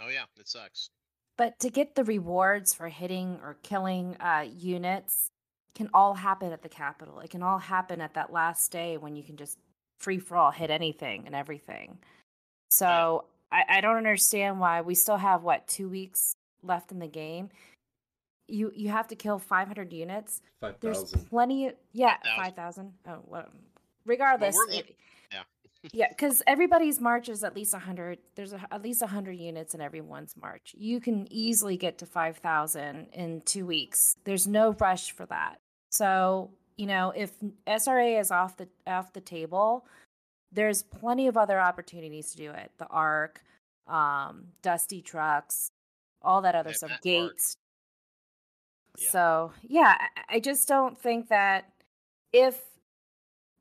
Oh 0.00 0.08
yeah, 0.08 0.24
it 0.38 0.48
sucks. 0.48 0.90
But 1.36 1.58
to 1.60 1.70
get 1.70 1.94
the 1.94 2.04
rewards 2.04 2.72
for 2.74 2.88
hitting 2.88 3.40
or 3.42 3.56
killing 3.62 4.16
uh, 4.20 4.46
units 4.54 5.30
can 5.74 5.88
all 5.94 6.14
happen 6.14 6.52
at 6.52 6.62
the 6.62 6.68
capital. 6.68 7.20
It 7.20 7.30
can 7.30 7.42
all 7.42 7.58
happen 7.58 8.00
at 8.00 8.14
that 8.14 8.32
last 8.32 8.70
day 8.70 8.96
when 8.96 9.16
you 9.16 9.22
can 9.22 9.36
just 9.36 9.58
free 9.98 10.18
for 10.18 10.36
all 10.36 10.50
hit 10.50 10.70
anything 10.70 11.24
and 11.26 11.34
everything. 11.34 11.98
So 12.70 13.24
I, 13.50 13.62
I 13.68 13.80
don't 13.80 13.96
understand 13.96 14.60
why 14.60 14.82
we 14.82 14.94
still 14.94 15.16
have 15.16 15.42
what 15.42 15.66
two 15.66 15.88
weeks 15.88 16.34
left 16.62 16.92
in 16.92 16.98
the 16.98 17.06
game. 17.06 17.50
You 18.48 18.72
you 18.74 18.88
have 18.90 19.08
to 19.08 19.16
kill 19.16 19.38
500 19.38 19.92
units. 19.92 20.42
There's 20.80 20.98
5,000. 20.98 21.28
plenty. 21.28 21.66
Of, 21.68 21.74
yeah, 21.92 22.16
5,000. 22.36 22.92
Oh, 23.08 23.18
well, 23.26 23.48
regardless. 24.04 24.54
we're 24.54 24.70
it- 24.70 24.96
yeah. 25.32 25.42
yeah, 25.92 26.08
because 26.10 26.42
everybody's 26.46 27.00
march 27.00 27.28
is 27.28 27.42
at 27.42 27.56
least 27.56 27.72
100. 27.72 28.18
There's 28.34 28.52
a, 28.52 28.60
at 28.70 28.82
least 28.82 29.00
100 29.00 29.32
units 29.32 29.74
in 29.74 29.80
everyone's 29.80 30.36
march. 30.36 30.74
You 30.76 31.00
can 31.00 31.26
easily 31.32 31.76
get 31.76 31.98
to 31.98 32.06
5,000 32.06 33.08
in 33.12 33.40
two 33.44 33.66
weeks. 33.66 34.16
There's 34.24 34.46
no 34.46 34.76
rush 34.78 35.10
for 35.10 35.26
that. 35.26 35.58
So 35.90 36.50
you 36.76 36.86
know, 36.86 37.12
if 37.14 37.32
SRA 37.66 38.20
is 38.20 38.30
off 38.30 38.56
the 38.56 38.68
off 38.86 39.12
the 39.12 39.20
table, 39.20 39.86
there's 40.52 40.82
plenty 40.82 41.26
of 41.26 41.36
other 41.36 41.60
opportunities 41.60 42.32
to 42.32 42.36
do 42.36 42.50
it. 42.50 42.70
The 42.78 42.86
Ark, 42.86 43.42
um, 43.86 44.46
Dusty 44.62 45.02
Trucks, 45.02 45.70
all 46.24 46.42
that 46.42 46.54
other 46.54 46.70
Yeah, 46.70 46.76
stuff, 46.76 46.90
that 46.90 47.02
Gates. 47.02 47.56
Yeah. 48.98 49.10
So 49.10 49.52
yeah, 49.62 49.96
I- 50.28 50.40
just 50.40 50.68
don't 50.68 50.98
think 50.98 51.28
that 51.28 51.72
if 52.32 52.60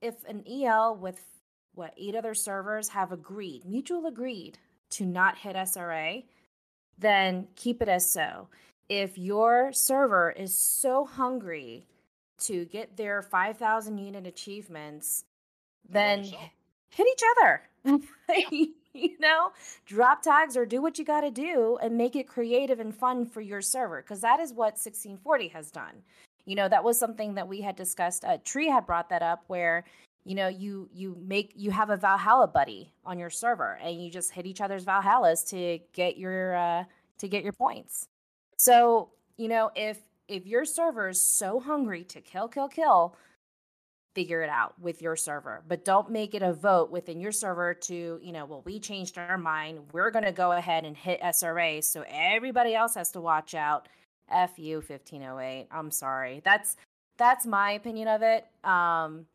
if 0.01 0.23
an 0.25 0.43
EL 0.47 0.95
with 0.95 1.19
what 1.75 1.93
eight 1.97 2.15
other 2.15 2.33
servers 2.33 2.89
have 2.89 3.11
agreed, 3.11 3.65
mutual 3.65 4.07
agreed 4.07 4.57
to 4.91 5.05
not 5.05 5.37
hit 5.37 5.55
SRA, 5.55 6.25
then 6.97 7.47
keep 7.55 7.81
it 7.81 7.87
as 7.87 8.11
so. 8.11 8.47
If 8.89 9.17
your 9.17 9.71
server 9.71 10.31
is 10.31 10.53
so 10.57 11.05
hungry 11.05 11.87
to 12.39 12.65
get 12.65 12.97
their 12.97 13.21
5,000 13.21 13.97
unit 13.99 14.25
achievements, 14.27 15.23
then 15.87 16.23
hit 16.89 17.07
each 17.07 17.23
other. 17.37 17.61
you 18.93 19.17
know, 19.19 19.51
drop 19.85 20.21
tags 20.21 20.57
or 20.57 20.65
do 20.65 20.81
what 20.81 20.99
you 20.99 21.05
got 21.05 21.21
to 21.21 21.31
do 21.31 21.77
and 21.81 21.97
make 21.97 22.15
it 22.15 22.27
creative 22.27 22.79
and 22.79 22.93
fun 22.95 23.25
for 23.25 23.41
your 23.41 23.61
server 23.61 24.01
because 24.01 24.21
that 24.21 24.39
is 24.39 24.51
what 24.51 24.73
1640 24.73 25.47
has 25.49 25.71
done. 25.71 26.03
You 26.45 26.55
know, 26.55 26.67
that 26.67 26.83
was 26.83 26.99
something 26.99 27.35
that 27.35 27.47
we 27.47 27.61
had 27.61 27.75
discussed. 27.75 28.25
Uh, 28.25 28.37
Tree 28.43 28.67
had 28.67 28.85
brought 28.85 29.09
that 29.09 29.21
up 29.21 29.43
where 29.47 29.85
you 30.23 30.35
know 30.35 30.47
you 30.47 30.89
you 30.93 31.17
make 31.19 31.53
you 31.55 31.71
have 31.71 31.89
a 31.89 31.97
Valhalla 31.97 32.47
buddy 32.47 32.93
on 33.05 33.17
your 33.17 33.29
server 33.29 33.79
and 33.81 34.03
you 34.03 34.11
just 34.11 34.31
hit 34.31 34.45
each 34.45 34.61
other's 34.61 34.85
Valhallas 34.85 35.47
to 35.49 35.79
get 35.93 36.17
your 36.17 36.55
uh, 36.55 36.83
to 37.19 37.27
get 37.27 37.43
your 37.43 37.53
points. 37.53 38.07
So 38.57 39.09
you 39.37 39.47
know 39.47 39.71
if 39.75 39.99
if 40.27 40.45
your 40.45 40.65
server 40.65 41.09
is 41.09 41.21
so 41.21 41.59
hungry 41.59 42.03
to 42.05 42.21
kill 42.21 42.47
kill 42.47 42.67
kill, 42.67 43.15
figure 44.13 44.41
it 44.41 44.49
out 44.49 44.73
with 44.79 45.01
your 45.01 45.15
server 45.15 45.63
but 45.67 45.85
don't 45.85 46.09
make 46.09 46.35
it 46.35 46.41
a 46.41 46.53
vote 46.53 46.91
within 46.91 47.19
your 47.19 47.31
server 47.31 47.73
to 47.73 48.19
you 48.21 48.31
know 48.31 48.45
well 48.45 48.61
we 48.65 48.79
changed 48.79 49.17
our 49.17 49.37
mind. 49.37 49.79
We're 49.91 50.11
going 50.11 50.25
to 50.25 50.31
go 50.31 50.51
ahead 50.51 50.85
and 50.85 50.95
hit 50.95 51.21
sra 51.35 51.81
so 51.81 52.03
everybody 52.07 52.75
else 52.75 52.95
has 52.95 53.11
to 53.11 53.21
watch 53.21 53.53
out. 53.55 53.87
Fu 54.29 54.75
1508 54.75 55.67
i'm 55.71 55.91
sorry. 55.91 56.41
That's 56.43 56.75
that's 57.17 57.45
my 57.45 57.71
opinion 57.71 58.07
of 58.07 58.21
it 58.21 58.45
um 58.63 59.25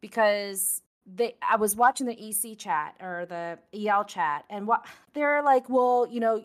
because 0.00 0.82
they 1.06 1.34
i 1.48 1.56
was 1.56 1.74
watching 1.74 2.06
the 2.06 2.28
ec 2.28 2.58
chat 2.58 2.94
or 3.00 3.26
the 3.26 3.58
el 3.88 4.04
chat 4.04 4.44
and 4.50 4.66
what 4.66 4.84
they're 5.14 5.42
like 5.42 5.68
well 5.68 6.06
you 6.10 6.20
know 6.20 6.44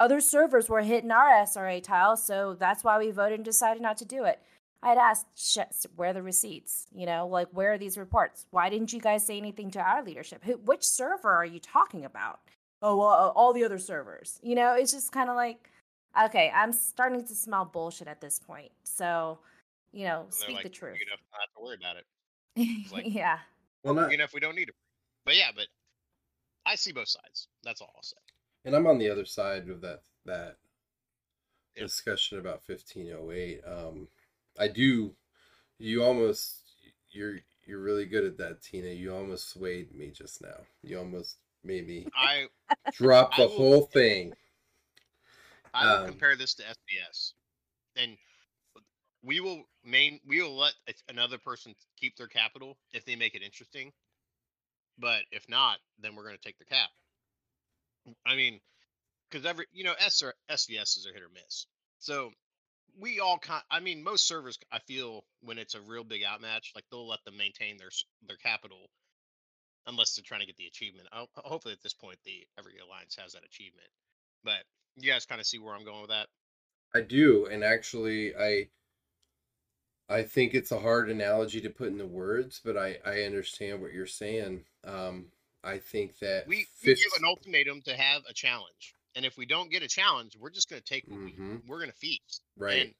other 0.00 0.20
servers 0.20 0.68
were 0.68 0.82
hitting 0.82 1.10
our 1.10 1.44
sra 1.46 1.80
tile 1.80 2.16
so 2.16 2.56
that's 2.58 2.84
why 2.84 2.98
we 2.98 3.10
voted 3.10 3.38
and 3.38 3.44
decided 3.44 3.82
not 3.82 3.96
to 3.96 4.04
do 4.04 4.24
it 4.24 4.40
I 4.82 4.88
had 4.90 4.98
asked, 4.98 5.26
"Sh- 5.36 5.58
where 5.96 6.10
are 6.10 6.12
the 6.12 6.22
receipts? 6.22 6.86
You 6.92 7.06
know, 7.06 7.26
like, 7.26 7.48
where 7.50 7.72
are 7.72 7.78
these 7.78 7.98
reports? 7.98 8.46
Why 8.50 8.68
didn't 8.70 8.92
you 8.92 9.00
guys 9.00 9.26
say 9.26 9.36
anything 9.36 9.70
to 9.72 9.80
our 9.80 10.02
leadership? 10.04 10.44
Who, 10.44 10.56
which 10.58 10.84
server 10.84 11.30
are 11.30 11.44
you 11.44 11.58
talking 11.58 12.04
about? 12.04 12.40
Oh, 12.80 12.96
well, 12.96 13.08
uh, 13.08 13.28
all 13.30 13.52
the 13.52 13.64
other 13.64 13.78
servers. 13.78 14.38
You 14.42 14.54
know, 14.54 14.74
it's 14.74 14.92
just 14.92 15.10
kind 15.10 15.28
of 15.28 15.34
like, 15.36 15.68
okay, 16.26 16.52
I'm 16.54 16.72
starting 16.72 17.26
to 17.26 17.34
smell 17.34 17.64
bullshit 17.64 18.06
at 18.06 18.20
this 18.20 18.38
point. 18.38 18.70
So, 18.84 19.40
you 19.92 20.04
know, 20.04 20.26
speak 20.30 20.56
like, 20.56 20.62
the 20.62 20.68
truth. 20.68 20.94
Big 20.98 21.08
enough 21.08 21.20
not 21.32 21.48
to 21.56 21.64
worry 21.64 21.76
about 21.80 21.96
it. 21.96 22.92
like- 22.92 23.12
yeah. 23.12 23.38
Well, 23.82 23.94
not, 23.94 24.10
Big 24.10 24.20
enough 24.20 24.32
we 24.32 24.40
don't 24.40 24.54
need 24.54 24.68
it. 24.68 24.74
But 25.24 25.36
yeah, 25.36 25.50
but 25.54 25.66
I 26.66 26.76
see 26.76 26.92
both 26.92 27.08
sides. 27.08 27.48
That's 27.64 27.80
all 27.80 27.92
I'll 27.96 28.02
say. 28.02 28.16
and 28.64 28.74
I'm 28.76 28.86
on 28.86 28.98
the 28.98 29.08
other 29.10 29.24
side 29.24 29.68
of 29.68 29.80
that 29.80 30.02
that 30.24 30.56
Yeah. 31.76 31.82
discussion 31.84 32.38
about 32.38 32.62
1508. 32.66 33.60
Um, 33.66 34.08
I 34.58 34.68
do. 34.68 35.14
You 35.78 36.02
almost 36.02 36.62
you're 37.10 37.38
you're 37.66 37.80
really 37.80 38.06
good 38.06 38.24
at 38.24 38.38
that, 38.38 38.62
Tina. 38.62 38.88
You 38.88 39.14
almost 39.14 39.50
swayed 39.50 39.94
me 39.94 40.10
just 40.10 40.42
now. 40.42 40.56
You 40.82 40.98
almost 40.98 41.36
made 41.64 41.86
me 41.86 42.06
I 42.16 42.46
drop 42.92 43.32
I 43.34 43.42
the 43.42 43.48
will- 43.48 43.56
whole 43.56 43.80
thing. 43.82 44.34
I 45.74 45.86
will 45.86 46.00
Um, 46.04 46.06
compare 46.06 46.34
this 46.36 46.54
to 46.54 46.62
SBS, 46.64 47.34
and 47.96 48.16
we 49.22 49.40
will 49.40 49.64
main 49.84 50.18
we 50.26 50.42
will 50.42 50.56
let 50.56 50.74
another 51.08 51.38
person 51.38 51.74
keep 52.00 52.16
their 52.16 52.26
capital 52.26 52.76
if 52.92 53.04
they 53.04 53.16
make 53.16 53.34
it 53.34 53.42
interesting. 53.42 53.92
But 54.98 55.22
if 55.30 55.48
not, 55.48 55.78
then 56.00 56.16
we're 56.16 56.24
going 56.24 56.36
to 56.36 56.42
take 56.42 56.58
the 56.58 56.64
cap. 56.64 56.88
I 58.26 58.34
mean, 58.34 58.60
because 59.30 59.46
every 59.46 59.66
you 59.72 59.84
know 59.84 59.94
S 59.98 60.22
or 60.22 60.34
is 60.48 61.06
are 61.08 61.12
hit 61.12 61.22
or 61.22 61.28
miss. 61.32 61.66
So 61.98 62.32
we 62.98 63.20
all 63.20 63.38
kind. 63.38 63.62
I 63.70 63.80
mean, 63.80 64.02
most 64.02 64.26
servers 64.26 64.58
I 64.72 64.78
feel 64.80 65.24
when 65.40 65.58
it's 65.58 65.74
a 65.74 65.80
real 65.80 66.04
big 66.04 66.22
outmatch, 66.24 66.72
like 66.74 66.84
they'll 66.90 67.08
let 67.08 67.24
them 67.24 67.36
maintain 67.36 67.76
their 67.76 67.90
their 68.26 68.36
capital, 68.36 68.90
unless 69.86 70.14
they're 70.14 70.24
trying 70.24 70.40
to 70.40 70.46
get 70.46 70.56
the 70.56 70.66
achievement. 70.66 71.08
i 71.12 71.24
hopefully, 71.36 71.72
at 71.74 71.82
this 71.82 71.94
point, 71.94 72.18
the 72.24 72.46
every 72.58 72.74
alliance 72.78 73.16
has 73.20 73.32
that 73.32 73.44
achievement. 73.44 73.88
But 74.44 74.64
you 74.96 75.10
guys 75.10 75.26
kind 75.26 75.40
of 75.40 75.46
see 75.46 75.58
where 75.58 75.74
I'm 75.74 75.84
going 75.84 76.00
with 76.00 76.10
that. 76.10 76.28
I 76.94 77.02
do, 77.02 77.46
and 77.46 77.62
actually, 77.62 78.34
I 78.36 78.68
I 80.08 80.22
think 80.22 80.54
it's 80.54 80.72
a 80.72 80.80
hard 80.80 81.10
analogy 81.10 81.60
to 81.60 81.70
put 81.70 81.88
into 81.88 82.06
words, 82.06 82.60
but 82.64 82.76
I 82.76 82.98
I 83.04 83.22
understand 83.22 83.80
what 83.80 83.92
you're 83.92 84.06
saying. 84.06 84.64
Um, 84.84 85.26
I 85.62 85.78
think 85.78 86.18
that 86.20 86.46
We, 86.46 86.56
we 86.56 86.66
fif- 86.94 86.98
give 86.98 87.12
an 87.18 87.26
ultimatum 87.26 87.82
to 87.82 87.96
have 87.96 88.22
a 88.28 88.32
challenge, 88.32 88.94
and 89.18 89.26
if 89.26 89.36
we 89.36 89.46
don't 89.46 89.68
get 89.68 89.82
a 89.82 89.88
challenge, 89.88 90.36
we're 90.38 90.48
just 90.48 90.70
going 90.70 90.80
to 90.80 90.88
take 90.88 91.04
what 91.08 91.18
we, 91.18 91.32
Mhm. 91.32 91.66
we're 91.66 91.78
going 91.80 91.90
to 91.90 91.96
feast. 91.96 92.40
right. 92.56 92.86
And, 92.86 92.94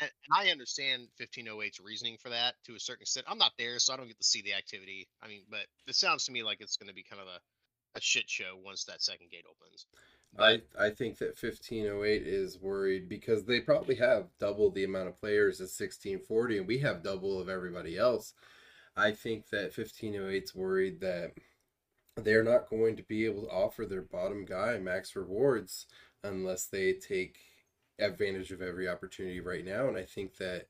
and 0.00 0.10
and 0.24 0.32
I 0.34 0.50
understand 0.50 1.08
1508's 1.20 1.78
reasoning 1.78 2.16
for 2.18 2.28
that 2.30 2.54
to 2.64 2.74
a 2.74 2.80
certain 2.80 3.02
extent. 3.02 3.26
I'm 3.28 3.38
not 3.38 3.52
there, 3.56 3.78
so 3.78 3.92
I 3.94 3.96
don't 3.96 4.08
get 4.08 4.18
to 4.18 4.24
see 4.24 4.42
the 4.42 4.54
activity. 4.54 5.06
I 5.22 5.28
mean, 5.28 5.42
but 5.48 5.66
it 5.86 5.94
sounds 5.94 6.24
to 6.24 6.32
me 6.32 6.42
like 6.42 6.60
it's 6.60 6.76
going 6.76 6.88
to 6.88 6.94
be 6.94 7.04
kind 7.04 7.22
of 7.22 7.28
a, 7.28 7.38
a 7.96 8.00
shit 8.00 8.28
show 8.28 8.56
once 8.64 8.84
that 8.84 9.00
second 9.00 9.30
gate 9.30 9.44
opens. 9.48 9.86
I, 10.38 10.62
I 10.78 10.90
think 10.90 11.18
that 11.18 11.40
1508 11.40 12.26
is 12.26 12.58
worried 12.58 13.08
because 13.08 13.44
they 13.44 13.60
probably 13.60 13.94
have 13.96 14.28
double 14.40 14.70
the 14.70 14.84
amount 14.84 15.08
of 15.08 15.20
players 15.20 15.56
as 15.60 15.78
1640 15.78 16.58
and 16.58 16.66
we 16.66 16.78
have 16.78 17.02
double 17.04 17.38
of 17.40 17.48
everybody 17.48 17.96
else. 17.96 18.34
I 18.96 19.12
think 19.12 19.50
that 19.50 19.72
1508's 19.74 20.54
worried 20.54 21.00
that 21.00 21.32
they're 22.24 22.44
not 22.44 22.70
going 22.70 22.96
to 22.96 23.02
be 23.02 23.24
able 23.24 23.42
to 23.42 23.50
offer 23.50 23.84
their 23.84 24.02
bottom 24.02 24.44
guy 24.44 24.78
max 24.78 25.16
rewards 25.16 25.86
unless 26.22 26.66
they 26.66 26.92
take 26.92 27.38
advantage 27.98 28.50
of 28.50 28.62
every 28.62 28.88
opportunity 28.88 29.40
right 29.40 29.64
now. 29.64 29.88
And 29.88 29.96
I 29.96 30.04
think 30.04 30.36
that 30.36 30.68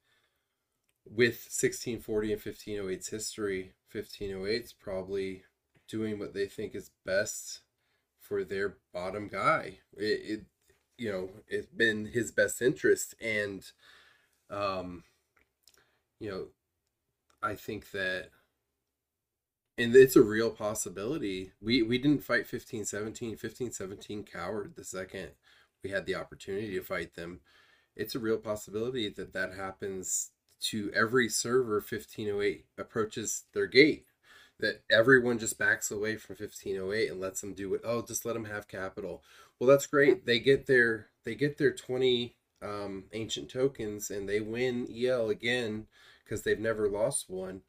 with 1.05 1.49
1640 1.49 2.33
and 2.33 2.43
1508's 2.43 3.09
history, 3.09 3.73
1508's 3.95 4.73
probably 4.73 5.45
doing 5.89 6.19
what 6.19 6.35
they 6.35 6.47
think 6.47 6.75
is 6.75 6.91
best 7.05 7.61
for 8.21 8.45
their 8.45 8.77
bottom 8.93 9.29
guy. 9.29 9.79
It, 9.97 10.05
it 10.05 10.41
you 10.97 11.11
know, 11.11 11.31
it's 11.49 11.67
been 11.67 12.07
his 12.07 12.31
best 12.31 12.61
interest 12.61 13.15
and 13.21 13.65
um 14.51 15.05
you 16.21 16.31
know, 16.31 16.47
I 17.43 17.55
think 17.55 17.91
that 17.93 18.29
and 19.81 19.97
it's 19.97 20.17
a 20.17 20.23
real 20.23 20.51
possibility. 20.51 21.53
We 21.61 21.83
we 21.83 21.99
didn't 21.99 22.25
fight 22.25 22.47
15 22.47 22.85
17. 22.85 23.37
15 23.37 23.73
17 23.73 24.25
cowered 24.25 24.77
the 24.77 24.85
second 24.85 25.31
we 25.83 25.91
had 25.91 26.07
the 26.07 26.15
opportunity 26.15 26.75
to 26.75 26.83
fight 26.83 27.15
them. 27.15 27.41
It's 27.97 28.15
a 28.15 28.19
real 28.21 28.37
possibility 28.37 29.09
that 29.09 29.33
that 29.33 29.55
happens 29.55 30.31
to 30.63 30.93
every 30.95 31.29
server 31.29 31.77
1508 31.77 32.67
approaches 32.79 33.45
their 33.55 33.67
gate 33.67 34.05
that 34.59 34.83
everyone 34.91 35.39
just 35.39 35.59
backs 35.59 35.91
away 35.91 36.17
from 36.17 36.37
1508 36.39 37.11
and 37.11 37.19
lets 37.19 37.41
them 37.41 37.55
do 37.55 37.73
it 37.73 37.81
oh 37.83 38.03
just 38.03 38.27
let 38.27 38.35
them 38.35 38.45
have 38.45 38.69
capital 38.69 39.23
well 39.59 39.71
that's 39.71 39.87
great 39.87 40.27
they 40.27 40.39
get 40.39 40.67
their 40.67 41.07
they 41.25 41.35
get 41.35 41.57
their 41.57 41.73
20 41.73 42.37
um, 42.61 43.05
ancient 43.15 43.49
tokens 43.49 44.11
and 44.11 44.29
they 44.29 44.39
win 44.39 44.87
el 45.03 45.31
again 45.31 45.87
because 46.23 46.43
they've 46.43 46.61
never 46.61 46.91
lost 46.91 47.31
one 47.31 47.63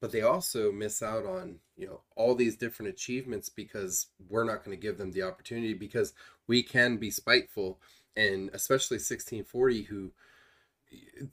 but 0.00 0.12
they 0.12 0.22
also 0.22 0.72
miss 0.72 1.02
out 1.02 1.26
on 1.26 1.56
you 1.76 1.86
know 1.86 2.00
all 2.16 2.34
these 2.34 2.56
different 2.56 2.90
achievements 2.90 3.48
because 3.48 4.06
we're 4.28 4.44
not 4.44 4.64
going 4.64 4.76
to 4.76 4.80
give 4.80 4.98
them 4.98 5.12
the 5.12 5.22
opportunity 5.22 5.74
because 5.74 6.12
we 6.46 6.62
can 6.62 6.96
be 6.96 7.10
spiteful 7.10 7.78
and 8.16 8.50
especially 8.52 8.96
1640 8.96 9.82
who 9.84 10.10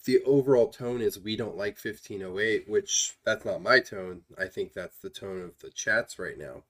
the 0.05 0.21
overall 0.23 0.67
tone 0.67 1.01
is 1.01 1.19
we 1.19 1.35
don't 1.35 1.57
like 1.57 1.79
1508 1.83 2.69
which 2.69 3.13
that's 3.25 3.45
not 3.45 3.61
my 3.61 3.79
tone 3.79 4.21
i 4.37 4.45
think 4.45 4.73
that's 4.73 4.97
the 4.99 5.09
tone 5.09 5.41
of 5.41 5.57
the 5.59 5.71
chats 5.71 6.19
right 6.19 6.37
now 6.37 6.63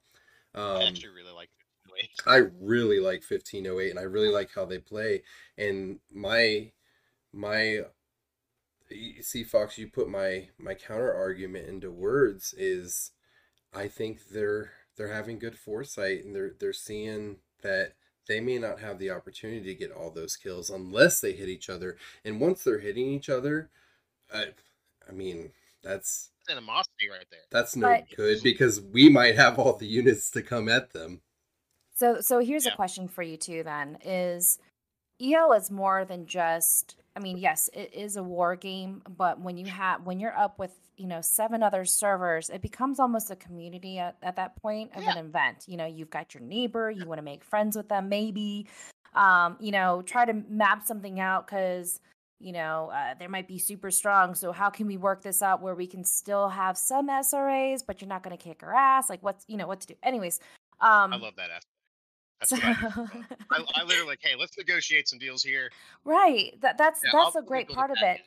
um, 0.58 0.78
I 0.78 0.84
actually 0.86 1.10
really 1.10 1.34
like 1.34 1.50
1508. 1.88 2.10
I 2.26 2.38
really 2.60 3.00
like 3.00 3.22
1508 3.22 3.92
and 3.92 4.00
I 4.00 4.04
really 4.04 4.30
like 4.30 4.50
how 4.54 4.66
they 4.66 4.80
play. 4.80 5.22
And 5.58 6.00
my 6.12 6.72
my 7.32 7.82
you 8.90 9.22
Seafox, 9.22 9.78
you 9.78 9.88
put 9.88 10.10
my 10.10 10.50
my 10.58 10.74
counter 10.74 11.14
argument 11.14 11.68
into 11.68 11.92
words 11.92 12.54
is 12.58 13.12
I 13.74 13.88
think 13.88 14.30
they're 14.30 14.72
they're 14.96 15.14
having 15.14 15.40
good 15.40 15.58
foresight 15.58 16.24
and 16.26 16.36
they're 16.36 16.54
they're 16.60 16.74
seeing 16.74 17.38
that 17.64 17.94
they 18.28 18.40
may 18.40 18.58
not 18.58 18.80
have 18.80 19.00
the 19.00 19.10
opportunity 19.12 19.64
to 19.64 19.74
get 19.76 19.92
all 19.92 20.12
those 20.12 20.36
kills 20.36 20.70
unless 20.70 21.20
they 21.22 21.32
hit 21.34 21.48
each 21.50 21.70
other. 21.70 21.98
And 22.26 22.42
once 22.42 22.64
they're 22.64 22.80
hitting 22.80 23.08
each 23.08 23.30
other, 23.30 23.70
I 24.34 24.48
I 25.08 25.12
mean, 25.14 25.52
That's 25.84 26.32
animosity 26.50 27.10
right 27.10 27.26
there. 27.32 27.42
that's 27.52 27.76
no 27.76 27.88
But- 27.88 28.16
good 28.16 28.42
because 28.44 28.82
we 28.82 29.10
might 29.10 29.36
have 29.36 29.60
all 29.60 29.74
the 29.78 29.88
units 29.88 30.30
to 30.32 30.42
come 30.42 30.68
at 30.70 30.92
them. 30.94 31.22
So 31.94 32.20
so 32.22 32.40
here's 32.40 32.66
Yeah. 32.66 32.74
a 32.74 32.76
question 32.76 33.08
for 33.08 33.22
you 33.24 33.38
too 33.38 33.64
then 33.64 33.98
is 34.04 34.60
EL 35.22 35.54
is 35.54 35.72
more 35.72 36.06
than 36.06 36.26
just 36.26 36.96
I 37.16 37.20
mean 37.20 37.38
yes 37.38 37.70
it 37.74 37.94
is 37.94 38.16
a 38.16 38.24
war 38.24 38.56
game 38.56 39.02
but 39.18 39.40
when 39.40 39.58
you 39.58 39.66
have 39.66 40.06
when 40.06 40.20
you're 40.20 40.38
up 40.38 40.60
with 40.60 40.72
you 40.98 41.08
know 41.08 41.22
seven 41.22 41.64
other 41.64 41.86
servers 41.86 42.50
it 42.50 42.62
becomes 42.62 43.00
almost 43.00 43.32
a 43.32 43.36
community 43.36 44.00
at, 44.00 44.18
at 44.22 44.36
that 44.36 44.56
point 44.62 44.92
of 44.96 45.04
an 45.04 45.18
event. 45.18 45.66
You 45.68 45.78
know 45.78 45.86
you've 45.86 46.10
got 46.10 46.34
your 46.34 46.44
neighbor 46.44 46.92
you 46.92 47.06
want 47.06 47.20
to 47.20 47.24
make 47.24 47.44
friends 47.44 47.76
with 47.76 47.90
them 47.90 48.10
maybe 48.10 48.68
um 49.16 49.58
you 49.60 49.72
know 49.72 50.02
try 50.06 50.26
to 50.26 50.34
map 50.50 50.86
something 50.86 51.20
out 51.20 51.48
because 51.48 52.00
you 52.40 52.52
know 52.52 52.92
uh, 52.94 53.16
they 53.20 53.28
might 53.28 53.48
be 53.48 53.58
super 53.58 53.90
strong. 53.90 54.36
So 54.36 54.52
how 54.52 54.70
can 54.70 54.86
we 54.86 54.98
work 54.98 55.24
this 55.24 55.42
out 55.42 55.62
where 55.62 55.74
we 55.74 55.88
can 55.88 56.04
still 56.04 56.50
have 56.50 56.78
some 56.78 57.10
SRAs 57.10 57.82
but 57.86 58.02
you're 58.02 58.10
not 58.10 58.22
going 58.22 58.38
to 58.38 58.44
kick 58.44 58.62
our 58.62 58.76
ass? 58.76 59.10
Like 59.10 59.24
what's 59.24 59.44
you 59.48 59.58
know 59.58 59.68
what 59.68 59.82
to 59.82 59.88
do? 59.88 59.96
Anyways 60.04 60.40
um 60.80 61.14
I 61.14 61.18
love 61.18 61.36
that 61.38 61.50
aspect. 61.50 61.77
That's 62.40 62.52
what 62.52 62.64
I, 62.64 62.74
do 62.74 62.88
as 62.88 62.96
well. 62.98 63.10
I, 63.52 63.64
I 63.76 63.84
literally 63.84 64.10
like, 64.10 64.20
hey, 64.22 64.36
let's 64.38 64.58
negotiate 64.58 65.08
some 65.08 65.20
deals 65.20 65.44
here. 65.44 65.72
Right. 66.06 66.60
That 66.62 66.78
that's 66.78 67.02
Yeah, 67.04 67.12
I'll 67.14 67.26
that's 67.26 67.36
a 67.36 67.42
great 67.42 67.70
part 67.70 67.92
of 67.92 67.98
it. 68.02 68.22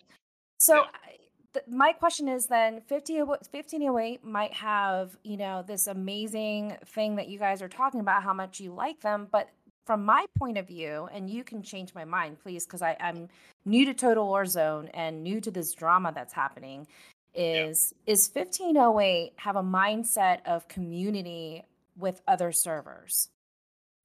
So 0.59 0.77
Yeah. 0.77 0.81
I- 0.81 1.17
th- 1.55 1.67
my 1.69 1.93
question 1.93 2.29
is 2.29 2.47
then 2.47 2.81
50 2.83 3.23
1508 3.23 4.25
might 4.25 4.53
have, 4.55 5.17
you 5.25 5.37
know, 5.37 5.63
this 5.67 5.87
amazing 5.87 6.77
thing 6.87 7.17
that 7.17 7.29
you 7.29 7.39
guys 7.39 7.63
are 7.63 7.69
talking 7.69 8.01
about 8.01 8.23
how 8.23 8.33
much 8.33 8.61
you 8.61 8.73
like 8.73 9.01
them, 9.01 9.29
but 9.31 9.51
from 9.87 10.05
my 10.05 10.25
point 10.39 10.57
of 10.59 10.69
view, 10.69 11.09
and 11.13 11.29
you 11.29 11.43
can 11.43 11.63
change 11.63 11.95
my 11.95 12.05
mind, 12.05 12.39
please, 12.41 12.65
because 12.65 12.83
I'm 12.83 13.29
new 13.65 13.85
to 13.87 13.95
Total 13.95 14.25
War 14.25 14.45
Zone 14.47 14.89
and 14.95 15.25
new 15.25 15.41
to 15.41 15.51
this 15.51 15.73
drama 15.75 16.13
that's 16.15 16.33
happening, 16.33 16.87
is 17.35 17.93
is 18.07 18.31
1508 18.33 19.33
have 19.37 19.57
a 19.57 19.63
mindset 19.63 20.41
of 20.47 20.69
community 20.69 21.65
with 21.97 22.23
other 22.29 22.53
servers? 22.53 23.31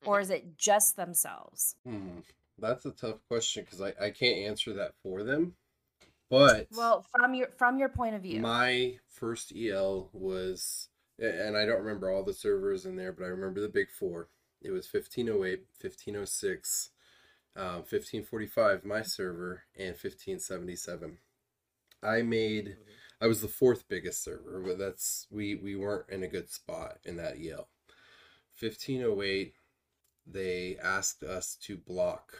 Or 0.06 0.20
is 0.20 0.30
it 0.30 0.58
just 0.58 0.96
themselves? 0.96 1.76
Hmm. 1.86 2.20
That's 2.58 2.86
a 2.86 2.92
tough 2.92 3.18
question 3.28 3.64
because 3.64 3.82
I, 3.82 3.94
I 4.02 4.10
can't 4.12 4.38
answer 4.38 4.74
that 4.74 4.94
for 5.04 5.24
them. 5.24 5.56
But 6.30 6.68
Well, 6.76 7.06
from 7.12 7.34
your 7.34 7.50
from 7.58 7.78
your 7.78 7.90
point 7.90 8.16
of 8.16 8.22
view. 8.22 8.40
my 8.40 8.98
first 9.10 9.54
EL 9.56 10.10
was, 10.14 10.90
and 11.20 11.56
I 11.56 11.66
don't 11.66 11.84
remember 11.84 12.10
all 12.10 12.24
the 12.24 12.34
servers 12.34 12.86
in 12.86 12.96
there, 12.96 13.12
but 13.12 13.26
I 13.26 13.28
remember 13.28 13.62
the 13.62 13.70
big 13.70 13.92
four. 13.92 14.30
It 14.62 14.72
was 14.72 14.92
1508, 14.92 15.60
1506, 15.80 16.90
um, 17.56 17.64
1545, 17.84 18.84
my 18.84 19.04
server, 19.04 19.64
and 19.76 19.90
1577. 19.90 21.20
I 22.02 22.22
made, 22.24 22.78
I 23.22 23.28
was 23.28 23.42
the 23.42 23.48
fourth 23.48 23.88
biggest 23.88 24.24
server, 24.24 24.64
but 24.66 24.80
that's, 24.80 25.28
we, 25.30 25.56
we 25.56 25.76
weren't 25.76 26.10
in 26.10 26.24
a 26.24 26.28
good 26.28 26.50
spot 26.50 26.98
in 27.04 27.18
that 27.18 27.36
EL. 27.36 27.68
1508, 28.60 29.54
they 30.26 30.78
asked 30.82 31.24
us 31.24 31.56
to 31.64 31.78
block 31.78 32.34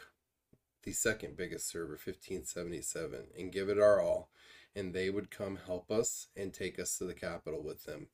the 0.84 0.92
second 0.92 1.36
biggest 1.36 1.68
server, 1.68 1.94
1577, 1.94 3.28
and 3.38 3.52
give 3.52 3.70
it 3.70 3.80
our 3.80 4.02
all 4.02 4.30
and 4.76 4.94
they 4.94 5.10
would 5.10 5.32
come 5.32 5.58
help 5.66 5.90
us 5.90 6.28
and 6.36 6.54
take 6.54 6.80
us 6.80 6.98
to 6.98 7.06
the 7.06 7.14
capital 7.14 7.64
with 7.64 7.86
them. 7.86 8.08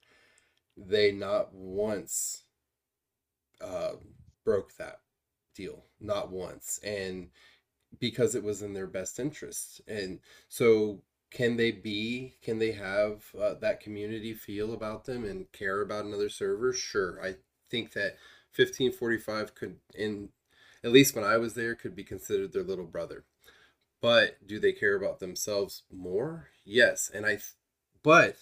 They 0.78 1.12
not 1.12 1.54
once 1.54 2.44
uh, 3.60 3.94
broke 4.46 4.76
that 4.78 5.00
deal, 5.56 5.86
not 6.00 6.32
once, 6.32 6.80
and 6.84 7.30
because 8.00 8.36
it 8.36 8.44
was 8.44 8.62
in 8.62 8.74
their 8.74 8.88
best 8.88 9.20
interest. 9.20 9.82
And 9.88 10.20
so, 10.48 11.02
can 11.32 11.58
they 11.58 11.72
be? 11.72 12.36
Can 12.42 12.60
they 12.60 12.74
have 12.74 13.24
uh, 13.40 13.56
that 13.56 13.80
community 13.80 14.34
feel 14.34 14.74
about 14.74 15.06
them 15.06 15.26
and 15.26 15.52
care 15.52 15.82
about 15.82 16.06
another 16.06 16.30
server? 16.30 16.74
Sure, 16.74 17.20
I 17.24 17.36
think 17.70 17.94
that 17.94 18.18
1545 18.56 19.56
could, 19.56 19.78
in 19.96 20.30
at 20.84 20.92
least 20.92 21.16
when 21.16 21.24
I 21.24 21.38
was 21.38 21.54
there, 21.54 21.76
could 21.76 21.96
be 21.96 22.04
considered 22.04 22.54
their 22.54 22.64
little 22.64 22.86
brother. 22.86 23.24
But 24.02 24.48
do 24.48 24.60
they 24.60 24.72
care 24.72 24.96
about 24.96 25.20
themselves 25.20 25.84
more? 25.92 26.50
Yes 26.66 27.10
and 27.14 27.26
i 27.26 27.40
but 28.04 28.36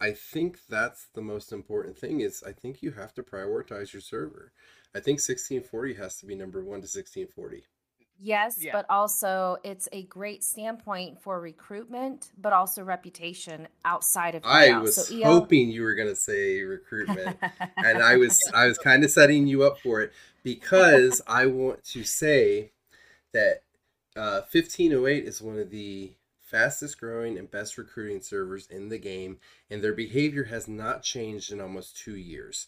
i 0.00 0.12
think 0.12 0.58
that's 0.68 1.06
the 1.14 1.22
most 1.22 1.52
important 1.52 1.98
thing 1.98 2.20
is 2.20 2.42
i 2.46 2.52
think 2.52 2.82
you 2.82 2.92
have 2.92 3.14
to 3.14 3.22
prioritize 3.22 3.92
your 3.92 4.02
server. 4.02 4.52
I 4.94 5.00
think 5.00 5.16
1640 5.16 5.94
has 5.94 6.18
to 6.18 6.26
be 6.26 6.34
number 6.34 6.60
one 6.60 6.80
to 6.80 6.88
1640 6.88 7.64
Yes, 8.24 8.58
Yeah. 8.60 8.70
but 8.72 8.86
also 8.88 9.56
it's 9.64 9.88
a 9.90 10.04
great 10.04 10.44
standpoint 10.44 11.20
for 11.20 11.40
recruitment, 11.40 12.30
but 12.40 12.52
also 12.52 12.84
reputation 12.84 13.66
outside 13.84 14.36
of 14.36 14.44
i 14.44 14.78
was 14.78 14.94
so 14.94 15.16
EL 15.16 15.40
hoping 15.40 15.70
you 15.70 15.82
were 15.82 15.94
going 15.94 16.08
to 16.08 16.16
say 16.16 16.62
recruitment 16.62 17.36
and 17.78 18.02
i 18.02 18.16
was 18.16 18.40
i 18.54 18.66
was 18.66 18.78
kind 18.78 19.02
of 19.02 19.10
setting 19.10 19.46
you 19.46 19.64
up 19.64 19.78
for 19.80 20.00
it 20.00 20.12
because 20.42 21.20
i 21.26 21.46
want 21.46 21.82
to 21.82 22.04
say 22.04 22.70
that 23.32 23.62
uh, 24.16 24.42
1508 24.50 25.24
is 25.24 25.42
one 25.42 25.58
of 25.58 25.70
the 25.70 26.12
fastest 26.40 27.00
growing 27.00 27.38
and 27.38 27.50
best 27.50 27.78
recruiting 27.78 28.20
servers 28.20 28.66
in 28.70 28.90
the 28.90 28.98
game 28.98 29.38
and 29.70 29.82
their 29.82 29.94
behavior 29.94 30.44
has 30.44 30.68
not 30.68 31.02
changed 31.02 31.50
in 31.50 31.60
almost 31.60 31.96
two 31.96 32.16
years. 32.16 32.66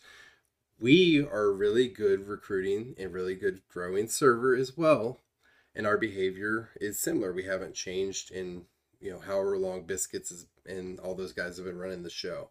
We 0.81 1.21
are 1.21 1.45
a 1.45 1.53
really 1.53 1.89
good 1.89 2.27
recruiting 2.27 2.95
and 2.99 3.13
really 3.13 3.35
good 3.35 3.61
growing 3.69 4.09
server 4.09 4.57
as 4.57 4.77
well 4.77 5.21
and 5.75 5.87
our 5.87 5.99
behavior 5.99 6.71
is 6.81 6.99
similar 6.99 7.33
we 7.33 7.45
haven't 7.45 7.75
changed 7.75 8.31
in 8.31 8.65
you 9.01 9.11
know 9.11 9.19
however 9.21 9.59
long 9.59 9.85
biscuits 9.85 10.31
is, 10.31 10.47
and 10.67 10.99
all 11.01 11.15
those 11.15 11.33
guys 11.33 11.57
have 11.57 11.67
been 11.67 11.79
running 11.79 12.03
the 12.03 12.11
show 12.11 12.51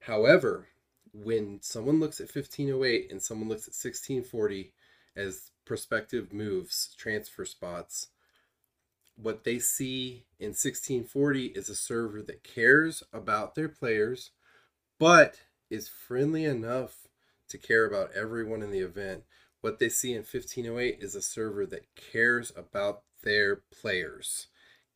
However, 0.00 0.68
when 1.12 1.60
someone 1.62 2.00
looks 2.00 2.20
at 2.20 2.34
1508 2.34 3.10
and 3.10 3.22
someone 3.22 3.48
looks 3.48 3.66
at 3.66 3.74
1640 3.74 4.72
as 5.16 5.50
prospective 5.64 6.32
moves, 6.32 6.94
transfer 6.96 7.44
spots, 7.44 8.08
what 9.16 9.44
they 9.44 9.58
see 9.58 10.26
in 10.38 10.48
1640 10.48 11.46
is 11.46 11.68
a 11.68 11.74
server 11.74 12.22
that 12.22 12.44
cares 12.44 13.02
about 13.12 13.54
their 13.54 13.68
players, 13.68 14.30
but 14.98 15.40
is 15.70 15.88
friendly 15.88 16.44
enough 16.44 17.08
to 17.48 17.58
care 17.58 17.84
about 17.84 18.12
everyone 18.12 18.62
in 18.62 18.70
the 18.70 18.78
event. 18.78 19.24
What 19.60 19.78
they 19.78 19.88
see 19.88 20.12
in 20.12 20.18
1508 20.18 20.98
is 21.00 21.14
a 21.14 21.22
server 21.22 21.66
that 21.66 21.94
cares 21.96 22.52
about 22.56 23.02
their 23.22 23.56
players. 23.56 24.46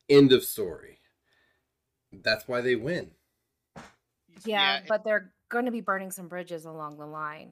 End 0.09 0.31
of 0.31 0.43
story. 0.43 0.99
That's 2.11 2.47
why 2.47 2.61
they 2.61 2.75
win. 2.75 3.11
yeah, 4.45 4.77
it- 4.77 4.85
but 4.87 5.03
they're 5.03 5.33
going 5.49 5.65
to 5.65 5.71
be 5.71 5.81
burning 5.81 6.11
some 6.11 6.27
bridges 6.27 6.65
along 6.65 6.97
the 6.97 7.05
line. 7.05 7.51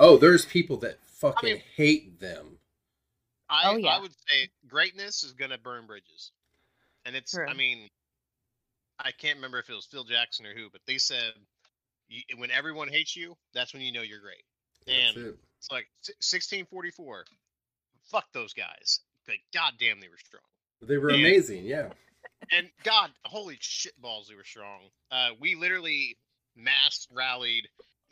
Oh, 0.00 0.16
there's 0.16 0.44
people 0.46 0.76
that 0.78 1.02
fucking 1.04 1.54
mean- 1.54 1.62
hate 1.76 2.20
them. 2.20 2.58
I, 3.48 3.70
Oh, 3.70 3.76
yeah. 3.76 3.96
I 3.96 4.00
would 4.00 4.12
say 4.28 4.48
greatness 4.66 5.24
is 5.24 5.32
gonna 5.34 5.58
burn 5.58 5.86
bridges, 5.86 6.32
and 7.04 7.14
it's. 7.14 7.36
I 7.36 7.52
mean, 7.52 7.90
I 8.98 9.12
can't 9.12 9.36
remember 9.36 9.58
if 9.58 9.68
it 9.68 9.74
was 9.74 9.84
Phil 9.84 10.04
Jackson 10.04 10.46
or 10.46 10.54
who, 10.54 10.70
but 10.70 10.80
they 10.86 10.96
said 10.96 11.34
when 12.38 12.50
everyone 12.50 12.88
hates 12.88 13.14
you, 13.14 13.36
that's 13.52 13.74
when 13.74 13.82
you 13.82 13.92
know 13.92 14.00
you're 14.00 14.20
great. 14.20 14.42
That's 14.86 15.16
And 15.16 15.26
it. 15.26 15.38
It's 15.62 15.70
like 15.70 15.86
1644. 16.18 17.24
Fuck 18.10 18.24
those 18.34 18.52
guys. 18.52 19.00
Like, 19.28 19.38
goddamn, 19.54 20.00
they 20.00 20.08
were 20.08 20.18
strong. 20.18 20.42
They 20.82 20.98
were 20.98 21.10
amazing, 21.10 21.64
yeah. 21.64 21.90
And 22.50 22.68
God, 22.82 23.10
holy 23.24 23.56
shit 23.60 23.92
balls, 24.00 24.26
they 24.28 24.34
were 24.34 24.42
strong. 24.42 24.80
Uh, 25.12 25.30
we 25.40 25.54
literally 25.54 26.16
mass 26.56 27.06
rallied 27.12 27.68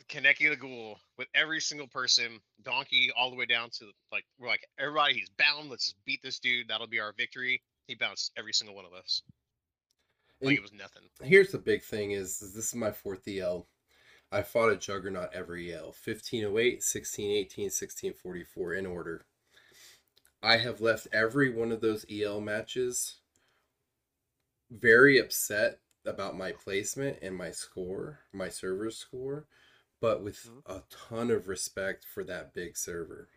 Kaneki 0.07 0.49
the 0.49 0.55
Ghoul 0.55 0.97
with 1.17 1.27
every 1.35 1.59
single 1.59 1.87
person, 1.87 2.39
Donkey 2.63 3.11
all 3.17 3.29
the 3.29 3.35
way 3.35 3.45
down 3.45 3.69
to 3.79 3.85
like 4.13 4.23
we're 4.39 4.47
like 4.47 4.65
everybody, 4.79 5.15
he's 5.15 5.29
bound. 5.37 5.69
Let's 5.69 5.87
just 5.87 6.05
beat 6.05 6.21
this 6.23 6.39
dude. 6.39 6.69
That'll 6.69 6.87
be 6.87 7.01
our 7.01 7.13
victory. 7.17 7.61
He 7.87 7.95
bounced 7.95 8.31
every 8.37 8.53
single 8.53 8.75
one 8.75 8.85
of 8.85 8.93
us. 8.93 9.21
Like 10.41 10.51
And 10.51 10.59
it 10.59 10.61
was 10.61 10.73
nothing. 10.73 11.03
here's 11.21 11.51
the 11.51 11.57
big 11.57 11.83
thing 11.83 12.11
is, 12.11 12.41
is 12.41 12.53
this 12.53 12.69
is 12.69 12.75
my 12.75 12.91
fourth 12.91 13.27
EL. 13.27 13.67
I 14.31 14.43
fought 14.43 14.71
a 14.71 14.77
juggernaut 14.77 15.31
every 15.33 15.73
EL. 15.73 15.87
1508, 15.87 16.53
1618, 16.53 17.65
1644 17.65 18.73
in 18.73 18.85
order. 18.85 19.25
I 20.41 20.57
have 20.57 20.81
left 20.81 21.07
every 21.11 21.53
one 21.53 21.71
of 21.71 21.81
those 21.81 22.05
EL 22.09 22.41
matches 22.41 23.17
very 24.71 25.19
upset 25.19 25.79
about 26.05 26.37
my 26.37 26.51
placement 26.51 27.19
and 27.21 27.35
my 27.35 27.51
score, 27.51 28.19
my 28.33 28.49
server 28.49 28.89
score, 28.89 29.45
but 29.99 30.23
with 30.23 30.47
mm-hmm. 30.47 30.71
a 30.71 30.83
ton 30.89 31.29
of 31.29 31.47
respect 31.47 32.05
for 32.05 32.23
that 32.23 32.53
big 32.53 32.77
server. 32.77 33.27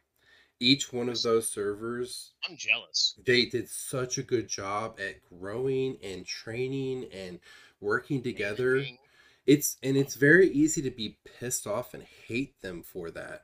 Each 0.60 0.92
one 0.92 1.08
of 1.08 1.20
those 1.20 1.48
servers 1.48 2.32
I'm 2.48 2.56
jealous. 2.56 3.16
they 3.26 3.44
did 3.44 3.68
such 3.68 4.16
a 4.16 4.22
good 4.22 4.48
job 4.48 4.98
at 5.00 5.22
growing 5.28 5.98
and 6.02 6.24
training 6.24 7.08
and 7.12 7.40
working 7.80 8.22
together 8.22 8.76
Managing. 8.76 8.98
It's 9.46 9.76
and 9.82 9.96
it's 9.96 10.14
very 10.14 10.48
easy 10.48 10.82
to 10.82 10.90
be 10.90 11.18
pissed 11.38 11.66
off 11.66 11.94
and 11.94 12.04
hate 12.26 12.60
them 12.62 12.82
for 12.82 13.10
that. 13.10 13.42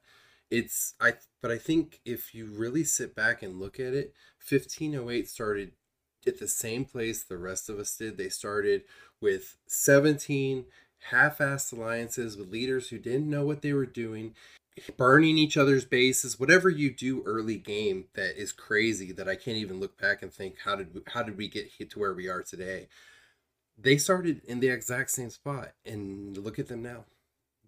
It's 0.50 0.94
i 1.00 1.14
but 1.42 1.50
i 1.50 1.58
think 1.58 2.00
if 2.04 2.34
you 2.34 2.46
really 2.46 2.84
sit 2.84 3.14
back 3.14 3.42
and 3.42 3.60
look 3.60 3.78
at 3.78 3.94
it 3.94 4.14
1508 4.48 5.28
started 5.28 5.72
at 6.26 6.38
the 6.38 6.48
same 6.48 6.84
place 6.84 7.22
the 7.22 7.38
rest 7.38 7.68
of 7.68 7.78
us 7.78 7.96
did. 7.96 8.16
They 8.16 8.28
started 8.28 8.82
with 9.20 9.56
17 9.66 10.66
half-assed 11.10 11.72
alliances 11.72 12.36
with 12.36 12.50
leaders 12.50 12.88
who 12.88 12.98
didn't 12.98 13.30
know 13.30 13.44
what 13.44 13.62
they 13.62 13.72
were 13.72 13.86
doing 13.86 14.34
burning 14.96 15.36
each 15.36 15.56
other's 15.56 15.84
bases 15.84 16.38
whatever 16.38 16.68
you 16.68 16.90
do 16.90 17.22
early 17.24 17.56
game 17.56 18.04
that 18.14 18.40
is 18.40 18.52
crazy 18.52 19.10
that 19.10 19.28
i 19.28 19.34
can't 19.34 19.56
even 19.56 19.80
look 19.80 19.98
back 19.98 20.22
and 20.22 20.32
think 20.32 20.56
how 20.64 20.76
did 20.76 20.94
we, 20.94 21.00
how 21.08 21.22
did 21.22 21.36
we 21.36 21.48
get 21.48 21.70
to 21.88 21.98
where 21.98 22.14
we 22.14 22.28
are 22.28 22.42
today 22.42 22.86
they 23.80 23.96
started 23.96 24.42
in 24.46 24.60
the 24.60 24.68
exact 24.68 25.10
same 25.10 25.30
spot 25.30 25.72
and 25.84 26.36
look 26.38 26.58
at 26.58 26.68
them 26.68 26.82
now 26.82 27.04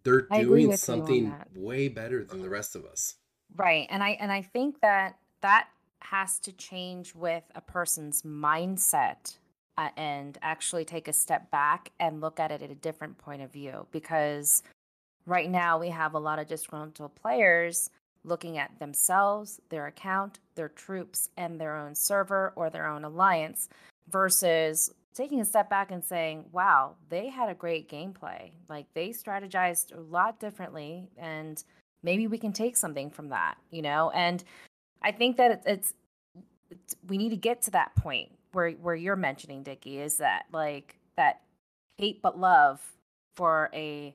they're 0.05 0.27
I 0.31 0.43
doing 0.43 0.69
with 0.69 0.87
you 0.89 0.95
on 0.95 1.01
something 1.01 1.35
way 1.55 1.89
better 1.89 2.25
than 2.25 2.43
the 2.43 2.51
rest 2.51 2.75
of 2.75 2.85
us 2.85 3.17
Right. 3.57 3.87
And 3.91 4.03
I 4.03 4.11
and 4.21 4.33
I 4.33 4.43
think 4.43 4.81
that 4.81 5.17
that 5.41 5.69
has 6.01 6.39
to 6.41 6.53
change 6.53 7.15
with 7.15 7.45
a 7.55 7.61
person's 7.61 8.23
mindset 8.23 9.37
uh, 9.79 9.91
and 9.97 10.39
actually 10.43 10.85
take 10.85 11.09
a 11.09 11.13
step 11.13 11.51
back 11.51 11.91
and 12.01 12.21
look 12.21 12.41
at 12.41 12.51
it 12.51 12.63
at 12.63 12.71
a 12.71 12.75
different 12.75 13.19
point 13.19 13.43
of 13.43 13.53
view 13.53 13.87
because 13.93 14.63
right 15.27 15.51
now 15.51 15.79
we 15.79 15.91
have 15.91 16.15
a 16.15 16.19
lot 16.19 16.39
of 16.39 16.49
disgruntled 16.49 17.15
players 17.15 17.91
looking 18.25 18.59
at 18.59 18.79
themselves, 18.79 19.61
their 19.69 19.87
account, 19.87 20.39
their 20.55 20.69
troops 20.69 21.29
and 21.37 21.61
their 21.61 21.77
own 21.77 21.95
server 21.95 22.53
or 22.57 22.71
their 22.71 22.87
own 22.87 23.05
alliance 23.05 23.69
versus 24.09 24.93
taking 25.15 25.41
a 25.41 25.45
step 25.45 25.69
back 25.71 25.91
and 25.91 26.05
saying, 26.05 26.47
"Wow, 26.53 26.97
they 27.09 27.29
had 27.29 27.49
a 27.49 27.55
great 27.55 27.89
gameplay. 27.89 28.53
Like 28.69 28.87
they 28.95 29.11
strategized 29.11 29.97
a 29.97 30.01
lot 30.01 30.41
differently 30.41 31.11
and 31.17 31.63
maybe 32.03 32.27
we 32.27 32.39
can 32.39 32.53
take 32.53 32.77
something 32.77 33.11
from 33.11 33.29
that 33.29 33.57
you 33.71 33.81
know 33.83 34.11
and 34.11 34.45
i 35.03 35.13
think 35.13 35.37
that 35.37 35.63
it's, 35.67 35.95
it's, 36.71 36.97
we 37.07 37.17
need 37.17 37.31
to 37.31 37.37
get 37.37 37.63
to 37.63 37.71
that 37.71 37.95
point 37.97 38.31
where 38.53 38.71
where 38.73 38.95
you're 38.95 39.17
mentioning 39.17 39.63
Dickie 39.63 39.99
is 39.99 40.17
that 40.17 40.45
like 40.53 40.97
that 41.17 41.43
hate 41.99 42.21
but 42.23 42.39
love 42.39 42.81
for 43.37 43.71
a 43.73 44.15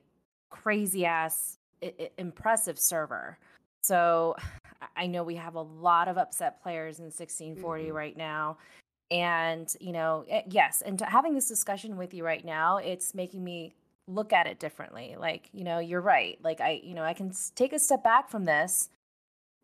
crazy 0.50 1.06
ass 1.06 1.58
impressive 2.18 2.78
server 2.78 3.38
so 3.82 4.36
I- 4.96 5.06
know 5.06 5.22
we 5.24 5.36
have 5.36 5.54
a 5.54 5.62
lot 5.62 6.08
of 6.08 6.18
upset 6.18 6.62
players 6.62 6.98
in 6.98 7.06
1640 7.06 7.84
Mhm. 7.86 7.92
right 7.94 8.16
now 8.16 8.58
and 9.10 9.74
you 9.80 9.92
know 9.92 10.24
eh, 10.28 10.42
yes 10.48 10.82
and 10.84 10.98
to 10.98 11.04
having 11.04 11.34
this 11.34 11.48
discussion 11.48 11.96
with 11.96 12.12
you 12.12 12.24
right 12.24 12.44
now 12.44 12.76
it's 12.76 13.14
making 13.14 13.42
me 13.42 13.74
look 14.06 14.32
at 14.32 14.46
it 14.46 14.58
differently. 14.58 15.16
Like 15.18 15.50
you 15.52 15.64
know 15.64 15.78
you're 15.78 16.00
right. 16.00 16.38
Like 16.42 16.60
i 16.60 16.80
you 16.82 16.94
know 16.94 17.02
i 17.04 17.14
can 17.14 17.32
take 17.54 17.72
a 17.72 17.78
step 17.78 18.02
back 18.02 18.28
from 18.30 18.44
this 18.44 18.88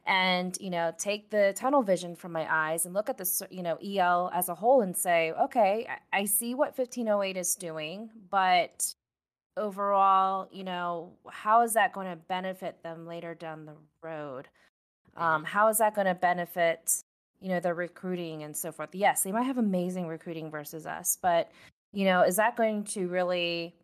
and 0.07 0.57
you 0.61 0.69
know 0.69 0.93
take 0.99 1.31
the 1.31 1.55
tunnel 1.57 1.83
vision 1.83 2.15
from 2.15 2.33
my 2.33 2.47
eyes 2.51 2.85
and 2.85 2.93
look 2.93 3.09
at 3.09 3.17
this 3.17 3.43
you 3.51 3.63
know 3.63 3.77
el 3.77 4.31
as 4.35 4.51
a 4.51 4.55
whole 4.55 4.83
and 4.83 4.95
say 4.95 5.33
okay 5.33 5.87
i, 6.13 6.19
I 6.21 6.25
see 6.27 6.55
what 6.55 6.77
1508 6.77 7.39
is 7.39 7.55
doing 7.55 8.11
but 8.31 8.95
overall 9.57 10.47
you 10.53 10.63
know 10.63 11.13
how 11.31 11.63
is 11.63 11.73
that 11.73 11.95
going 11.95 12.07
to 12.07 12.17
benefit 12.17 12.83
them 12.83 13.07
later 13.07 13.35
down 13.35 13.65
the 13.65 13.77
road? 14.03 14.49
Um, 15.17 15.45
how 15.45 15.69
is 15.69 15.79
that 15.79 15.95
going 15.95 16.09
to 16.09 16.15
benefit 16.15 17.04
you 17.45 17.51
know 17.51 17.61
their 17.61 17.75
recruiting 17.75 18.43
and 18.43 18.57
so 18.57 18.73
forth. 18.73 18.95
Yes 18.95 19.23
they 19.23 19.31
might 19.31 19.43
have 19.43 19.59
amazing 19.59 20.09
recruiting 20.09 20.51
versus 20.51 20.87
us 20.87 21.19
but 21.21 21.51
you 21.93 22.07
know 22.07 22.23
is 22.23 22.37
that 22.37 22.57
going 22.57 22.85
to 22.85 23.07
really 23.07 23.75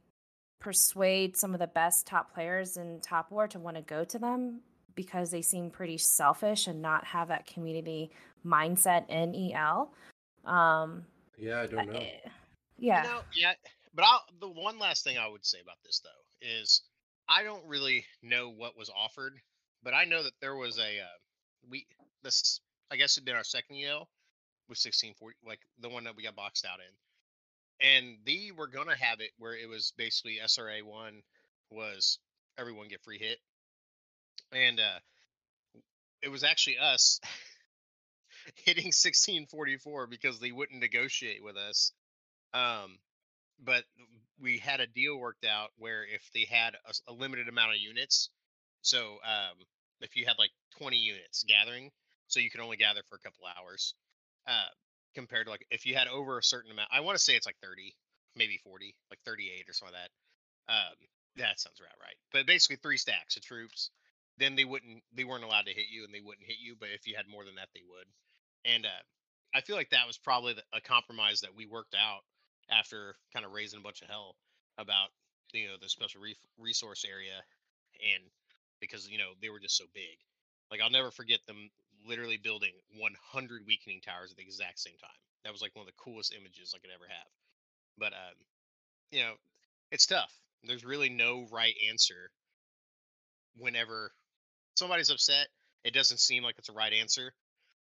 persuade 0.58 1.36
some 1.36 1.52
of 1.54 1.60
the 1.60 1.66
best 1.66 2.06
top 2.06 2.32
players 2.34 2.76
in 2.76 3.00
top 3.00 3.30
war 3.30 3.46
to 3.48 3.58
want 3.58 3.76
to 3.76 3.82
go 3.82 4.04
to 4.04 4.18
them? 4.18 4.60
Because 4.94 5.30
they 5.30 5.42
seem 5.42 5.70
pretty 5.70 5.98
selfish 5.98 6.66
and 6.66 6.80
not 6.82 7.04
have 7.04 7.28
that 7.28 7.46
community 7.46 8.10
mindset 8.44 9.08
in 9.10 9.52
el 9.52 9.92
um 10.46 11.04
yeah 11.36 11.60
i 11.60 11.66
don't 11.66 11.92
know. 11.92 11.98
eh, 11.98 12.30
yeah. 12.78 13.02
You 13.02 13.08
know, 13.10 13.20
yeah. 13.34 13.52
But 13.94 14.06
I'll, 14.06 14.24
the 14.40 14.48
one 14.48 14.78
last 14.78 15.04
thing 15.04 15.18
I 15.18 15.28
would 15.28 15.44
say 15.44 15.58
about 15.60 15.76
this 15.84 16.00
though 16.00 16.46
is 16.46 16.82
I 17.28 17.42
don't 17.42 17.64
really 17.66 18.04
know 18.22 18.48
what 18.50 18.76
was 18.76 18.90
offered, 18.90 19.34
but 19.82 19.94
I 19.94 20.04
know 20.04 20.22
that 20.22 20.32
there 20.40 20.56
was 20.56 20.78
a 20.78 21.00
uh, 21.00 21.18
we 21.68 21.86
this 22.22 22.60
I 22.90 22.96
guess 22.96 23.16
it'd 23.16 23.24
been 23.24 23.36
our 23.36 23.44
second 23.44 23.76
EL 23.76 24.08
with 24.68 24.78
sixteen 24.78 25.14
forty 25.14 25.36
like 25.46 25.60
the 25.80 25.88
one 25.88 26.04
that 26.04 26.16
we 26.16 26.22
got 26.22 26.36
boxed 26.36 26.64
out 26.66 26.80
in, 26.80 27.88
and 27.88 28.18
they 28.26 28.50
were 28.56 28.68
gonna 28.68 28.96
have 28.96 29.20
it 29.20 29.30
where 29.38 29.54
it 29.54 29.68
was 29.68 29.92
basically 29.96 30.38
SRA 30.42 30.82
one 30.82 31.22
was 31.70 32.18
everyone 32.58 32.88
get 32.88 33.02
free 33.02 33.18
hit, 33.18 33.38
and 34.52 34.80
uh 34.80 34.98
it 36.22 36.28
was 36.30 36.44
actually 36.44 36.78
us 36.78 37.20
hitting 38.56 38.86
1644 38.86 40.06
because 40.06 40.38
they 40.38 40.52
wouldn't 40.52 40.80
negotiate 40.80 41.42
with 41.42 41.56
us. 41.56 41.92
Um 42.52 42.98
but 43.62 43.84
we 44.40 44.58
had 44.58 44.80
a 44.80 44.86
deal 44.86 45.18
worked 45.18 45.44
out 45.44 45.70
where 45.76 46.04
if 46.04 46.30
they 46.34 46.46
had 46.50 46.74
a 47.08 47.12
limited 47.12 47.48
amount 47.48 47.72
of 47.74 47.80
units 47.80 48.30
so 48.82 49.18
um 49.24 49.56
if 50.00 50.16
you 50.16 50.24
had 50.26 50.36
like 50.38 50.50
20 50.78 50.96
units 50.96 51.44
gathering 51.46 51.90
so 52.30 52.40
you 52.40 52.50
can 52.50 52.60
only 52.60 52.76
gather 52.76 53.02
for 53.08 53.16
a 53.16 53.20
couple 53.20 53.44
hours 53.46 53.94
uh 54.46 54.70
compared 55.14 55.46
to 55.46 55.50
like 55.50 55.66
if 55.70 55.86
you 55.86 55.94
had 55.94 56.08
over 56.08 56.38
a 56.38 56.42
certain 56.42 56.70
amount 56.70 56.88
i 56.92 57.00
want 57.00 57.16
to 57.18 57.22
say 57.22 57.34
it's 57.34 57.46
like 57.46 57.58
30 57.62 57.94
maybe 58.36 58.58
40 58.64 58.94
like 59.10 59.20
38 59.26 59.68
or 59.68 59.72
something 59.72 59.94
like 59.94 60.10
that 60.68 60.72
um 60.72 60.96
that 61.36 61.60
sounds 61.60 61.80
about 61.80 61.98
right 62.00 62.16
but 62.32 62.46
basically 62.46 62.76
three 62.76 62.96
stacks 62.96 63.36
of 63.36 63.42
troops 63.42 63.90
then 64.38 64.56
they 64.56 64.64
wouldn't 64.64 65.02
they 65.14 65.24
weren't 65.24 65.44
allowed 65.44 65.66
to 65.66 65.74
hit 65.74 65.86
you 65.90 66.04
and 66.04 66.14
they 66.14 66.20
wouldn't 66.22 66.46
hit 66.46 66.56
you 66.62 66.76
but 66.78 66.88
if 66.94 67.06
you 67.06 67.14
had 67.16 67.28
more 67.28 67.44
than 67.44 67.56
that 67.56 67.68
they 67.74 67.82
would 67.88 68.06
and 68.64 68.86
uh 68.86 69.02
i 69.54 69.60
feel 69.60 69.76
like 69.76 69.90
that 69.90 70.06
was 70.06 70.18
probably 70.18 70.54
a 70.72 70.80
compromise 70.80 71.40
that 71.40 71.54
we 71.56 71.66
worked 71.66 71.94
out 71.94 72.22
after 72.70 73.16
kind 73.32 73.44
of 73.44 73.52
raising 73.52 73.80
a 73.80 73.82
bunch 73.82 74.02
of 74.02 74.08
hell 74.08 74.36
about 74.78 75.10
you 75.52 75.66
know 75.66 75.74
the 75.80 75.88
special 75.88 76.20
re- 76.20 76.36
resource 76.58 77.04
area 77.08 77.34
and 78.14 78.22
because 78.80 79.08
you 79.10 79.18
know 79.18 79.30
they 79.42 79.50
were 79.50 79.60
just 79.60 79.76
so 79.76 79.84
big 79.94 80.16
like 80.70 80.80
i'll 80.80 80.90
never 80.90 81.10
forget 81.10 81.40
them 81.46 81.70
literally 82.06 82.36
building 82.36 82.72
100 82.96 83.62
weakening 83.66 84.00
towers 84.00 84.30
at 84.30 84.36
the 84.36 84.42
exact 84.42 84.78
same 84.78 84.96
time. 85.00 85.10
That 85.44 85.52
was 85.52 85.62
like 85.62 85.74
one 85.74 85.86
of 85.86 85.86
the 85.86 86.02
coolest 86.02 86.34
images 86.34 86.74
i 86.74 86.78
could 86.78 86.90
ever 86.94 87.06
have. 87.08 87.28
But 87.98 88.12
um 88.12 88.36
you 89.10 89.20
know 89.22 89.34
it's 89.90 90.06
tough. 90.06 90.32
There's 90.64 90.84
really 90.84 91.08
no 91.08 91.46
right 91.50 91.74
answer 91.88 92.30
whenever 93.56 94.12
somebody's 94.76 95.10
upset 95.10 95.48
it 95.84 95.92
doesn't 95.92 96.20
seem 96.20 96.42
like 96.44 96.54
it's 96.58 96.68
a 96.68 96.72
right 96.72 96.92
answer 96.92 97.32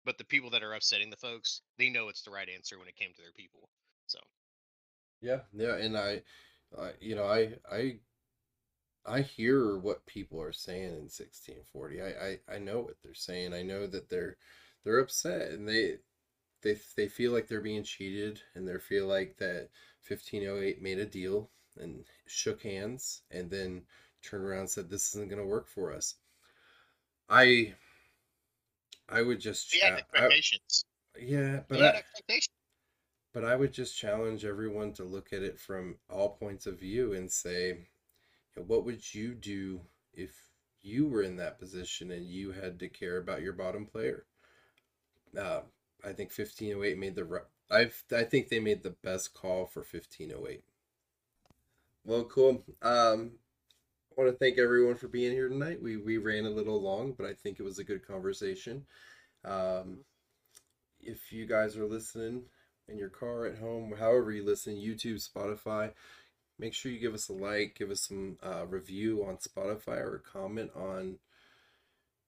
but 0.03 0.17
the 0.17 0.25
people 0.25 0.49
that 0.49 0.61
are 0.61 0.73
upsetting 0.73 1.09
the 1.09 1.15
folks 1.15 1.61
they 1.77 1.89
know 1.89 2.09
it's 2.09 2.23
the 2.23 2.31
right 2.31 2.49
answer 2.53 2.77
when 2.77 2.87
it 2.87 2.95
came 2.97 3.13
to 3.15 3.21
their 3.21 3.31
people 3.31 3.69
so. 4.07 4.19
Yeah, 5.21 5.39
yeah, 5.53 5.75
and 5.77 5.97
I, 5.97 6.21
I, 6.77 6.91
you 6.99 7.15
know, 7.15 7.25
I, 7.25 7.53
I, 7.71 7.95
I 9.05 9.21
hear 9.21 9.77
what 9.77 10.05
people 10.05 10.41
are 10.41 10.53
saying 10.53 10.95
in 10.97 11.09
sixteen 11.09 11.57
forty. 11.71 12.01
I, 12.01 12.07
I, 12.07 12.55
I 12.55 12.57
know 12.59 12.79
what 12.79 12.95
they're 13.03 13.13
saying. 13.13 13.53
I 13.53 13.61
know 13.61 13.85
that 13.87 14.09
they're, 14.09 14.37
they're 14.83 14.99
upset, 14.99 15.51
and 15.51 15.67
they, 15.67 15.97
they, 16.61 16.77
they 16.95 17.07
feel 17.07 17.31
like 17.31 17.47
they're 17.47 17.61
being 17.61 17.83
cheated, 17.83 18.41
and 18.55 18.67
they 18.67 18.77
feel 18.77 19.07
like 19.07 19.37
that 19.37 19.69
fifteen 20.01 20.47
oh 20.47 20.59
eight 20.59 20.81
made 20.81 20.99
a 20.99 21.05
deal 21.05 21.49
and 21.79 22.05
shook 22.27 22.63
hands, 22.63 23.23
and 23.31 23.49
then 23.49 23.81
turned 24.21 24.45
around 24.45 24.59
and 24.61 24.69
said 24.69 24.89
this 24.89 25.13
isn't 25.15 25.29
going 25.29 25.41
to 25.41 25.47
work 25.47 25.67
for 25.67 25.91
us. 25.91 26.15
I, 27.29 27.73
I 29.09 29.21
would 29.21 29.39
just, 29.39 29.73
had 29.75 29.97
cha- 30.13 30.25
I- 30.25 30.29
yeah, 31.19 31.61
but 31.67 31.81
I, 31.81 31.97
expectations 31.97 32.49
but 33.33 33.43
I 33.43 33.55
would 33.55 33.73
just 33.73 33.97
challenge 33.97 34.45
everyone 34.45 34.93
to 34.93 35.03
look 35.03 35.33
at 35.33 35.41
it 35.41 35.59
from 35.59 35.97
all 36.09 36.29
points 36.29 36.67
of 36.67 36.79
view 36.79 37.13
and 37.13 37.29
say, 37.31 37.87
know, 38.55 38.63
what 38.67 38.85
would 38.85 39.13
you 39.13 39.33
do 39.33 39.81
if 40.13 40.31
you 40.81 41.07
were 41.07 41.23
in 41.23 41.37
that 41.37 41.59
position 41.59 42.11
and 42.11 42.27
you 42.27 42.51
had 42.51 42.79
to 42.79 42.89
care 42.89 43.17
about 43.17 43.41
your 43.41 43.53
bottom 43.53 43.85
player? 43.85 44.25
Uh, 45.37 45.61
I 46.03 46.13
think 46.13 46.31
1508 46.37 46.97
made 46.97 47.15
the 47.15 47.25
right. 47.25 47.43
I 47.71 47.89
I 48.15 48.23
think 48.23 48.49
they 48.49 48.59
made 48.59 48.83
the 48.83 48.95
best 49.03 49.33
call 49.33 49.65
for 49.65 49.79
1508. 49.79 50.63
Well, 52.05 52.25
cool. 52.25 52.63
Um, 52.81 53.31
I 54.11 54.21
want 54.21 54.31
to 54.31 54.37
thank 54.37 54.57
everyone 54.57 54.95
for 54.95 55.07
being 55.07 55.31
here 55.31 55.49
tonight. 55.49 55.81
We 55.81 55.97
we 55.97 56.17
ran 56.17 56.45
a 56.45 56.49
little 56.51 56.81
long, 56.81 57.13
but 57.13 57.25
I 57.25 57.33
think 57.33 57.59
it 57.59 57.63
was 57.63 57.79
a 57.79 57.83
good 57.83 58.05
conversation. 58.05 58.85
Um, 59.45 59.99
if 61.01 61.31
you 61.31 61.45
guys 61.45 61.77
are 61.77 61.85
listening 61.85 62.43
in 62.87 62.97
your 62.97 63.09
car 63.09 63.45
at 63.45 63.57
home, 63.57 63.95
however 63.97 64.31
you 64.31 64.45
listen, 64.45 64.75
YouTube, 64.75 65.27
Spotify, 65.27 65.93
make 66.59 66.73
sure 66.73 66.91
you 66.91 66.99
give 66.99 67.13
us 67.13 67.29
a 67.29 67.33
like, 67.33 67.75
give 67.77 67.91
us 67.91 68.01
some 68.01 68.37
uh, 68.43 68.65
review 68.67 69.25
on 69.25 69.37
Spotify 69.37 69.99
or 69.99 70.15
a 70.15 70.19
comment 70.19 70.71
on 70.75 71.17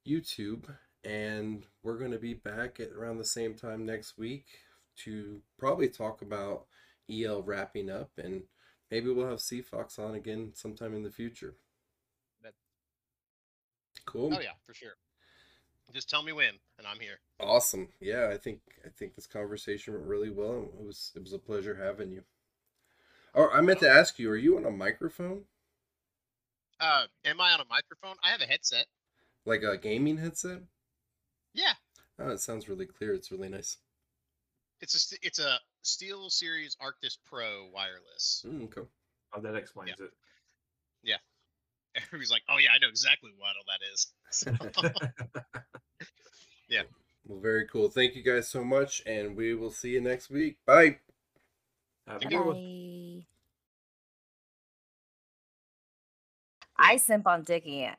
YouTube. 0.08 0.66
And 1.04 1.66
we're 1.84 1.98
going 1.98 2.12
to 2.12 2.18
be 2.20 2.34
back 2.34 2.80
at 2.80 2.92
around 2.92 3.18
the 3.18 3.26
same 3.26 3.54
time 3.54 3.86
next 3.86 4.18
week 4.18 4.46
to 5.04 5.42
probably 5.58 5.88
talk 5.90 6.22
about 6.22 6.66
EL 7.12 7.44
wrapping 7.44 7.90
up 7.90 8.12
and 8.18 8.44
maybe 8.90 9.12
we'll 9.12 9.30
have 9.30 9.42
Fox 9.42 10.00
on 10.00 10.16
again 10.16 10.52
sometime 10.56 10.96
in 10.96 11.04
the 11.04 11.12
future. 11.12 11.54
That- 12.42 12.54
Cool. 14.06 14.34
oh 14.34 14.40
yeah 14.40 14.52
for 14.66 14.74
sure 14.74 14.94
just 15.94 16.10
tell 16.10 16.24
me 16.24 16.32
when 16.34 16.54
and 16.78 16.88
i'm 16.88 17.00
here 17.00 17.20
Awesome. 17.40 17.90
Yeah, 18.00 18.30
I 18.34 18.38
think 18.38 18.62
I 18.86 18.90
think 18.90 19.16
this 19.16 19.28
conversation 19.28 19.94
went 19.94 20.06
really 20.06 20.30
well. 20.30 20.70
It 20.80 20.86
was 20.86 21.12
it 21.16 21.22
was 21.22 21.34
a 21.34 21.38
pleasure 21.38 21.76
having 21.76 22.12
you. 22.12 22.24
Oh, 23.36 23.50
I 23.54 23.62
meant 23.62 23.82
to 23.82 23.90
ask 23.90 24.18
you, 24.18 24.32
are 24.32 24.36
you 24.36 24.58
on 24.58 24.66
a 24.66 24.72
microphone? 24.72 25.46
Uh, 26.80 27.08
am 27.26 27.42
I 27.42 27.52
on 27.52 27.60
a 27.60 27.66
microphone? 27.66 28.16
I 28.24 28.30
have 28.30 28.40
a 28.42 28.46
headset. 28.46 28.88
Like 29.46 29.64
a 29.64 29.78
gaming 29.78 30.18
headset? 30.18 30.64
Yeah, 31.54 31.74
Oh, 32.20 32.32
it 32.32 32.42
sounds 32.42 32.68
really 32.68 32.86
clear. 32.86 33.14
It's 33.14 33.32
really 33.32 33.48
nice. 33.48 33.78
it's 34.82 35.12
a 35.12 35.16
it's 35.22 35.40
a 35.40 35.60
SteelSeries 35.84 36.76
Arctis 36.82 37.18
Pro 37.26 37.68
wireless. 37.74 38.44
Mm, 38.46 38.66
okay. 38.66 38.88
Oh, 39.34 39.42
that 39.42 39.56
explains 39.56 40.00
it. 40.00 40.12
Yeah. 41.04 41.18
Everybody's 41.96 42.32
like, 42.32 42.44
"Oh 42.50 42.58
yeah, 42.58 42.70
I 42.76 42.80
know 42.80 42.90
exactly 42.90 43.32
what 43.38 43.56
all 43.58 43.64
that 43.68 43.94
is." 43.94 44.08
So, 44.32 44.52
Well, 47.26 47.40
very 47.40 47.68
cool. 47.68 47.90
Thank 47.90 48.16
you 48.16 48.24
guys 48.24 48.48
so 48.48 48.64
much, 48.64 49.02
and 49.06 49.36
we 49.36 49.54
will 49.56 49.72
see 49.72 49.92
you 49.92 50.02
next 50.02 50.30
week. 50.30 50.58
Bye. 50.66 51.00
Have 52.08 52.22
a 52.22 52.26
good 52.26 52.42
one. 52.42 52.56
Bye. 52.56 53.26
I 56.78 56.98
simp 56.98 57.28
on 57.28 57.44
Dickie 57.44 57.84
eh, 57.84 57.96